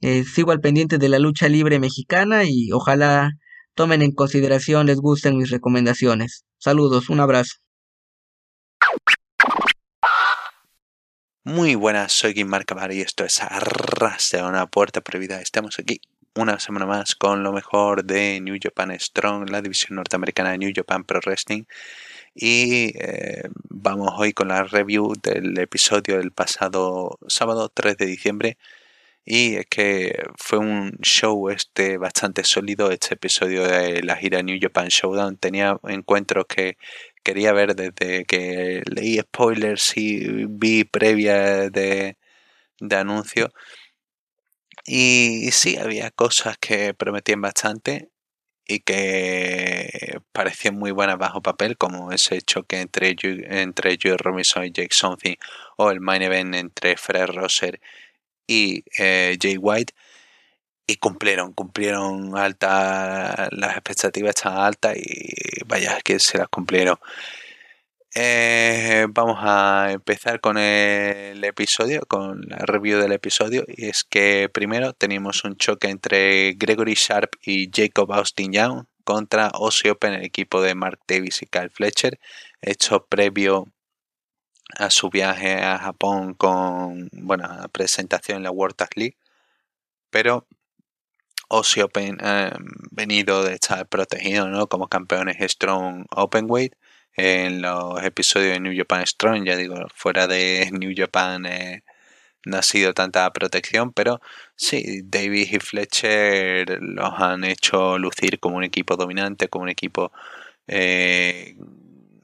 Eh, 0.06 0.26
sigo 0.26 0.52
al 0.52 0.60
pendiente 0.60 0.98
de 0.98 1.08
la 1.08 1.18
lucha 1.18 1.48
libre 1.48 1.80
mexicana 1.80 2.44
y 2.44 2.74
ojalá 2.74 3.32
tomen 3.74 4.02
en 4.02 4.12
consideración, 4.12 4.86
les 4.86 4.98
gusten 4.98 5.38
mis 5.38 5.50
recomendaciones. 5.50 6.44
Saludos, 6.58 7.10
un 7.10 7.22
abrazo. 7.22 7.54
Muy 11.46 11.76
buenas, 11.76 12.12
soy 12.12 12.34
Kim 12.34 12.50
Marcamar 12.50 12.92
y 12.92 13.00
esto 13.00 13.24
es 13.24 13.42
Arras 13.42 14.32
de 14.34 14.44
una 14.44 14.68
puerta 14.68 15.00
prohibida. 15.00 15.40
Estamos 15.40 15.80
aquí 15.80 16.02
una 16.36 16.60
semana 16.60 16.86
más 16.86 17.16
con 17.16 17.42
lo 17.42 17.54
mejor 17.54 18.04
de 18.04 18.42
New 18.42 18.58
Japan 18.62 19.00
Strong, 19.00 19.50
la 19.52 19.62
división 19.62 19.96
norteamericana 19.96 20.52
de 20.52 20.58
New 20.58 20.74
Japan 20.76 21.06
Pro 21.06 21.22
Wrestling. 21.26 21.64
Y 22.36 22.92
eh, 23.00 23.44
vamos 23.70 24.12
hoy 24.18 24.34
con 24.34 24.50
la 24.50 24.64
review 24.66 25.14
del 25.24 25.58
episodio 25.60 26.18
del 26.18 26.32
pasado 26.32 27.20
sábado 27.28 27.70
3 27.70 27.96
de 27.96 28.06
diciembre. 28.06 28.58
Y 29.26 29.56
es 29.56 29.66
que 29.68 30.22
fue 30.38 30.60
un 30.60 30.98
show 31.02 31.50
este 31.50 31.98
bastante 31.98 32.44
sólido, 32.44 32.92
este 32.92 33.14
episodio 33.16 33.64
de 33.66 34.04
la 34.04 34.18
gira 34.18 34.42
New 34.44 34.60
Japan 34.62 34.90
Showdown. 34.90 35.38
Tenía 35.38 35.80
encuentros 35.84 36.46
que 36.48 36.78
quería 37.24 37.54
ver 37.54 37.76
desde 37.76 38.26
que 38.26 38.84
leí 38.86 39.20
spoilers 39.20 39.96
y 39.98 40.46
vi 40.48 40.84
previa 40.84 41.70
de, 41.70 42.18
de 42.80 42.96
anuncio. 42.98 43.52
Y 44.86 45.50
sí, 45.52 45.78
había 45.78 46.12
cosas 46.12 46.58
que 46.58 46.94
prometían 46.94 47.42
bastante 47.42 48.10
y 48.68 48.80
que 48.82 50.20
parecían 50.32 50.76
muy 50.76 50.92
buenas 50.92 51.18
bajo 51.18 51.42
papel, 51.42 51.78
como 51.78 52.12
ese 52.12 52.42
choque 52.42 52.82
entre, 52.82 53.16
entre 53.22 53.98
Joey 54.02 54.18
Robinson 54.18 54.66
y 54.66 54.72
Jake 54.72 54.94
Something 54.94 55.36
o 55.78 55.92
el 55.92 56.02
main 56.02 56.22
event 56.24 56.56
entre 56.56 56.98
Fred 56.98 57.28
Rosser 57.28 57.80
y 58.48 58.84
eh, 58.98 59.38
Jay 59.42 59.58
White 59.58 59.94
y 60.88 60.98
cumplieron, 60.98 61.54
cumplieron 61.54 62.38
alta, 62.38 63.48
las 63.52 63.72
expectativas 63.78 64.36
estaban 64.36 64.66
altas 64.66 64.98
y 64.98 65.64
vaya 65.66 66.00
que 66.04 66.20
se 66.20 66.38
las 66.38 66.50
cumplieron. 66.50 66.98
Eh, 68.16 69.08
vamos 69.10 69.40
a 69.42 69.90
empezar 69.92 70.40
con 70.40 70.58
el 70.60 71.44
episodio, 71.44 72.02
con 72.08 72.42
la 72.48 72.58
review 72.58 73.00
del 73.00 73.12
episodio. 73.12 73.66
Y 73.68 73.88
es 73.88 74.04
que 74.04 74.50
primero 74.54 74.94
teníamos 74.94 75.44
un 75.46 75.58
choque 75.58 75.90
entre 75.90 76.54
Gregory 76.54 76.94
Sharp 76.94 77.32
y 77.44 77.70
Jacob 77.74 78.12
Austin 78.14 78.54
Young 78.54 78.86
contra 79.04 79.48
Aussie 79.48 79.92
Open, 79.92 80.14
el 80.14 80.26
equipo 80.26 80.62
de 80.62 80.76
Mark 80.76 81.00
Davis 81.08 81.42
y 81.42 81.48
Kyle 81.48 81.72
Fletcher, 81.72 82.20
hecho 82.62 83.06
previo 83.08 83.68
a 84.78 84.90
su 84.90 85.10
viaje 85.10 85.56
a 85.62 85.78
Japón 85.80 86.34
con 86.34 87.10
bueno, 87.12 87.48
presentación 87.72 88.38
en 88.38 88.44
la 88.44 88.52
World 88.52 88.76
Tag 88.76 88.90
League. 88.96 89.18
Pero 90.10 90.48
Aussie 91.50 91.84
Open 91.84 92.18
ha 92.22 92.58
venido 92.92 93.44
de 93.44 93.54
estar 93.54 93.88
protegido 93.88 94.48
¿no? 94.48 94.68
como 94.68 94.88
campeones 94.88 95.38
Strong 95.40 96.06
Openweight 96.12 96.74
en 97.16 97.62
los 97.62 98.04
episodios 98.04 98.54
de 98.54 98.60
New 98.60 98.74
Japan 98.76 99.06
Strong. 99.06 99.46
Ya 99.46 99.56
digo, 99.56 99.76
fuera 99.96 100.28
de 100.28 100.70
New 100.72 100.94
Japan 100.96 101.46
eh, 101.46 101.84
no 102.46 102.58
ha 102.58 102.64
sido 102.64 102.94
tanta 102.94 103.32
protección, 103.34 103.94
pero 103.94 104.20
sí, 104.56 105.02
Davis 105.04 105.54
y 105.54 105.60
Fletcher 105.60 106.80
los 106.82 107.14
han 107.18 107.44
hecho 107.44 107.98
lucir 107.98 108.40
como 108.40 108.58
un 108.58 108.64
equipo 108.64 108.96
dominante, 108.98 109.48
como 109.48 109.64
un 109.64 109.70
equipo 109.70 110.12
eh, 110.68 111.56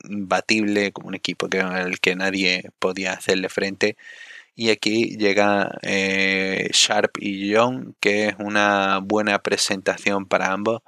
batible, 0.04 0.92
como 0.92 1.10
un 1.10 1.16
equipo 1.16 1.50
que, 1.50 1.60
al 1.60 2.00
que 2.00 2.16
nadie 2.16 2.72
podía 2.80 3.14
hacerle 3.14 3.50
frente. 3.50 3.98
Y 4.56 4.72
aquí 4.72 5.18
llega 5.18 5.78
eh, 5.84 6.70
Sharp 6.74 7.18
y 7.20 7.50
Young, 7.50 7.94
que 8.00 8.28
es 8.28 8.36
una 8.40 9.00
buena 9.02 9.40
presentación 9.40 10.26
para 10.26 10.52
ambos. 10.52 10.82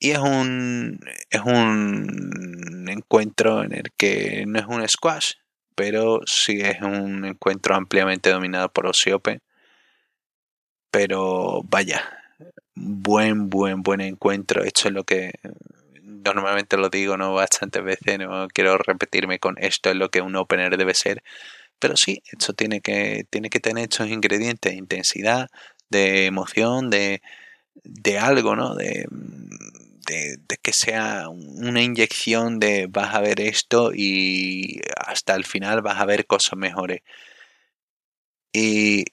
Y 0.00 0.10
es 0.10 0.18
un, 0.18 0.98
es 1.30 1.40
un 1.42 2.88
encuentro 2.88 3.62
en 3.62 3.72
el 3.72 3.92
que 3.96 4.44
no 4.48 4.58
es 4.58 4.66
un 4.66 4.88
squash, 4.88 5.34
pero 5.76 6.20
sí 6.26 6.60
es 6.60 6.80
un 6.82 7.24
encuentro 7.24 7.76
ampliamente 7.76 8.30
dominado 8.30 8.68
por 8.72 8.86
Osiope. 8.86 9.40
Pero 10.90 11.62
vaya, 11.64 12.02
buen, 12.74 13.48
buen, 13.48 13.82
buen 13.82 14.00
encuentro. 14.00 14.64
Esto 14.64 14.88
es 14.88 14.94
lo 14.94 15.04
que 15.04 15.32
normalmente 16.24 16.76
lo 16.76 16.88
digo 16.90 17.16
no 17.16 17.34
bastantes 17.34 17.82
veces, 17.84 18.18
no 18.18 18.48
quiero 18.48 18.78
repetirme 18.78 19.38
con 19.38 19.56
esto 19.58 19.90
es 19.90 19.96
lo 19.96 20.10
que 20.10 20.20
un 20.22 20.36
opener 20.36 20.76
debe 20.76 20.94
ser. 20.94 21.22
Pero 21.78 21.96
sí, 21.96 22.22
esto 22.32 22.54
tiene 22.54 22.80
que, 22.80 23.26
tiene 23.30 23.50
que 23.50 23.60
tener 23.60 23.84
estos 23.84 24.08
ingredientes 24.08 24.72
de 24.72 24.78
intensidad, 24.78 25.48
de 25.90 26.26
emoción, 26.26 26.90
de, 26.90 27.22
de 27.84 28.18
algo, 28.18 28.56
¿no? 28.56 28.74
De, 28.76 29.06
de, 30.06 30.38
que 30.62 30.72
sea 30.72 31.28
una 31.28 31.82
inyección 31.82 32.58
de 32.60 32.86
vas 32.88 33.14
a 33.14 33.20
ver 33.20 33.40
esto 33.40 33.92
y 33.94 34.80
hasta 34.96 35.34
el 35.34 35.44
final 35.44 35.82
vas 35.82 36.00
a 36.00 36.06
ver 36.06 36.26
cosas 36.26 36.58
mejores. 36.58 37.02
Y 38.52 39.04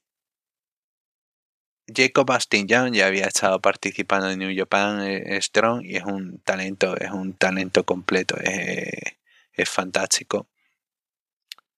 Jacob 1.96 2.32
Austin 2.32 2.68
Young 2.68 2.94
ya 2.94 3.08
había 3.08 3.26
estado 3.26 3.60
participando 3.62 4.30
en 4.30 4.40
New 4.40 4.56
Japan 4.56 5.02
eh, 5.08 5.40
Strong 5.42 5.86
y 5.86 5.98
es 5.98 6.04
un 6.04 6.40
talento, 6.40 6.96
es 6.98 7.12
un 7.12 7.34
talento 7.34 7.84
completo, 7.86 8.36
es, 8.42 9.70
fantástico. 9.70 10.48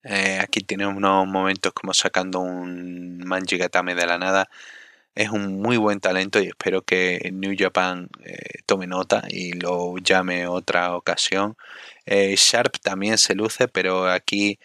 Eh, 0.04 0.38
aquí 0.40 0.60
tiene 0.60 0.86
unos 0.86 1.26
momentos 1.26 1.72
como 1.72 1.94
sacando 1.94 2.40
un 2.40 3.18
Manjigatame 3.24 3.94
de 3.94 4.06
la 4.06 4.18
nada 4.18 4.48
es 5.14 5.30
un 5.30 5.60
muy 5.60 5.76
buen 5.76 6.00
talento 6.00 6.40
y 6.40 6.48
espero 6.48 6.82
que 6.82 7.30
New 7.32 7.54
Japan 7.58 8.08
eh, 8.24 8.62
tome 8.66 8.86
nota 8.86 9.24
y 9.28 9.52
lo 9.52 9.96
llame 9.98 10.46
otra 10.46 10.96
ocasión. 10.96 11.56
Eh, 12.06 12.34
Sharp 12.36 12.78
también 12.80 13.18
se 13.18 13.34
luce, 13.34 13.68
pero 13.68 14.08
aquí 14.08 14.58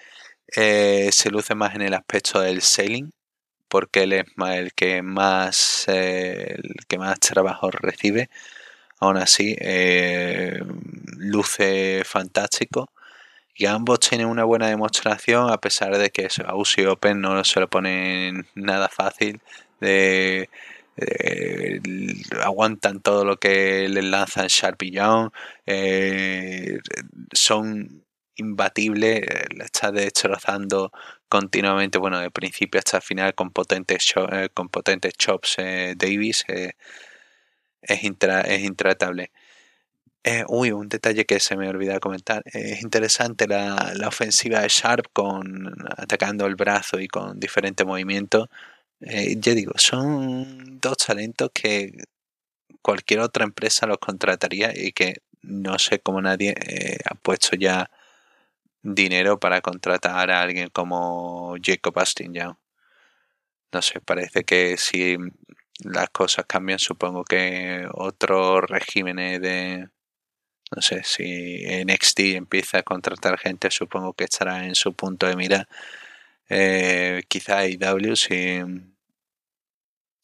eh, 0.55 1.09
se 1.11 1.29
luce 1.29 1.55
más 1.55 1.75
en 1.75 1.81
el 1.81 1.93
aspecto 1.93 2.39
del 2.41 2.61
sailing, 2.61 3.11
porque 3.67 4.03
él 4.03 4.13
es 4.13 4.25
el 4.37 4.73
que 4.73 5.01
más 5.01 5.85
el 5.87 6.85
que 6.87 6.97
más 6.97 7.19
trabajo 7.19 7.71
recibe. 7.71 8.29
Aún 8.99 9.17
así, 9.17 9.55
luce 11.17 12.03
fantástico. 12.05 12.89
Y 13.55 13.65
ambos 13.65 13.99
tienen 14.01 14.27
una 14.27 14.43
buena 14.43 14.67
demostración, 14.69 15.51
a 15.51 15.57
pesar 15.59 15.97
de 15.97 16.09
que 16.11 16.27
a 16.45 16.55
UCI 16.55 16.85
Open 16.85 17.21
no 17.21 17.43
se 17.43 17.59
lo 17.59 17.69
ponen 17.69 18.47
nada 18.55 18.87
fácil 18.89 19.41
aguantan 22.43 23.01
todo 23.01 23.25
lo 23.25 23.37
que 23.37 23.87
les 23.89 24.03
lanzan 24.03 24.47
Sharp 24.47 24.81
y 24.83 24.91
Young, 24.91 25.29
eh, 25.65 26.79
son 27.33 28.03
imbatibles, 28.35 29.21
le 29.55 29.63
está 29.63 29.91
destrozando 29.91 30.91
continuamente, 31.29 31.97
bueno, 31.97 32.19
de 32.19 32.31
principio 32.31 32.79
hasta 32.79 32.97
el 32.97 33.03
final 33.03 33.35
con 33.35 33.51
potentes, 33.51 34.13
eh, 34.31 34.49
con 34.53 34.69
potentes 34.69 35.13
chops 35.17 35.55
eh, 35.59 35.93
Davis, 35.97 36.45
es, 36.47 36.73
es 37.81 38.03
intratable. 38.63 39.31
uy, 40.47 40.71
un 40.71 40.89
detalle 40.89 41.25
que 41.25 41.39
se 41.39 41.55
me 41.55 41.69
olvidó 41.69 41.99
comentar. 41.99 42.41
Es 42.45 42.81
interesante 42.81 43.47
la, 43.47 43.93
la, 43.95 44.07
ofensiva 44.09 44.61
de 44.61 44.67
Sharp 44.69 45.07
con 45.13 45.73
atacando 45.97 46.45
el 46.45 46.55
brazo 46.55 46.99
y 46.99 47.07
con 47.07 47.39
diferentes 47.39 47.85
movimientos. 47.85 48.49
Eh, 49.01 49.35
ya 49.39 49.53
digo, 49.53 49.73
son 49.77 50.79
dos 50.79 50.97
talentos 50.97 51.51
que 51.53 51.93
cualquier 52.81 53.19
otra 53.19 53.43
empresa 53.45 53.85
los 53.85 53.99
contrataría 53.99 54.73
y 54.75 54.91
que 54.91 55.21
no 55.43 55.77
sé 55.79 55.99
cómo 55.99 56.21
nadie 56.21 56.55
eh, 56.57 56.97
ha 57.05 57.15
puesto 57.15 57.55
ya 57.55 57.89
dinero 58.95 59.39
para 59.39 59.61
contratar 59.61 60.31
a 60.31 60.41
alguien 60.41 60.69
como 60.69 61.55
Jacob 61.61 61.97
Astin 61.99 62.33
Young. 62.33 62.55
No 63.71 63.81
sé, 63.81 63.99
parece 64.01 64.43
que 64.43 64.77
si 64.77 65.17
las 65.79 66.09
cosas 66.09 66.45
cambian, 66.47 66.79
supongo 66.79 67.23
que 67.23 67.87
otros 67.93 68.61
regímenes 68.67 69.41
de. 69.41 69.89
No 70.75 70.81
sé, 70.81 71.03
si 71.03 71.63
NXT 71.85 72.19
empieza 72.35 72.79
a 72.79 72.83
contratar 72.83 73.39
gente, 73.39 73.71
supongo 73.71 74.13
que 74.13 74.25
estará 74.25 74.65
en 74.65 74.75
su 74.75 74.93
punto 74.93 75.25
de 75.27 75.35
mira 75.37 75.67
eh, 76.49 77.23
quizá 77.27 77.65
IW 77.67 78.15
si, 78.15 78.61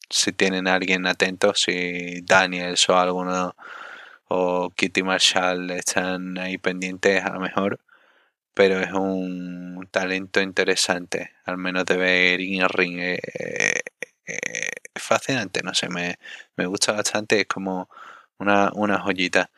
si 0.10 0.32
tienen 0.34 0.68
a 0.68 0.76
alguien 0.76 1.08
atento, 1.08 1.54
si 1.56 2.22
Daniels 2.22 2.90
o 2.90 2.98
alguno 2.98 3.56
o 4.28 4.70
Kitty 4.76 5.04
Marshall 5.04 5.72
están 5.72 6.38
ahí 6.38 6.58
pendientes 6.58 7.24
a 7.24 7.34
lo 7.34 7.40
mejor, 7.40 7.80
pero 8.54 8.80
es 8.82 8.92
un 8.92 9.88
talento 9.92 10.42
interesante, 10.42 11.32
al 11.46 11.58
menos 11.58 11.86
de 11.86 11.98
ver 11.98 12.42
el 12.42 12.70
ring. 12.70 13.00
Eh, 13.00 13.20
eh, 14.26 14.72
fascinante, 14.96 15.62
no 15.64 15.74
sé, 15.74 15.90
me, 15.90 16.18
me, 16.56 16.66
gusta 16.66 16.94
bastante, 16.94 17.42
es 17.42 17.48
como 17.48 17.90
una, 18.40 18.72
una 18.74 19.00
joyita. 19.00 19.50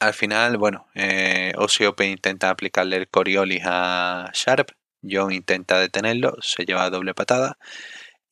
Al 0.00 0.14
final, 0.14 0.58
bueno, 0.58 0.86
eh, 0.94 1.52
Open 1.56 2.10
intenta 2.10 2.50
aplicarle 2.50 2.96
el 2.96 3.08
Coriolis 3.08 3.62
a 3.64 4.30
Sharp, 4.32 4.70
John 5.02 5.32
intenta 5.32 5.78
detenerlo, 5.80 6.36
se 6.40 6.64
lleva 6.64 6.90
doble 6.90 7.14
patada. 7.14 7.58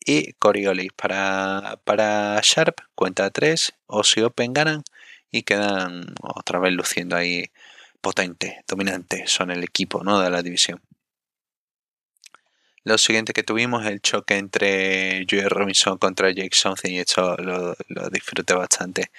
Y 0.00 0.34
Coriolis 0.34 0.92
para, 0.94 1.80
para 1.84 2.40
Sharp, 2.42 2.76
cuenta 2.94 3.30
3, 3.30 3.74
Ozzy 3.86 4.22
Open 4.22 4.52
ganan 4.52 4.84
y 5.32 5.42
quedan 5.42 6.14
otra 6.22 6.60
vez 6.60 6.72
luciendo 6.72 7.16
ahí 7.16 7.50
potente, 8.00 8.62
dominante, 8.66 9.26
son 9.26 9.50
el 9.50 9.64
equipo 9.64 10.02
¿no? 10.02 10.20
de 10.20 10.30
la 10.30 10.42
división. 10.42 10.80
Lo 12.84 12.98
siguiente 12.98 13.32
que 13.32 13.42
tuvimos 13.42 13.84
el 13.84 14.00
choque 14.00 14.36
entre 14.36 15.26
Joey 15.28 15.48
Robinson 15.48 15.98
contra 15.98 16.30
Jake 16.30 16.54
Something 16.54 16.92
y 16.92 16.98
esto 17.00 17.36
lo, 17.38 17.74
disfruté 18.10 18.54
bastante 18.54 19.10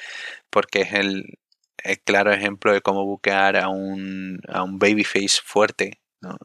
porque 0.49 0.81
es 0.81 0.93
el, 0.93 1.37
el, 1.83 1.99
claro 1.99 2.31
ejemplo 2.31 2.71
de 2.71 2.81
cómo 2.81 3.03
buquear 3.03 3.57
a 3.57 3.67
un, 3.67 4.39
a 4.47 4.63
un 4.63 4.79
babyface 4.79 5.41
fuerte 5.43 5.99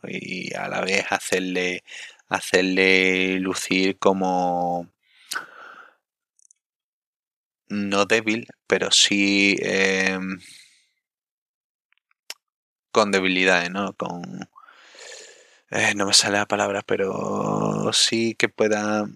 y 0.08 0.52
a 0.54 0.68
la 0.68 0.80
vez 0.80 1.04
hacerle, 1.10 1.84
hacerle 2.28 3.38
lucir 3.38 3.98
como 3.98 4.88
no 7.68 8.04
débil, 8.04 8.46
pero 8.66 8.90
sí 8.90 9.56
em, 9.60 10.38
con 12.92 13.10
debilidades, 13.12 13.70
¿no? 13.70 13.94
Con 13.94 14.48
eh, 15.70 15.94
no 15.96 16.06
me 16.06 16.12
sale 16.14 16.38
la 16.38 16.46
palabra, 16.46 16.82
pero 16.82 17.90
sí 17.92 18.34
que 18.34 18.48
pueda 18.48 19.06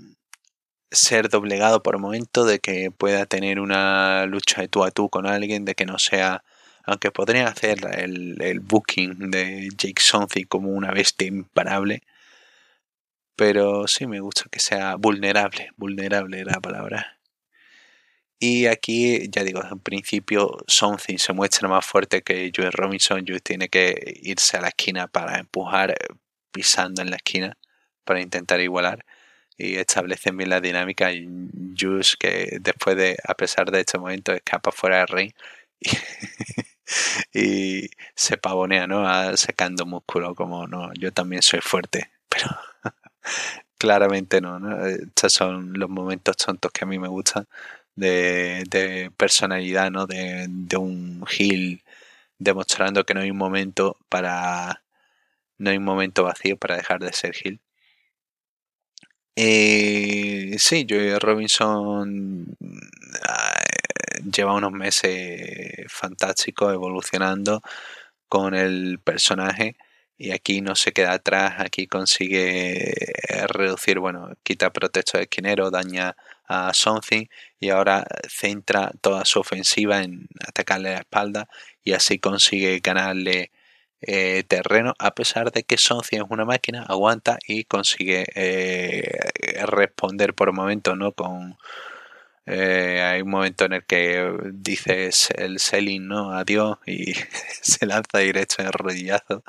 ser 0.91 1.29
doblegado 1.29 1.83
por 1.83 1.99
momento, 1.99 2.45
de 2.45 2.61
que 2.61 2.91
pueda 2.91 3.27
tener 3.27 3.61
una 3.61 4.27
lucha 4.27 4.63
de 4.63 4.69
tú 4.69 4.85
a 4.85 4.91
tú 4.91 5.11
con 5.11 5.27
alguien, 5.27 5.65
de 5.65 5.75
que 5.75 5.87
no 5.87 5.99
sea 5.99 6.43
aunque 6.87 7.11
podrían 7.11 7.49
hacer 7.49 7.79
el, 7.99 8.61
booking 8.61 9.31
de 9.31 9.69
Jake 9.77 10.01
Sonzi 10.01 10.45
como 10.45 10.71
una 10.71 10.93
bestia 10.93 11.27
imparable. 11.27 12.03
Pero 13.37 13.87
sí 13.89 14.07
me 14.07 14.21
gusta 14.21 14.45
que 14.51 14.61
sea 14.61 14.95
vulnerable, 14.97 15.71
vulnerable 15.77 16.45
la 16.45 16.61
palabra. 16.61 17.16
Y 18.39 18.67
aquí, 18.67 19.29
ya 19.31 19.45
digo, 19.45 19.63
en 19.63 19.81
principio 19.81 20.59
Something 20.67 21.17
se 21.19 21.33
muestra 21.33 21.69
más 21.69 21.87
fuerte 21.87 22.23
que 22.23 22.53
Joe 22.55 22.71
Robinson. 22.71 23.25
Joe 23.27 23.41
tiene 23.41 23.69
que 23.69 24.21
irse 24.23 24.59
a 24.59 24.61
la 24.61 24.69
esquina 24.69 25.09
para 25.09 25.39
empujar 25.39 25.93
eh, 25.93 25.97
pisando 26.53 27.03
en 27.03 27.11
la 27.11 27.17
esquina 27.17 27.57
para 28.05 28.21
intentar 28.21 28.61
igualar 28.61 29.05
y 29.59 29.77
establecen 29.77 30.37
bien 30.37 30.51
la 30.51 30.61
dinámica 30.61 31.11
Juice 31.79 32.17
que 32.19 32.59
después 32.61 32.97
de, 32.97 33.17
a 33.25 33.35
pesar 33.35 33.71
de 33.71 33.81
este 33.81 33.99
momento, 33.99 34.33
escapa 34.33 34.71
fuera 34.73 34.99
del 34.99 35.09
ring 35.09 35.33
y, 37.35 37.89
se 38.15 38.37
pavonea, 38.39 38.87
¿no? 38.87 39.37
sacando 39.37 39.87
músculo 39.87 40.35
como, 40.35 40.67
no, 40.67 40.93
yo 40.95 41.13
también 41.13 41.43
soy 41.43 41.61
fuerte, 41.61 42.11
pero 42.29 42.49
claramente 43.79 44.41
no, 44.41 44.59
¿no? 44.59 44.87
Estos 44.87 45.33
son 45.33 45.73
los 45.79 45.89
momentos 45.91 46.37
tontos 46.37 46.71
que 46.73 46.85
a 46.85 46.89
mí 46.89 46.99
me 46.99 47.09
gustan 47.09 47.47
de, 47.97 49.11
personalidad, 49.17 49.91
¿no? 49.91 50.07
De, 50.07 50.47
de 50.49 50.77
un 50.77 51.25
heel 51.29 51.83
demostrando 52.39 53.05
que 53.05 53.15
no 53.15 53.21
hay 53.23 53.31
un 53.31 53.39
momento 53.39 53.97
para 54.09 54.83
no 55.59 55.71
hay 55.71 55.79
un 55.79 55.85
momento 55.85 56.25
vacío 56.25 56.57
para 56.59 56.77
dejar 56.77 57.01
de 57.01 57.13
ser 57.13 57.35
heel 57.43 57.61
eh, 59.39 60.57
sí, 60.59 60.87
Joey 60.89 61.19
Robinson 61.19 62.57
ah, 63.29 63.63
lleva 64.33 64.55
unos 64.55 64.73
meses 64.73 65.85
fantásticos 65.89 66.73
evolucionando 66.73 67.61
con 68.29 68.55
el 68.55 68.99
personaje 69.05 69.77
y 70.19 70.33
aquí 70.33 70.63
no 70.63 70.75
se 70.75 70.93
queda 70.93 71.13
atrás, 71.13 71.57
aquí 71.59 71.87
consigue 71.87 72.95
reducir, 73.49 73.99
bueno, 73.99 74.33
quita 74.43 74.73
protecto 74.73 75.19
de 75.19 75.25
esquinero, 75.25 75.71
daña 75.71 76.17
a 76.49 76.73
Something 76.75 77.27
y 77.61 77.71
ahora 77.71 78.07
centra 78.29 78.93
toda 79.01 79.25
su 79.25 79.41
ofensiva 79.41 80.03
en 80.03 80.29
atacarle 80.47 80.91
la 80.93 80.99
espalda 80.99 81.49
y 81.85 81.93
así 81.93 82.19
consigue 82.19 82.81
ganarle 82.83 83.51
eh, 84.03 84.45
terreno, 84.47 84.95
a 84.99 85.15
pesar 85.15 85.51
de 85.53 85.65
que 85.65 85.79
Soncia 85.79 86.19
es 86.23 86.31
una 86.31 86.45
máquina, 86.45 86.83
aguanta 86.83 87.39
y 87.47 87.65
consigue 87.65 88.27
eh, 88.35 89.11
responder 89.67 90.35
por 90.35 90.53
momentos, 90.53 90.97
¿no? 90.97 91.13
Con 91.13 91.57
eh, 92.47 93.01
hay 93.03 93.23
un 93.23 93.31
momento 93.31 93.65
en 93.65 93.73
el 93.75 93.85
que 93.85 94.33
dices 94.53 95.29
el 95.37 95.59
selling, 95.61 96.07
¿no? 96.07 96.33
Adiós 96.33 96.79
y 96.87 97.15
se 97.63 97.87
lanza 97.87 98.19
directo 98.19 98.57
en 98.63 98.67
el 98.69 98.73
rodillazo. 98.75 99.43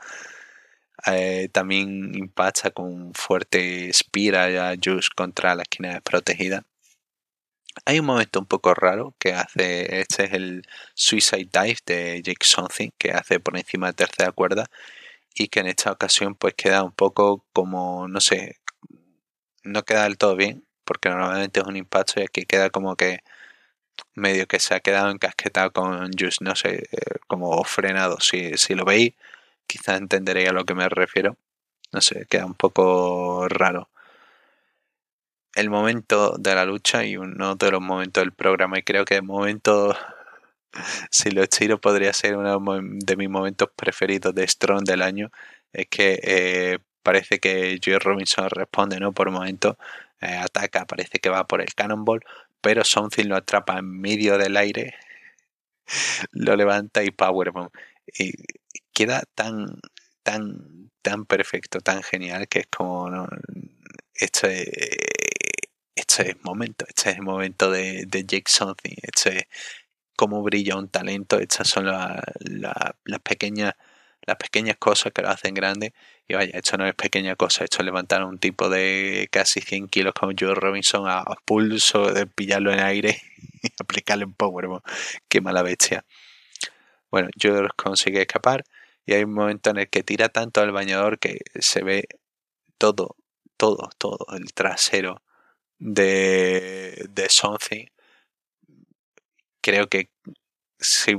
también 1.51 2.15
impacta 2.15 2.71
con 2.71 3.13
fuerte 3.13 3.89
espira 3.89 4.69
a 4.71 4.75
Juice 4.83 5.09
contra 5.15 5.55
la 5.55 5.63
esquina 5.63 5.93
desprotegida. 5.93 6.63
Hay 7.85 7.99
un 7.99 8.05
momento 8.05 8.39
un 8.39 8.45
poco 8.45 8.73
raro 8.73 9.13
que 9.19 9.33
hace, 9.33 9.99
este 10.01 10.25
es 10.25 10.33
el 10.33 10.63
Suicide 10.93 11.49
Dive 11.51 11.77
de 11.85 12.21
Jake 12.23 12.45
Something, 12.45 12.89
que 12.97 13.11
hace 13.11 13.39
por 13.39 13.57
encima 13.57 13.87
de 13.87 13.93
tercera 13.93 14.31
cuerda 14.31 14.65
y 15.35 15.49
que 15.49 15.59
en 15.61 15.67
esta 15.67 15.91
ocasión 15.91 16.35
pues 16.35 16.55
queda 16.55 16.83
un 16.83 16.91
poco 16.91 17.45
como, 17.53 18.07
no 18.07 18.21
sé, 18.21 18.57
no 19.63 19.83
queda 19.83 20.03
del 20.03 20.17
todo 20.17 20.35
bien, 20.35 20.65
porque 20.85 21.09
normalmente 21.09 21.59
es 21.59 21.67
un 21.67 21.77
impacto 21.77 22.19
y 22.19 22.23
aquí 22.23 22.45
queda 22.45 22.69
como 22.69 22.95
que 22.95 23.21
medio 24.15 24.47
que 24.47 24.59
se 24.59 24.75
ha 24.75 24.79
quedado 24.81 25.11
encasquetado 25.11 25.71
con 25.73 26.11
Just, 26.19 26.41
no 26.41 26.55
sé, 26.55 26.83
eh, 26.91 27.19
como 27.27 27.63
frenado. 27.63 28.19
Si, 28.21 28.57
si 28.57 28.75
lo 28.75 28.85
veis, 28.85 29.13
quizás 29.67 29.99
entenderéis 29.99 30.49
a 30.49 30.53
lo 30.53 30.65
que 30.65 30.75
me 30.75 30.89
refiero. 30.89 31.37
No 31.91 32.01
sé, 32.01 32.25
queda 32.29 32.45
un 32.45 32.55
poco 32.55 33.47
raro 33.49 33.89
el 35.57 35.71
momento 35.71 36.35
de 36.37 36.53
la 36.53 36.65
lucha 36.65 37.03
y 37.03 37.17
uno 37.17 37.55
de 37.55 37.71
los 37.71 37.81
momentos 37.81 38.21
del 38.23 38.31
programa. 38.31 38.77
Y 38.77 38.83
creo 38.83 39.05
que 39.05 39.15
el 39.15 39.23
momento, 39.23 39.95
si 41.11 41.31
lo 41.31 41.41
estiro, 41.41 41.81
podría 41.81 42.13
ser 42.13 42.37
uno 42.37 42.61
de 42.81 43.15
mis 43.17 43.29
momentos 43.29 43.69
preferidos 43.75 44.35
de 44.35 44.47
Strong 44.47 44.83
del 44.83 45.01
año. 45.01 45.31
Es 45.73 45.87
que 45.89 46.19
eh, 46.23 46.79
parece 47.01 47.39
que 47.39 47.79
Joey 47.83 47.97
Robinson 47.97 48.49
responde, 48.51 48.99
¿no? 48.99 49.13
Por 49.13 49.31
momento 49.31 49.77
eh, 50.21 50.35
ataca, 50.35 50.85
parece 50.85 51.17
que 51.19 51.29
va 51.29 51.47
por 51.47 51.61
el 51.61 51.73
cannonball, 51.73 52.21
pero 52.61 52.83
Something 52.83 53.25
lo 53.25 53.35
atrapa 53.35 53.79
en 53.79 53.99
medio 53.99 54.37
del 54.37 54.57
aire, 54.57 54.93
lo 56.33 56.55
levanta 56.55 57.03
y 57.03 57.09
powerbomb. 57.11 57.71
Y 58.19 58.33
queda 58.93 59.23
tan, 59.35 59.79
tan, 60.23 60.91
tan 61.01 61.25
perfecto, 61.25 61.79
tan 61.81 62.03
genial 62.03 62.47
que 62.47 62.59
es 62.59 62.67
como. 62.67 63.27
Esto 64.13 64.47
es, 64.47 64.67
este 65.97 66.23
es 66.23 66.29
el 66.29 66.37
momento, 66.43 66.85
este 66.87 67.11
es 67.11 67.15
el 67.17 67.23
momento 67.23 67.71
de, 67.71 68.05
de 68.07 68.25
Jake 68.25 68.45
Something, 68.47 68.95
este 69.01 69.37
es 69.39 69.43
cómo 70.15 70.41
brilla 70.43 70.77
un 70.77 70.89
talento, 70.89 71.39
estas 71.39 71.67
son 71.67 71.85
las 71.85 73.21
pequeñas 73.23 73.73
las 74.27 74.37
pequeñas 74.37 74.77
cosas 74.77 75.13
que 75.13 75.21
lo 75.21 75.29
hacen 75.29 75.53
grande 75.53 75.93
y 76.27 76.35
vaya, 76.35 76.51
esto 76.53 76.77
no 76.77 76.85
es 76.85 76.93
pequeña 76.95 77.35
cosa, 77.35 77.63
esto 77.63 77.77
es 77.79 77.85
levantar 77.85 78.21
a 78.21 78.25
un 78.25 78.37
tipo 78.39 78.69
de 78.69 79.29
casi 79.31 79.61
100 79.61 79.87
kilos 79.87 80.13
como 80.13 80.33
Joe 80.37 80.53
Robinson 80.53 81.07
a, 81.07 81.23
pulso, 81.45 82.11
de 82.11 82.27
pillarlo 82.27 82.71
en 82.73 82.81
aire 82.81 83.21
y 83.63 83.67
aplicarle 83.79 84.25
un 84.25 84.33
powerbomb, 84.33 84.83
qué 85.29 85.39
mala 85.41 85.63
bestia. 85.63 86.05
Bueno, 87.09 87.29
Joe 87.41 87.69
consigue 87.77 88.21
escapar 88.21 88.65
y 89.05 89.13
hay 89.13 89.23
un 89.23 89.33
momento 89.33 89.69
en 89.69 89.77
el 89.77 89.89
que 89.89 90.03
tira 90.03 90.27
tanto 90.29 90.61
al 90.61 90.71
bañador 90.73 91.19
que 91.19 91.39
se 91.59 91.83
ve 91.83 92.07
todo, 92.77 93.15
todo, 93.55 93.89
todo, 93.97 94.25
el 94.35 94.53
trasero 94.53 95.21
de, 95.79 97.07
de 97.09 97.29
Something, 97.29 97.85
creo 99.61 99.87
que 99.87 100.09
si 100.79 101.17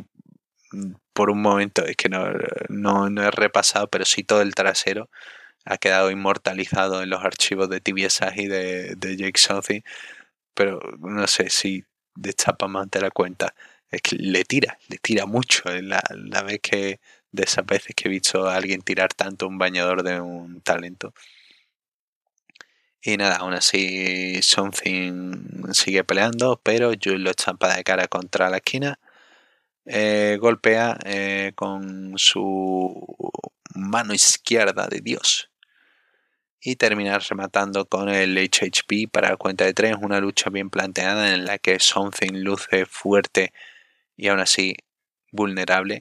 por 1.12 1.30
un 1.30 1.42
momento, 1.42 1.84
es 1.84 1.96
que 1.96 2.08
no, 2.08 2.26
no, 2.68 3.10
no, 3.10 3.22
he 3.24 3.30
repasado, 3.30 3.88
pero 3.88 4.04
sí 4.04 4.22
todo 4.24 4.42
el 4.42 4.54
trasero 4.54 5.10
ha 5.64 5.78
quedado 5.78 6.10
inmortalizado 6.10 7.02
en 7.02 7.10
los 7.10 7.24
archivos 7.24 7.68
de 7.70 7.80
TBS 7.80 8.20
y 8.36 8.46
de, 8.46 8.94
de 8.96 9.16
Jake 9.16 9.38
Something, 9.40 9.80
pero 10.54 10.80
no 11.00 11.26
sé 11.26 11.50
si 11.50 11.84
de 12.14 12.34
chapa 12.34 12.68
más 12.68 12.88
te 12.90 13.00
la 13.00 13.10
cuenta. 13.10 13.54
Es 13.90 14.02
que 14.02 14.16
le 14.16 14.44
tira, 14.44 14.78
le 14.88 14.98
tira 14.98 15.26
mucho. 15.26 15.64
La, 15.82 16.02
la 16.10 16.42
vez 16.42 16.60
que 16.62 17.00
de 17.32 17.42
esas 17.44 17.66
veces 17.66 17.94
que 17.96 18.08
he 18.08 18.10
visto 18.10 18.48
a 18.48 18.56
alguien 18.56 18.82
tirar 18.82 19.14
tanto 19.14 19.48
un 19.48 19.58
bañador 19.58 20.02
de 20.02 20.20
un 20.20 20.60
talento. 20.62 21.14
Y 23.02 23.16
nada, 23.16 23.36
aún 23.36 23.54
así 23.54 24.42
Something 24.42 25.72
sigue 25.72 26.04
peleando, 26.04 26.60
pero 26.62 26.92
Jules 27.02 27.20
lo 27.20 27.30
estampa 27.30 27.74
de 27.74 27.84
cara 27.84 28.08
contra 28.08 28.50
la 28.50 28.56
esquina. 28.58 28.98
Eh, 29.86 30.36
golpea 30.40 30.98
eh, 31.04 31.52
con 31.54 32.14
su 32.16 33.06
mano 33.74 34.14
izquierda 34.14 34.88
de 34.88 35.00
Dios. 35.00 35.50
Y 36.60 36.76
termina 36.76 37.18
rematando 37.18 37.86
con 37.86 38.08
el 38.08 38.36
HHP 38.36 39.08
para 39.10 39.36
cuenta 39.36 39.64
de 39.64 39.74
tres. 39.74 39.96
Una 40.00 40.20
lucha 40.20 40.50
bien 40.50 40.70
planteada 40.70 41.34
en 41.34 41.44
la 41.44 41.58
que 41.58 41.78
Something 41.80 42.42
luce 42.42 42.84
fuerte 42.84 43.52
y 44.16 44.28
aún 44.28 44.40
así 44.40 44.76
vulnerable 45.30 46.00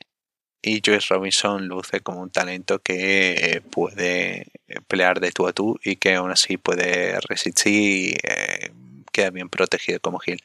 y 0.62 0.82
Joyce 0.84 1.08
Robinson 1.14 1.68
luce 1.68 2.02
como 2.02 2.22
un 2.22 2.30
talento 2.32 2.80
que 2.80 3.62
puede 3.72 4.48
pelear 4.88 5.20
de 5.20 5.32
tú 5.32 5.48
a 5.48 5.54
tú 5.54 5.80
y 5.84 5.98
que 5.98 6.16
aún 6.16 6.32
así 6.32 6.58
puede 6.58 7.20
resistir 7.22 7.74
y 7.74 8.18
eh, 8.24 8.72
queda 9.12 9.30
bien 9.30 9.50
protegido 9.50 10.00
como 10.00 10.20
Hill. 10.26 10.42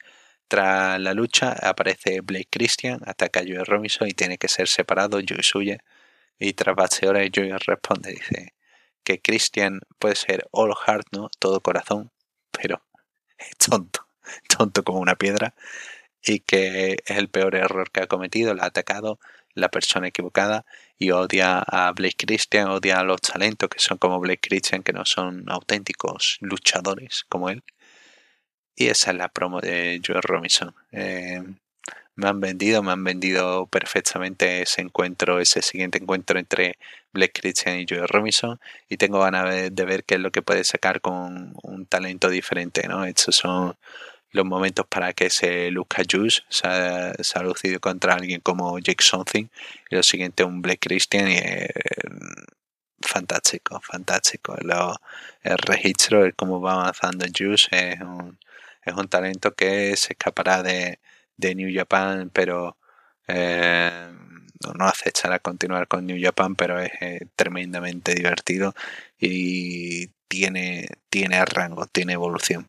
Tras 0.49 1.01
la 1.01 1.15
lucha 1.15 1.53
aparece 1.53 2.21
Blake 2.21 2.49
Christian, 2.51 3.01
ataca 3.07 3.41
a 3.41 3.43
Joyce 3.43 3.65
Robinson 3.65 4.09
y 4.09 4.13
tiene 4.13 4.39
que 4.39 4.49
ser 4.49 4.69
separado, 4.69 5.19
Joyce 5.27 5.59
huye 5.59 5.79
y 6.39 6.53
tras 6.55 6.77
base 6.77 7.09
hora 7.09 7.21
Joyce 7.21 7.59
responde, 7.67 8.13
dice 8.13 8.55
que 9.05 9.21
Christian 9.21 9.81
puede 9.99 10.15
ser 10.17 10.47
all 10.53 10.75
heart, 10.87 11.07
¿no? 11.13 11.31
Todo 11.39 11.61
corazón, 11.61 12.11
pero 12.51 12.83
es 13.39 13.57
tonto, 13.57 14.07
tonto 14.49 14.85
como 14.85 15.01
una 15.01 15.17
piedra 15.17 15.55
y 16.25 16.41
que 16.41 16.99
es 17.05 17.17
el 17.17 17.29
peor 17.29 17.57
error 17.57 17.91
que 17.91 18.01
ha 18.03 18.07
cometido, 18.07 18.55
la 18.55 18.65
ha 18.65 18.67
atacado 18.67 19.19
la 19.55 19.71
persona 19.71 20.09
equivocada 20.09 20.65
y 20.99 21.11
odia 21.11 21.59
a 21.61 21.93
Blake 21.93 22.27
Christian, 22.27 22.69
odia 22.69 23.01
a 23.01 23.05
los 23.05 23.21
talentos 23.21 23.69
que 23.69 23.79
son 23.79 23.99
como 23.99 24.21
Blake 24.21 24.49
Christian, 24.49 24.83
que 24.83 24.93
no 24.93 25.05
son 25.05 25.45
auténticos 25.49 26.39
luchadores 26.41 27.25
como 27.29 27.51
él. 27.51 27.63
Y 28.75 28.87
esa 28.89 29.11
es 29.11 29.17
la 29.17 29.29
promo 29.29 29.61
de 29.61 30.01
Joe 30.05 30.21
Robinson. 30.23 30.75
Eh, 30.93 31.43
me 32.15 32.29
han 32.29 32.41
vendido, 32.41 32.83
me 32.83 32.93
han 32.93 33.05
vendido 33.05 33.67
perfectamente 33.67 34.63
ese 34.63 34.83
encuentro, 34.83 35.41
ese 35.41 35.63
siguiente 35.63 35.99
encuentro 35.99 36.39
entre 36.39 36.77
Blake 37.13 37.41
Christian 37.41 37.81
y 37.81 37.87
Joe 37.89 38.07
Robinson. 38.07 38.61
Y 38.89 38.97
tengo 38.99 39.21
ganas 39.21 39.73
de, 39.73 39.85
ver 39.85 40.05
qué 40.05 40.17
es 40.17 40.21
lo 40.21 40.31
que 40.31 40.43
puede 40.43 40.65
sacar 40.65 41.01
con 41.01 41.55
un 41.63 41.87
talento 41.87 42.29
diferente, 42.29 42.87
¿no? 42.89 43.05
Estos 43.05 43.37
son 43.37 43.77
los 44.33 44.45
momentos 44.45 44.87
para 44.87 45.13
que 45.13 45.31
se 45.31 45.71
luzca 45.71 46.03
Juice 46.11 46.43
se 46.49 46.67
ha, 46.69 47.43
lucido 47.43 47.81
contra 47.81 48.15
alguien 48.15 48.41
como 48.41 48.79
Jake 48.79 49.05
Something 49.05 49.47
y 49.91 49.97
lo 49.97 50.03
siguiente 50.03 50.45
un 50.45 50.63
Blake 50.63 50.81
Christian 50.81 51.31
y 51.31 51.39
fantástico 53.01 53.81
fantástico 53.81 54.57
el 55.43 55.59
registro 55.59 56.25
el 56.25 56.35
cómo 56.35 56.61
va 56.61 56.73
avanzando 56.75 57.27
Juice 57.37 57.69
es, 57.71 57.99
es 58.85 58.95
un 58.95 59.09
talento 59.09 59.55
que 59.55 59.97
se 59.97 60.15
escapará 60.15 60.63
de, 60.63 60.99
de 61.37 61.55
New 61.55 61.71
Japan, 61.73 62.31
pero 62.33 62.77
eh, 63.29 64.11
no 64.79 64.87
acechará 64.87 65.39
continuar 65.41 65.89
con 65.89 66.07
New 66.07 66.19
Japan, 66.21 66.55
pero 66.57 66.81
es 66.81 66.91
eh, 67.01 67.27
tremendamente 67.37 68.15
divertido 68.15 68.75
y 69.19 70.09
tiene, 70.29 70.89
tiene 71.11 71.45
rango, 71.45 71.87
tiene 71.87 72.15
evolución. 72.15 72.69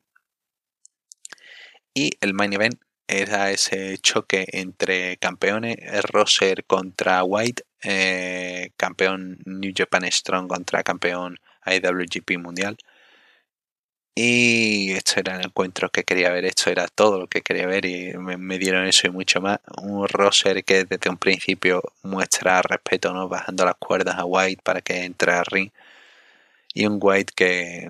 Y 1.94 2.12
el 2.22 2.34
main 2.34 2.54
event 2.54 2.80
era 3.08 3.52
ese 3.52 3.98
choque 4.00 4.46
entre 4.52 5.18
campeones, 5.18 5.78
Roser 6.04 6.66
contra 6.66 7.24
White, 7.24 7.64
eh, 7.84 8.72
campeón 8.78 9.39
New 9.46 9.74
Japan 9.76 10.04
Strong 10.12 10.48
contra 10.48 10.84
campeón 10.84 11.39
IWGP 11.66 12.38
Mundial. 12.39 12.78
Y 14.16 14.91
esto 14.91 15.20
era 15.20 15.36
el 15.38 15.46
encuentro 15.46 15.89
que 15.89 16.04
quería 16.04 16.30
ver, 16.30 16.46
esto 16.46 16.70
era 16.70 16.88
todo 16.88 17.20
lo 17.20 17.28
que 17.28 17.41
quería 17.41 17.66
ver 17.66 17.86
y 17.86 18.14
me, 18.18 18.60
dieron 18.60 18.86
eso 18.86 19.08
y 19.08 19.10
mucho 19.10 19.41
más. 19.41 19.60
Un 19.82 20.08
Roser 20.08 20.64
que 20.64 20.86
desde 20.86 21.10
un 21.10 21.18
principio 21.18 21.82
muestra 22.04 22.62
respeto, 22.62 23.12
¿no? 23.14 23.28
bajando 23.28 23.66
las 23.66 23.76
cuerdas 23.76 24.16
a 24.18 24.26
White 24.26 24.62
para 24.64 24.82
que 24.82 25.04
entre 25.04 25.32
al 25.34 25.46
ring. 25.46 25.72
Y 26.74 26.86
un 26.86 27.00
White 27.02 27.34
que 27.36 27.89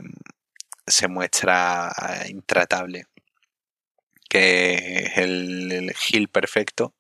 se 0.88 1.08
muestra 1.08 1.92
intratable, 2.30 3.06
que 4.34 5.04
es 5.06 5.18
el, 5.20 5.72
el 5.72 6.28
perfecto. 6.28 6.96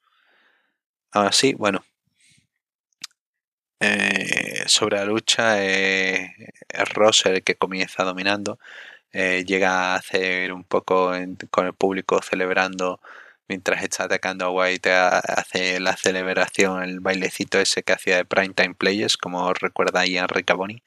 Así, 1.12 1.56
bueno, 1.56 1.84
eh, 3.80 4.64
sobre 4.68 4.98
la 4.98 5.06
lucha 5.06 5.64
es 5.64 6.30
Roser 6.94 7.36
el 7.36 7.44
que 7.44 7.56
comienza 7.56 8.04
dominando 8.04 8.60
eh, 9.14 9.44
llega 9.46 9.94
a 9.94 9.96
hacer 9.96 10.54
un 10.54 10.64
poco 10.64 11.12
con 11.52 11.66
el 11.68 11.74
público 11.74 12.22
celebrando 12.22 13.00
mientras 13.48 13.84
está 13.84 14.06
atacando 14.06 14.46
a 14.46 14.52
White, 14.52 14.92
hace 14.92 15.80
la 15.80 15.98
celebración, 15.98 16.84
el 16.84 17.00
bailecito 17.00 17.60
ese 17.60 17.84
que 17.84 17.94
hacía 17.94 18.18
de 18.18 18.26
Primetime 18.26 18.76
Players, 18.76 19.18
como 19.18 19.54
recuerda 19.54 20.06
Ian 20.06 20.30
Riccaboni. 20.30 20.84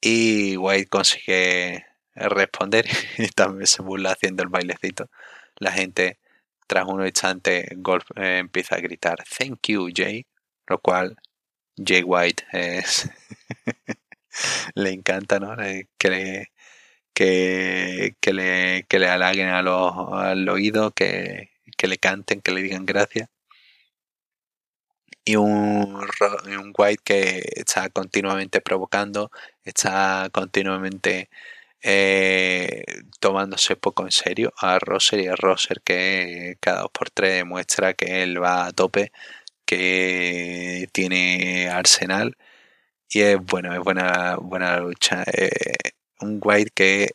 Y 0.00 0.56
White 0.56 0.88
consigue 0.88 1.85
responder 2.16 2.86
y 3.18 3.28
también 3.28 3.66
se 3.66 3.82
burla 3.82 4.12
haciendo 4.12 4.42
el 4.42 4.48
bailecito. 4.48 5.10
La 5.56 5.72
gente, 5.72 6.18
tras 6.66 6.86
un 6.86 7.04
instante, 7.06 7.68
Golf 7.76 8.06
eh, 8.16 8.38
empieza 8.38 8.76
a 8.76 8.80
gritar 8.80 9.22
Thank 9.38 9.68
you, 9.68 9.88
Jay, 9.94 10.26
lo 10.66 10.78
cual 10.80 11.16
Jay 11.76 12.02
White 12.02 12.44
es 12.52 13.10
le 14.74 14.90
encanta, 14.90 15.38
¿no? 15.40 15.56
Que 15.98 16.10
le, 16.10 16.52
que, 17.14 18.16
que, 18.20 18.32
le, 18.32 18.84
que 18.88 18.98
le 18.98 19.08
halaguen 19.08 19.48
a 19.48 19.62
los, 19.62 19.92
al 20.12 20.48
oído, 20.48 20.92
que, 20.92 21.50
que 21.76 21.88
le 21.88 21.98
canten, 21.98 22.40
que 22.42 22.52
le 22.52 22.62
digan 22.62 22.86
gracias. 22.86 23.28
Y 25.24 25.36
un, 25.36 26.06
un 26.46 26.72
White 26.76 27.02
que 27.04 27.42
está 27.56 27.88
continuamente 27.90 28.60
provocando, 28.60 29.30
está 29.64 30.28
continuamente 30.32 31.28
eh, 31.82 32.84
tomándose 33.20 33.76
poco 33.76 34.04
en 34.04 34.12
serio 34.12 34.52
a 34.58 34.78
Roser 34.78 35.20
y 35.20 35.28
a 35.28 35.36
Roser 35.36 35.82
que 35.82 36.56
cada 36.60 36.82
dos 36.82 36.90
por 36.92 37.10
tres 37.10 37.34
demuestra 37.34 37.94
que 37.94 38.22
él 38.22 38.42
va 38.42 38.66
a 38.66 38.72
tope, 38.72 39.12
que 39.66 40.88
tiene 40.92 41.68
arsenal 41.70 42.36
y 43.08 43.20
es 43.22 43.38
bueno, 43.44 43.72
es 43.74 43.80
buena, 43.80 44.36
buena 44.36 44.78
lucha. 44.80 45.24
Eh, 45.32 45.50
un 46.20 46.40
White 46.42 46.72
que 46.74 47.10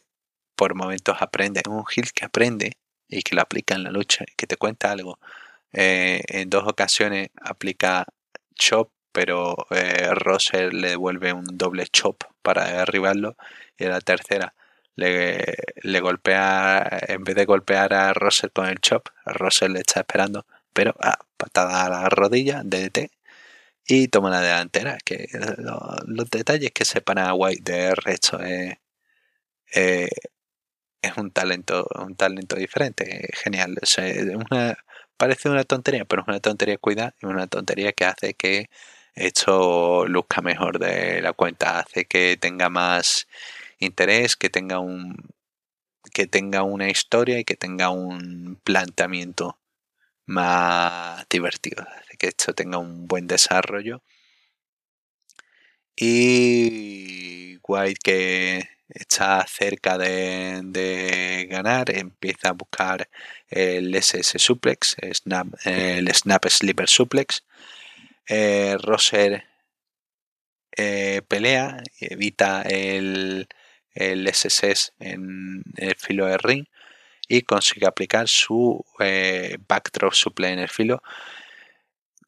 por 0.55 0.75
momentos 0.75 1.17
aprende, 1.21 1.61
un 1.69 1.83
Hill 1.95 2.11
que 2.13 2.25
aprende 2.25 2.73
y 3.09 3.23
que 3.23 3.35
lo 3.35 3.41
aplica 3.41 3.75
en 3.75 3.83
la 3.83 3.91
lucha, 3.91 4.25
que 4.37 4.47
te 4.47 4.57
cuenta 4.57 4.91
algo. 4.91 5.19
Eh, 5.73 6.21
en 6.27 6.49
dos 6.49 6.65
ocasiones 6.67 7.29
aplica 7.41 8.05
chop, 8.55 8.91
pero 9.11 9.55
eh, 9.71 10.09
le 10.71 10.89
devuelve 10.89 11.33
un 11.33 11.45
doble 11.57 11.87
chop 11.87 12.23
para 12.41 12.65
derribarlo. 12.71 13.35
Y 13.77 13.85
en 13.85 13.91
la 13.91 14.01
tercera 14.01 14.53
le, 14.95 15.55
le 15.83 15.99
golpea, 16.01 16.99
en 17.07 17.23
vez 17.23 17.35
de 17.35 17.45
golpear 17.45 17.93
a 17.93 18.13
Russell 18.13 18.51
con 18.51 18.67
el 18.67 18.79
chop, 18.79 19.07
a 19.25 19.67
le 19.67 19.79
está 19.79 20.01
esperando, 20.01 20.45
pero 20.73 20.95
ah, 21.01 21.17
patada 21.37 21.85
a 21.85 21.89
la 21.89 22.09
rodilla, 22.09 22.61
DDT, 22.63 23.11
y 23.87 24.07
toma 24.09 24.29
la 24.29 24.41
delantera. 24.41 24.97
Que 25.03 25.27
los 26.05 26.29
detalles 26.29 26.71
que 26.71 26.85
separan 26.85 27.27
a 27.27 27.33
White 27.33 27.71
del 27.71 27.95
resto 27.95 28.39
es, 28.41 28.75
eh, 29.73 30.09
es 31.01 31.17
un 31.17 31.31
talento, 31.31 31.87
un 31.99 32.15
talento 32.15 32.55
diferente, 32.55 33.29
genial. 33.33 33.77
parece 35.17 35.49
una 35.49 35.63
tontería, 35.63 36.05
pero 36.05 36.23
es 36.23 36.27
una 36.27 36.39
tontería 36.39 36.77
cuidada 36.77 37.15
y 37.21 37.25
una 37.27 37.47
tontería 37.47 37.93
que 37.93 38.05
hace 38.05 38.33
que 38.33 38.69
esto 39.15 40.05
luzca 40.07 40.41
mejor 40.41 40.79
de 40.79 41.21
la 41.21 41.33
cuenta, 41.33 41.79
hace 41.79 42.05
que 42.05 42.37
tenga 42.37 42.69
más 42.69 43.27
interés, 43.79 44.35
que 44.35 44.49
tenga 44.49 44.79
un 44.79 45.15
que 46.13 46.27
tenga 46.27 46.63
una 46.63 46.89
historia 46.89 47.39
y 47.39 47.45
que 47.45 47.55
tenga 47.55 47.89
un 47.89 48.59
planteamiento 48.63 49.59
más 50.25 51.25
divertido, 51.29 51.85
hace 51.87 52.17
que 52.17 52.27
esto 52.27 52.53
tenga 52.53 52.77
un 52.79 53.07
buen 53.07 53.27
desarrollo. 53.27 54.01
Y 55.95 57.57
White 57.63 57.99
que 58.03 58.69
está 58.89 59.45
cerca 59.47 59.97
de, 59.97 61.47
ganar, 61.49 61.89
empieza 61.91 62.49
a 62.49 62.53
buscar 62.53 63.09
el 63.49 63.93
SS 63.95 64.39
suplex, 64.39 64.95
snap, 65.13 65.47
el 65.65 66.07
snap 66.13 66.45
sleeper 66.47 66.89
suplex. 66.89 67.43
Eh, 68.33 68.77
Roser 68.81 69.43
eh, 70.77 71.21
pelea 71.27 71.83
evita 71.99 72.61
el, 72.61 73.47
el 73.93 74.31
en 74.99 75.63
el 75.75 75.95
filo 75.95 76.25
de 76.27 76.37
ring 76.37 76.65
y 77.27 77.41
consigue 77.41 77.87
aplicar 77.87 78.27
su 78.29 78.85
eh, 78.99 79.57
backdrop 79.67 80.13
suplex 80.13 80.53
en 80.53 80.59
el 80.59 80.69
filo 80.69 81.01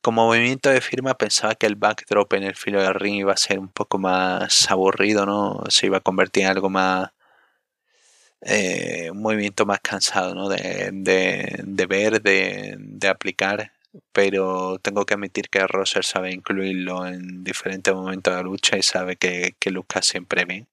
como 0.03 0.25
movimiento 0.25 0.69
de 0.69 0.81
firma 0.81 1.17
pensaba 1.17 1.55
que 1.55 1.65
el 1.65 1.77
backdrop 1.77 2.33
en 2.33 2.43
el 2.43 2.55
filo 2.57 2.81
del 2.81 2.93
ring 2.93 3.15
iba 3.15 3.31
a 3.31 3.37
ser 3.37 3.57
un 3.57 3.69
poco 3.69 3.97
más 3.97 4.69
aburrido, 4.69 5.25
¿no? 5.25 5.63
Se 5.69 5.85
iba 5.85 5.97
a 5.97 6.01
convertir 6.01 6.43
en 6.43 6.49
algo 6.49 6.69
más... 6.69 7.09
Eh, 8.41 9.09
un 9.11 9.21
movimiento 9.21 9.65
más 9.65 9.79
cansado, 9.79 10.35
¿no? 10.35 10.49
De, 10.49 10.89
de, 10.91 11.85
ver, 11.85 12.21
de, 12.21 12.75
de, 12.77 13.07
aplicar. 13.07 13.71
Pero 14.11 14.79
tengo 14.79 15.05
que 15.05 15.13
admitir 15.13 15.49
que 15.49 15.65
Roser 15.67 16.05
sabe 16.05 16.31
incluirlo 16.31 17.05
en 17.07 17.43
diferentes 17.43 17.93
momentos 17.93 18.35
de 18.35 18.43
lucha 18.43 18.77
y 18.77 18.83
sabe 18.83 19.15
que, 19.17 19.55
que 19.59 19.71
luzca 19.71 20.01
siempre 20.01 20.45
bien. 20.45 20.67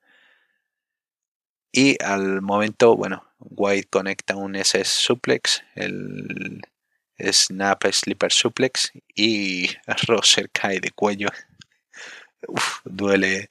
Y 1.73 2.03
al 2.03 2.43
momento, 2.43 2.97
bueno, 2.97 3.25
White 3.39 3.89
conecta 3.91 4.37
un 4.37 4.57
SS 4.57 4.91
suplex, 4.91 5.63
el, 5.77 6.61
Snap 7.19 7.85
Slipper 7.93 8.33
Suplex 8.33 8.93
y 9.15 9.69
Roser 10.07 10.51
cae 10.51 10.81
de 10.81 10.91
cuello. 10.91 11.29
duele, 12.85 13.51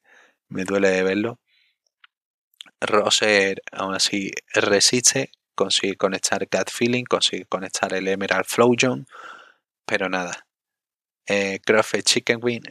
me 0.50 0.64
duele 0.64 0.90
de 0.90 1.04
verlo. 1.04 1.40
Roser 2.82 3.62
aún 3.72 3.94
así 3.94 4.32
resiste, 4.54 5.32
consigue 5.56 5.96
conectar 5.98 6.48
Cat 6.48 6.70
Feeling, 6.72 7.04
consigue 7.04 7.46
conectar 7.46 7.94
el 7.94 8.08
Emerald 8.08 8.46
Flow 8.46 8.74
Zone, 8.80 9.06
pero 9.90 10.08
nada. 10.08 10.46
Eh, 11.28 11.60
Chicken 12.04 12.40
Wing, 12.44 12.62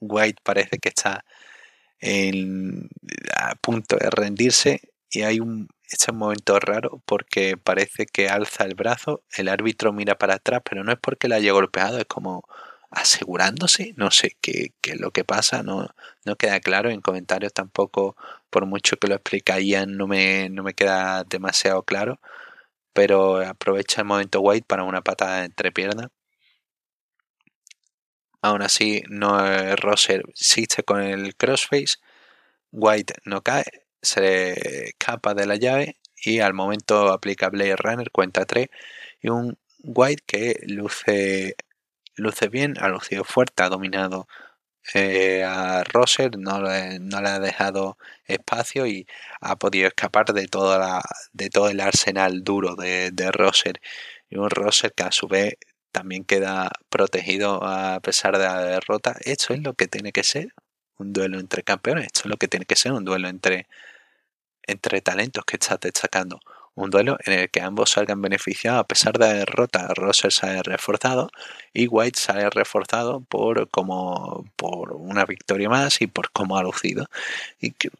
White 0.00 0.42
parece 0.44 0.78
que 0.78 0.90
está 0.90 1.24
en, 2.00 2.88
a 3.36 3.54
punto 3.56 3.96
de 3.96 4.10
rendirse 4.10 4.80
y 5.10 5.22
hay 5.22 5.40
un, 5.40 5.68
este 5.90 6.12
momento 6.12 6.58
raro 6.60 7.02
porque 7.06 7.56
parece 7.56 8.06
que 8.06 8.28
alza 8.28 8.64
el 8.64 8.74
brazo, 8.74 9.22
el 9.36 9.48
árbitro 9.48 9.92
mira 9.92 10.16
para 10.18 10.34
atrás, 10.34 10.60
pero 10.68 10.84
no 10.84 10.92
es 10.92 10.98
porque 11.00 11.28
le 11.28 11.36
haya 11.36 11.52
golpeado, 11.52 11.98
es 11.98 12.06
como 12.06 12.44
asegurándose, 12.90 13.94
no 13.96 14.10
sé 14.10 14.36
qué, 14.40 14.72
es 14.82 15.00
lo 15.00 15.10
que 15.12 15.24
pasa, 15.24 15.62
no, 15.62 15.88
no 16.24 16.36
queda 16.36 16.60
claro, 16.60 16.90
en 16.90 17.00
comentarios 17.00 17.52
tampoco, 17.52 18.16
por 18.50 18.66
mucho 18.66 18.96
que 18.98 19.08
lo 19.08 19.14
explicarían, 19.14 19.96
no 19.96 20.06
me, 20.06 20.48
no 20.50 20.62
me 20.62 20.74
queda 20.74 21.24
demasiado 21.24 21.82
claro, 21.84 22.20
pero 22.94 23.38
aprovecha 23.38 24.02
el 24.02 24.06
momento 24.08 24.40
White 24.40 24.66
para 24.68 24.84
una 24.84 25.02
patada 25.02 25.44
entre 25.44 25.72
piernas. 25.72 26.08
Aún 28.46 28.62
así, 28.62 29.02
no 29.08 29.40
Roser 29.74 30.22
existe 30.28 30.84
con 30.84 31.02
el 31.02 31.34
crossface, 31.34 31.96
White 32.70 33.14
no 33.24 33.42
cae, 33.42 33.64
se 34.00 34.88
escapa 34.90 35.34
de 35.34 35.46
la 35.46 35.56
llave 35.56 35.96
y 36.16 36.38
al 36.38 36.54
momento 36.54 37.12
aplica 37.12 37.48
Blade 37.48 37.74
Runner, 37.74 38.10
cuenta 38.12 38.44
3 38.44 38.68
y 39.20 39.30
un 39.30 39.58
White 39.82 40.22
que 40.26 40.60
luce, 40.68 41.56
luce 42.14 42.48
bien, 42.48 42.74
ha 42.78 42.88
lucido 42.88 43.24
fuerte, 43.24 43.64
ha 43.64 43.68
dominado 43.68 44.28
eh, 44.94 45.42
a 45.44 45.82
Roser, 45.84 46.38
no, 46.38 46.60
no 46.60 47.20
le 47.22 47.28
ha 47.28 47.40
dejado 47.40 47.98
espacio 48.26 48.86
y 48.86 49.08
ha 49.40 49.56
podido 49.56 49.88
escapar 49.88 50.26
de, 50.26 50.48
la, 50.52 51.02
de 51.32 51.50
todo 51.50 51.68
el 51.68 51.80
arsenal 51.80 52.44
duro 52.44 52.76
de, 52.76 53.10
de 53.10 53.32
Roser. 53.32 53.80
Y 54.30 54.36
un 54.36 54.50
Roser 54.50 54.92
que 54.92 55.02
a 55.04 55.12
su 55.12 55.26
vez 55.26 55.54
también 55.96 56.24
queda 56.24 56.70
protegido 56.90 57.64
a 57.64 58.00
pesar 58.00 58.36
de 58.38 58.44
la 58.44 58.62
derrota. 58.62 59.16
Esto 59.24 59.54
es 59.54 59.62
lo 59.62 59.72
que 59.74 59.88
tiene 59.88 60.12
que 60.12 60.24
ser 60.24 60.52
un 60.98 61.12
duelo 61.14 61.38
entre 61.40 61.62
campeones. 61.62 62.06
Esto 62.06 62.20
es 62.24 62.26
lo 62.26 62.36
que 62.36 62.48
tiene 62.48 62.66
que 62.66 62.76
ser 62.76 62.92
un 62.92 63.04
duelo 63.04 63.28
entre, 63.28 63.66
entre 64.64 65.00
talentos 65.00 65.44
que 65.46 65.56
estás 65.56 65.80
destacando. 65.80 66.40
Un 66.74 66.90
duelo 66.90 67.16
en 67.24 67.32
el 67.32 67.50
que 67.50 67.62
ambos 67.62 67.90
salgan 67.92 68.20
beneficiados 68.20 68.80
a 68.80 68.84
pesar 68.86 69.14
de 69.18 69.26
la 69.26 69.32
derrota. 69.34 69.88
Roser 69.94 70.32
sale 70.32 70.62
reforzado 70.62 71.30
y 71.72 71.86
White 71.86 72.18
sale 72.20 72.50
reforzado 72.50 73.22
por 73.22 73.70
como 73.70 74.44
por 74.56 74.92
una 74.92 75.24
victoria 75.24 75.70
más 75.70 76.02
y 76.02 76.06
por 76.08 76.30
cómo 76.32 76.58
ha 76.58 76.62
lucido. 76.62 77.06
Que- 77.78 77.90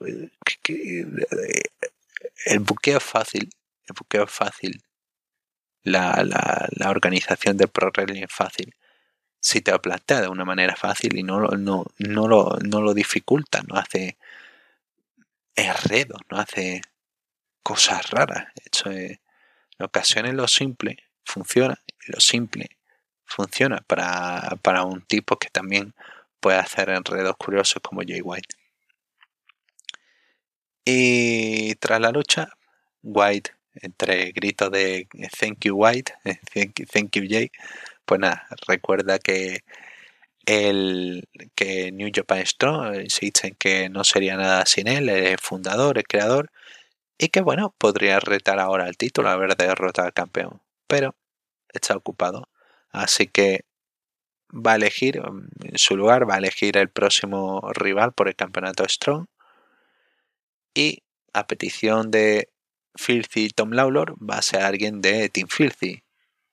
el 2.47 2.61
buqueo 2.61 2.99
es 2.99 3.05
fácil, 3.05 3.49
el 3.89 3.95
buqueo 3.99 4.25
es 4.25 4.31
fácil. 4.31 4.83
La, 5.87 6.25
la, 6.25 6.91
organización 6.91 7.57
del 7.57 7.69
Pro 7.69 7.93
Wrestling 7.95 8.25
es 8.25 8.33
fácil. 8.33 8.75
Si 9.41 9.61
te 9.61 9.71
lo 9.71 9.81
plantea 9.81 10.21
de 10.21 10.29
una 10.29 10.45
manera 10.45 10.75
fácil 10.75 11.17
y 11.17 11.23
no, 11.23 11.41
no, 11.41 11.87
no, 11.99 12.29
lo, 12.29 12.59
no 12.65 12.81
lo 12.81 12.93
dificulta, 12.93 13.63
no 13.69 13.77
hace 13.77 14.17
enredos, 15.55 16.21
no 16.31 16.39
hace 16.39 16.83
cosas 17.63 18.11
raras. 18.11 18.49
Es, 18.57 18.85
en 18.85 19.85
ocasiones 19.85 20.35
lo 20.35 20.49
simple 20.49 20.97
funciona 21.25 21.81
lo 22.09 22.21
simple 22.21 22.71
funciona 23.25 23.79
para, 23.87 24.57
para 24.63 24.85
un 24.85 25.03
tipo 25.03 25.39
que 25.39 25.51
también 25.51 25.95
puede 26.41 26.59
hacer 26.59 26.91
enredos 26.91 27.37
curiosos 27.37 27.83
como 27.83 28.03
Jay 28.07 28.21
White. 28.23 28.55
Y 30.85 31.75
tras 31.77 32.01
la 32.01 32.11
lucha, 32.11 32.49
White, 33.03 33.51
entre 33.83 34.33
gritos 34.33 34.71
de 34.71 35.09
Thank 35.39 35.65
you 35.65 35.77
White, 35.77 36.13
Thank 36.53 36.81
you, 36.81 36.87
thank 36.87 37.11
you 37.17 37.25
Jay, 37.29 37.51
pues 38.05 38.21
nada, 38.21 38.47
recuerda 38.67 39.19
que 39.19 39.65
el 40.47 41.29
que 41.55 41.93
New 41.93 42.11
Japan 42.15 42.47
Strong 42.47 43.01
insiste 43.03 43.49
en 43.49 43.55
que 43.57 43.89
no 43.89 44.05
sería 44.05 44.37
nada 44.37 44.65
sin 44.67 44.89
él, 44.89 45.09
el 45.09 45.39
fundador, 45.39 45.99
el 45.99 46.05
creador, 46.05 46.51
y 47.19 47.29
que 47.29 47.41
bueno, 47.41 47.75
podría 47.79 48.21
retar 48.21 48.61
ahora 48.61 48.89
el 48.89 48.97
título, 48.97 49.31
haber 49.31 49.57
derrotado 49.57 50.07
al 50.07 50.15
campeón, 50.15 50.61
pero 50.87 51.17
está 51.73 51.97
ocupado, 51.97 52.49
así 52.93 53.27
que 53.27 53.65
va 54.53 54.73
a 54.73 54.77
elegir 54.77 55.21
mm, 55.21 55.49
en 55.65 55.79
su 55.79 55.97
lugar, 55.97 56.29
va 56.29 56.35
a 56.37 56.39
elegir 56.39 56.77
el 56.77 56.89
próximo 56.91 57.61
rival 57.75 58.13
por 58.13 58.29
el 58.29 58.37
campeonato 58.37 58.89
Strong. 58.89 59.27
Y 60.75 61.03
a 61.33 61.47
petición 61.47 62.11
de 62.11 62.51
Filthy 62.99 63.51
Tom 63.51 63.71
Lawlor 63.73 64.15
va 64.19 64.39
a 64.39 64.43
ser 64.43 64.63
alguien 64.63 65.01
de 65.01 65.29
Team 65.29 65.49
Filthy 65.49 66.03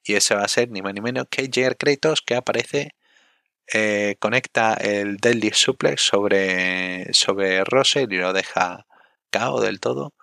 y 0.03 0.15
ese 0.15 0.35
va 0.35 0.43
a 0.43 0.47
ser 0.47 0.69
ni 0.69 0.81
más 0.81 0.93
ni 0.93 1.01
menos 1.01 1.27
que 1.29 1.43
J.R. 1.43 1.75
Kratos 1.75 2.21
que 2.21 2.35
aparece 2.35 2.91
eh, 3.73 4.15
conecta 4.19 4.73
el 4.73 5.17
Deadly 5.17 5.51
Suplex 5.53 6.01
sobre, 6.01 7.13
sobre 7.13 7.63
y 7.63 8.07
lo 8.17 8.33
deja 8.33 8.85
cao 9.31 9.61
del 9.61 9.79
todo. 9.79 10.13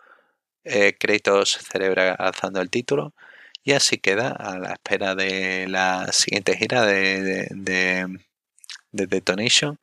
Eh, 0.64 0.94
Kratos 0.98 1.58
celebra 1.70 2.14
alzando 2.14 2.60
el 2.60 2.70
título 2.70 3.14
y 3.64 3.72
así 3.72 3.98
queda 3.98 4.30
a 4.30 4.58
la 4.58 4.72
espera 4.72 5.14
de 5.14 5.66
la 5.68 6.12
siguiente 6.12 6.56
gira 6.56 6.84
de, 6.84 7.22
de, 7.22 7.48
de, 7.50 8.18
de 8.92 9.06
Detonation 9.06 9.78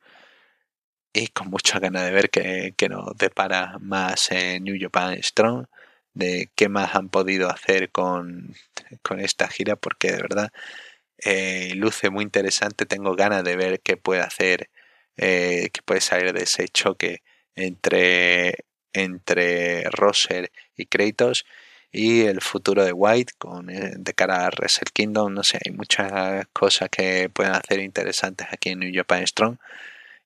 y 1.12 1.28
con 1.28 1.50
mucha 1.50 1.80
ganas 1.80 2.04
de 2.04 2.12
ver 2.12 2.30
que, 2.30 2.74
que 2.76 2.88
nos 2.88 3.16
depara 3.16 3.78
más 3.80 4.30
New 4.60 4.76
Japan 4.80 5.20
Strong 5.22 5.66
de 6.18 6.50
qué 6.56 6.68
más 6.68 6.94
han 6.94 7.08
podido 7.08 7.48
hacer 7.48 7.90
con, 7.90 8.54
con 9.02 9.20
esta 9.20 9.48
gira 9.48 9.76
porque 9.76 10.12
de 10.12 10.22
verdad 10.22 10.52
eh, 11.24 11.72
luce 11.76 12.10
muy 12.10 12.24
interesante. 12.24 12.86
Tengo 12.86 13.14
ganas 13.16 13.44
de 13.44 13.56
ver 13.56 13.80
qué 13.80 13.96
puede 13.96 14.20
hacer, 14.22 14.70
eh, 15.16 15.70
qué 15.72 15.82
puede 15.82 16.00
salir 16.00 16.32
de 16.32 16.42
ese 16.44 16.68
choque 16.68 17.22
entre, 17.54 18.64
entre 18.92 19.84
Roser 19.90 20.50
y 20.76 20.86
Kratos 20.86 21.46
y 21.92 22.22
el 22.22 22.40
futuro 22.40 22.84
de 22.84 22.92
White 22.92 23.34
con, 23.38 23.70
eh, 23.70 23.92
de 23.96 24.14
cara 24.14 24.46
a 24.46 24.50
Wrestle 24.50 24.90
Kingdom. 24.92 25.34
No 25.34 25.42
sé, 25.44 25.58
hay 25.64 25.72
muchas 25.72 26.46
cosas 26.52 26.88
que 26.90 27.30
pueden 27.30 27.52
hacer 27.52 27.80
interesantes 27.80 28.48
aquí 28.50 28.70
en 28.70 28.80
New 28.80 28.92
Japan 28.94 29.26
Strong 29.26 29.58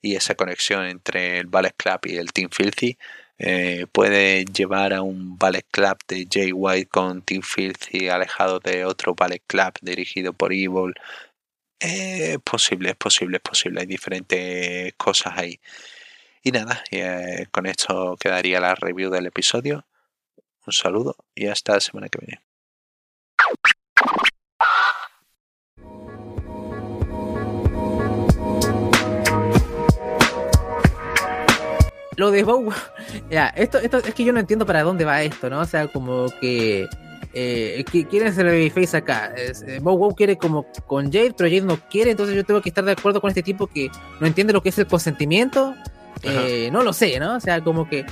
y 0.03 0.17
esa 0.17 0.35
conexión 0.35 0.87
entre 0.87 1.39
el 1.39 1.47
Ballet 1.47 1.75
Club 1.77 2.01
y 2.05 2.17
el 2.17 2.33
Team 2.33 2.51
Filthy 2.51 2.99
eh, 3.45 3.87
puede 3.91 4.45
llevar 4.45 4.93
a 4.93 5.03
un 5.03 5.37
ballet 5.37 5.67
club 5.69 5.99
de 6.07 6.29
Jay 6.31 6.53
White 6.53 6.89
con 6.89 7.23
Team 7.23 7.43
Filthy 7.43 8.09
alejado 8.09 8.61
de 8.61 8.85
otro 8.85 9.15
ballet 9.17 9.43
club 9.47 9.73
dirigido 9.83 10.33
por 10.33 10.53
Evil. 10.53 10.95
Es 11.81 12.39
posible, 12.39 12.91
es 12.91 12.97
posible, 12.97 13.39
es 13.39 13.43
posible. 13.43 13.81
Hay 13.81 13.87
diferentes 13.87 14.95
cosas 14.95 15.35
ahí. 15.37 15.61
Y 16.45 16.53
nada, 16.53 16.85
eh, 16.93 17.47
con 17.51 17.67
esto 17.67 18.17
quedaría 18.21 18.61
la 18.61 18.77
review 18.77 19.11
del 19.11 19.27
episodio. 19.27 19.87
Un 20.65 20.73
saludo 20.73 21.17
y 21.35 21.49
hasta 21.49 21.75
la 21.75 21.81
semana 21.81 22.09
que 22.09 22.19
viene. 22.25 22.52
Lo 32.17 32.31
de 32.31 32.43
Bow 32.45 32.69
ya, 33.31 33.49
esto, 33.49 33.79
esto 33.79 33.99
es 33.99 34.15
que 34.15 34.25
yo 34.25 34.33
no 34.33 34.41
entiendo 34.41 34.67
para 34.67 34.83
dónde 34.83 35.05
va 35.05 35.23
esto, 35.23 35.49
¿no? 35.51 35.61
O 35.61 35.65
sea, 35.65 35.89
como 35.89 36.27
que 36.41 36.89
eh, 37.35 37.85
qui- 37.91 38.07
quieren 38.07 38.35
ser 38.35 38.45
babyface 38.47 38.97
acá. 38.97 39.33
Eh, 39.37 39.79
Bow 39.81 39.97
Wow 39.97 40.15
quiere 40.15 40.37
como 40.37 40.67
con 40.87 41.07
Jade, 41.07 41.35
pero 41.37 41.49
Jade 41.49 41.63
no 41.63 41.79
quiere, 41.91 42.11
entonces 42.11 42.37
yo 42.37 42.45
tengo 42.45 42.61
que 42.61 42.69
estar 42.69 42.85
de 42.85 42.93
acuerdo 42.93 43.21
con 43.21 43.29
este 43.31 43.43
tipo 43.43 43.67
que 43.67 43.91
no 44.21 44.27
entiende 44.27 44.53
lo 44.53 44.63
que 44.63 44.69
es 44.69 44.79
el 44.79 44.87
consentimiento. 44.87 45.75
Eh, 46.23 46.69
no 46.71 46.83
lo 46.83 46.93
sé, 46.93 47.19
¿no? 47.19 47.37
O 47.37 47.41
sea, 47.41 47.61
como 47.63 47.89
que 47.89 48.05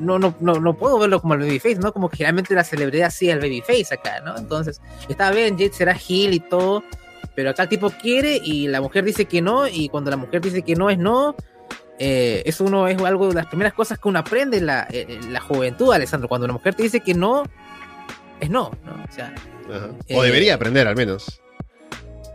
no, 0.00 0.18
no, 0.18 0.34
no, 0.40 0.54
no 0.54 0.76
puedo 0.76 0.98
verlo 0.98 1.20
como 1.20 1.34
el 1.34 1.40
babyface, 1.40 1.76
¿no? 1.76 1.92
Como 1.92 2.08
que 2.10 2.16
generalmente 2.18 2.54
la 2.54 2.64
celebridad 2.64 3.10
sí 3.10 3.28
es 3.30 3.34
el 3.36 3.40
babyface 3.40 3.94
acá, 3.94 4.20
¿no? 4.24 4.36
Entonces, 4.36 4.80
está 5.08 5.30
bien, 5.30 5.54
Jade 5.56 5.72
será 5.72 5.92
heel 5.92 6.34
y 6.34 6.40
todo, 6.40 6.82
pero 7.34 7.50
acá 7.50 7.62
el 7.64 7.68
tipo 7.68 7.90
quiere 7.90 8.40
y 8.42 8.66
la 8.66 8.80
mujer 8.80 9.04
dice 9.04 9.26
que 9.26 9.40
no, 9.40 9.68
y 9.68 9.88
cuando 9.88 10.10
la 10.10 10.16
mujer 10.16 10.40
dice 10.40 10.62
que 10.62 10.74
no 10.74 10.90
es 10.90 10.98
no, 10.98 11.36
eh, 11.98 12.42
eso 12.46 12.64
uno 12.64 12.86
es 12.88 13.00
algo 13.02 13.28
de 13.28 13.34
las 13.34 13.46
primeras 13.46 13.72
cosas 13.74 13.98
que 13.98 14.08
uno 14.08 14.18
aprende 14.18 14.58
en 14.58 14.66
la, 14.66 14.86
en 14.90 15.32
la 15.32 15.40
juventud, 15.40 15.92
Alessandro. 15.92 16.28
Cuando 16.28 16.44
una 16.44 16.54
mujer 16.54 16.74
te 16.74 16.82
dice 16.84 17.00
que 17.00 17.14
no, 17.14 17.42
es 18.40 18.50
no, 18.50 18.70
¿no? 18.84 19.04
O 19.08 19.12
sea, 19.12 19.34
Ajá. 19.68 19.90
Eh, 20.06 20.16
O 20.16 20.22
debería 20.22 20.54
aprender 20.54 20.86
al 20.86 20.96
menos. 20.96 21.40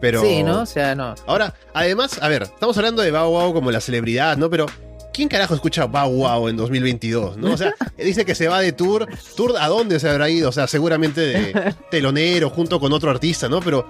Pero. 0.02 0.22
sí, 0.22 0.44
¿no? 0.44 0.62
O 0.62 0.66
sea, 0.66 0.96
no. 0.96 1.16
Ahora, 1.26 1.54
además, 1.74 2.22
a 2.22 2.28
ver, 2.28 2.44
estamos 2.44 2.78
hablando 2.78 3.02
de 3.02 3.12
Bow 3.12 3.30
Wow 3.30 3.54
como 3.54 3.72
la 3.72 3.80
celebridad, 3.80 4.38
¿no? 4.38 4.50
Pero. 4.50 4.66
¿Quién 5.14 5.30
carajo 5.30 5.54
escucha 5.54 5.86
Bow 5.86 6.10
Wow 6.12 6.50
en 6.50 6.58
2022? 6.58 7.38
¿no? 7.38 7.54
O 7.54 7.58
sea, 7.58 7.76
dice 7.98 8.26
que 8.26 8.34
se 8.34 8.48
va 8.48 8.60
de 8.62 8.72
tour. 8.72 9.08
¿Tour 9.38 9.54
a 9.60 9.68
dónde 9.68 10.00
se 10.00 10.10
habrá 10.10 10.28
ido? 10.28 10.50
O 10.50 10.52
sea, 10.52 10.66
seguramente 10.66 11.22
de 11.22 11.76
telonero 11.92 12.50
junto 12.50 12.80
con 12.80 12.92
otro 12.94 13.12
artista, 13.12 13.48
¿no? 13.48 13.60
Pero, 13.62 13.88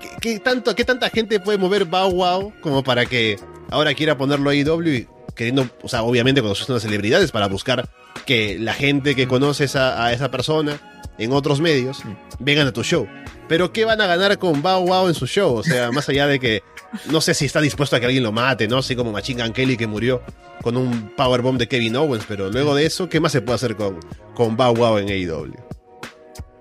¿qué, 0.00 0.08
qué 0.20 0.40
tanto, 0.40 0.74
¿qué 0.74 0.84
tanta 0.84 1.10
gente 1.10 1.38
puede 1.38 1.58
mover 1.58 1.84
Bow 1.84 2.10
Wow 2.10 2.54
como 2.60 2.82
para 2.82 3.06
que 3.06 3.38
ahora 3.70 3.94
quiera 3.94 4.18
ponerlo 4.18 4.50
a 4.50 4.54
IW 4.54 4.88
y 4.88 5.08
queriendo, 5.34 5.68
o 5.82 5.88
sea, 5.88 6.02
obviamente 6.02 6.40
conocer 6.42 6.66
unas 6.70 6.82
celebridades 6.82 7.30
para 7.32 7.46
buscar 7.48 7.88
que 8.26 8.58
la 8.58 8.74
gente 8.74 9.14
que 9.14 9.26
conoce 9.26 9.64
esa- 9.64 10.04
a 10.04 10.12
esa 10.12 10.30
persona 10.30 10.78
en 11.18 11.32
otros 11.32 11.60
medios 11.60 12.02
vengan 12.38 12.66
a 12.66 12.72
tu 12.72 12.82
show? 12.82 13.06
Pero 13.48 13.72
¿qué 13.72 13.84
van 13.84 14.00
a 14.00 14.06
ganar 14.06 14.38
con 14.38 14.62
Bow 14.62 14.86
Wow 14.86 15.08
en 15.08 15.14
su 15.14 15.26
show? 15.26 15.54
O 15.56 15.62
sea, 15.62 15.90
más 15.92 16.08
allá 16.08 16.26
de 16.26 16.40
que 16.40 16.62
no 17.10 17.20
sé 17.20 17.34
si 17.34 17.44
está 17.44 17.60
dispuesto 17.60 17.94
a 17.96 18.00
que 18.00 18.06
alguien 18.06 18.22
lo 18.22 18.32
mate, 18.32 18.66
¿no? 18.68 18.78
Así 18.78 18.96
como 18.96 19.12
Machine 19.12 19.42
Gun 19.42 19.52
Kelly 19.52 19.76
que 19.76 19.86
murió 19.86 20.22
con 20.62 20.76
un 20.76 21.10
powerbomb 21.16 21.58
de 21.58 21.68
Kevin 21.68 21.96
Owens, 21.96 22.24
pero 22.26 22.48
luego 22.50 22.74
de 22.74 22.86
eso, 22.86 23.08
¿qué 23.08 23.20
más 23.20 23.32
se 23.32 23.42
puede 23.42 23.56
hacer 23.56 23.76
con, 23.76 24.00
con 24.34 24.56
Bow 24.56 24.74
Wow 24.74 24.98
en 24.98 25.08
AEW? 25.10 25.52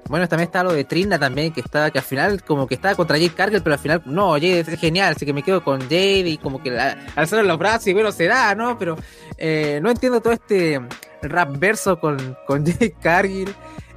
Bueno, 0.10 0.28
también 0.28 0.48
está 0.48 0.64
lo 0.64 0.74
de 0.74 0.84
Trina 0.84 1.18
también, 1.18 1.54
que 1.54 1.62
está, 1.62 1.90
que 1.90 1.98
al 2.00 2.04
final 2.04 2.44
como 2.44 2.68
que 2.68 2.76
estaba 2.76 2.94
contra 2.96 3.16
Jade 3.18 3.30
Cargill, 3.34 3.62
pero 3.64 3.74
al 3.76 3.80
final, 3.80 4.02
no, 4.06 4.32
Jade 4.34 4.60
es 4.60 4.80
genial, 4.80 5.14
así 5.16 5.26
que 5.26 5.34
me 5.34 5.44
quedo 5.44 5.64
con 5.64 5.80
Jade 5.82 6.28
y 6.30 6.38
como 6.38 6.62
que 6.62 6.72
la- 6.72 6.98
alzaron 7.16 7.48
los 7.48 7.58
brazos 7.58 7.88
y 7.88 7.94
bueno, 7.94 8.12
se 8.12 8.26
da, 8.28 8.54
¿no? 8.54 8.78
Pero 8.78 8.98
eh, 9.38 9.80
no 9.82 9.90
entiendo 9.90 10.20
todo 10.22 10.34
este 10.34 10.80
rap 11.22 11.58
verso 11.58 12.00
con, 12.00 12.38
con 12.46 12.66
Jade 12.66 12.96
Cargill. 13.02 13.54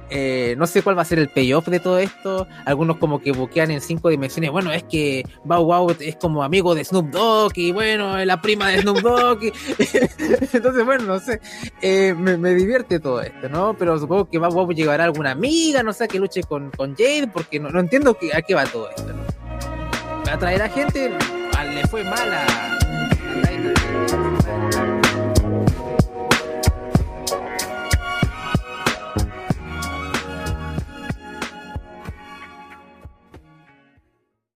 Eh, 0.09 0.55
no 0.57 0.67
sé 0.67 0.81
cuál 0.81 0.97
va 0.97 1.01
a 1.01 1.05
ser 1.05 1.19
el 1.19 1.29
payoff 1.29 1.67
de 1.67 1.79
todo 1.79 1.99
esto. 1.99 2.47
Algunos 2.65 2.97
como 2.97 3.21
que 3.21 3.31
buquean 3.31 3.71
en 3.71 3.81
cinco 3.81 4.09
dimensiones. 4.09 4.51
Bueno, 4.51 4.71
es 4.71 4.83
que 4.83 5.23
Bow 5.43 5.65
Wow 5.65 5.95
es 5.99 6.15
como 6.15 6.43
amigo 6.43 6.75
de 6.75 6.83
Snoop 6.83 7.09
Dogg 7.09 7.51
y 7.55 7.71
bueno, 7.71 8.17
es 8.17 8.25
la 8.25 8.41
prima 8.41 8.69
de 8.69 8.81
Snoop 8.81 8.99
Dogg. 8.99 9.39
Entonces, 10.53 10.85
bueno, 10.85 11.03
no 11.03 11.19
sé. 11.19 11.41
Eh, 11.81 12.13
me, 12.17 12.37
me 12.37 12.53
divierte 12.53 12.99
todo 12.99 13.21
esto, 13.21 13.49
¿no? 13.49 13.75
Pero 13.77 13.97
supongo 13.99 14.29
que 14.29 14.37
Bow 14.37 14.51
Wow 14.51 14.71
llevará 14.71 15.03
alguna 15.03 15.31
amiga, 15.31 15.83
no 15.83 15.93
sé, 15.93 16.07
que 16.07 16.19
luche 16.19 16.43
con, 16.43 16.71
con 16.71 16.95
Jade, 16.95 17.29
porque 17.31 17.59
no, 17.59 17.69
no 17.69 17.79
entiendo 17.79 18.17
a 18.33 18.41
qué 18.41 18.55
va 18.55 18.65
todo 18.65 18.89
esto. 18.89 19.13
¿Va 20.27 20.33
a 20.33 20.39
traer 20.39 20.61
a 20.61 20.69
gente? 20.69 21.11
Ah, 21.57 21.63
Le 21.63 21.87
fue 21.87 22.03
mal 22.03 22.29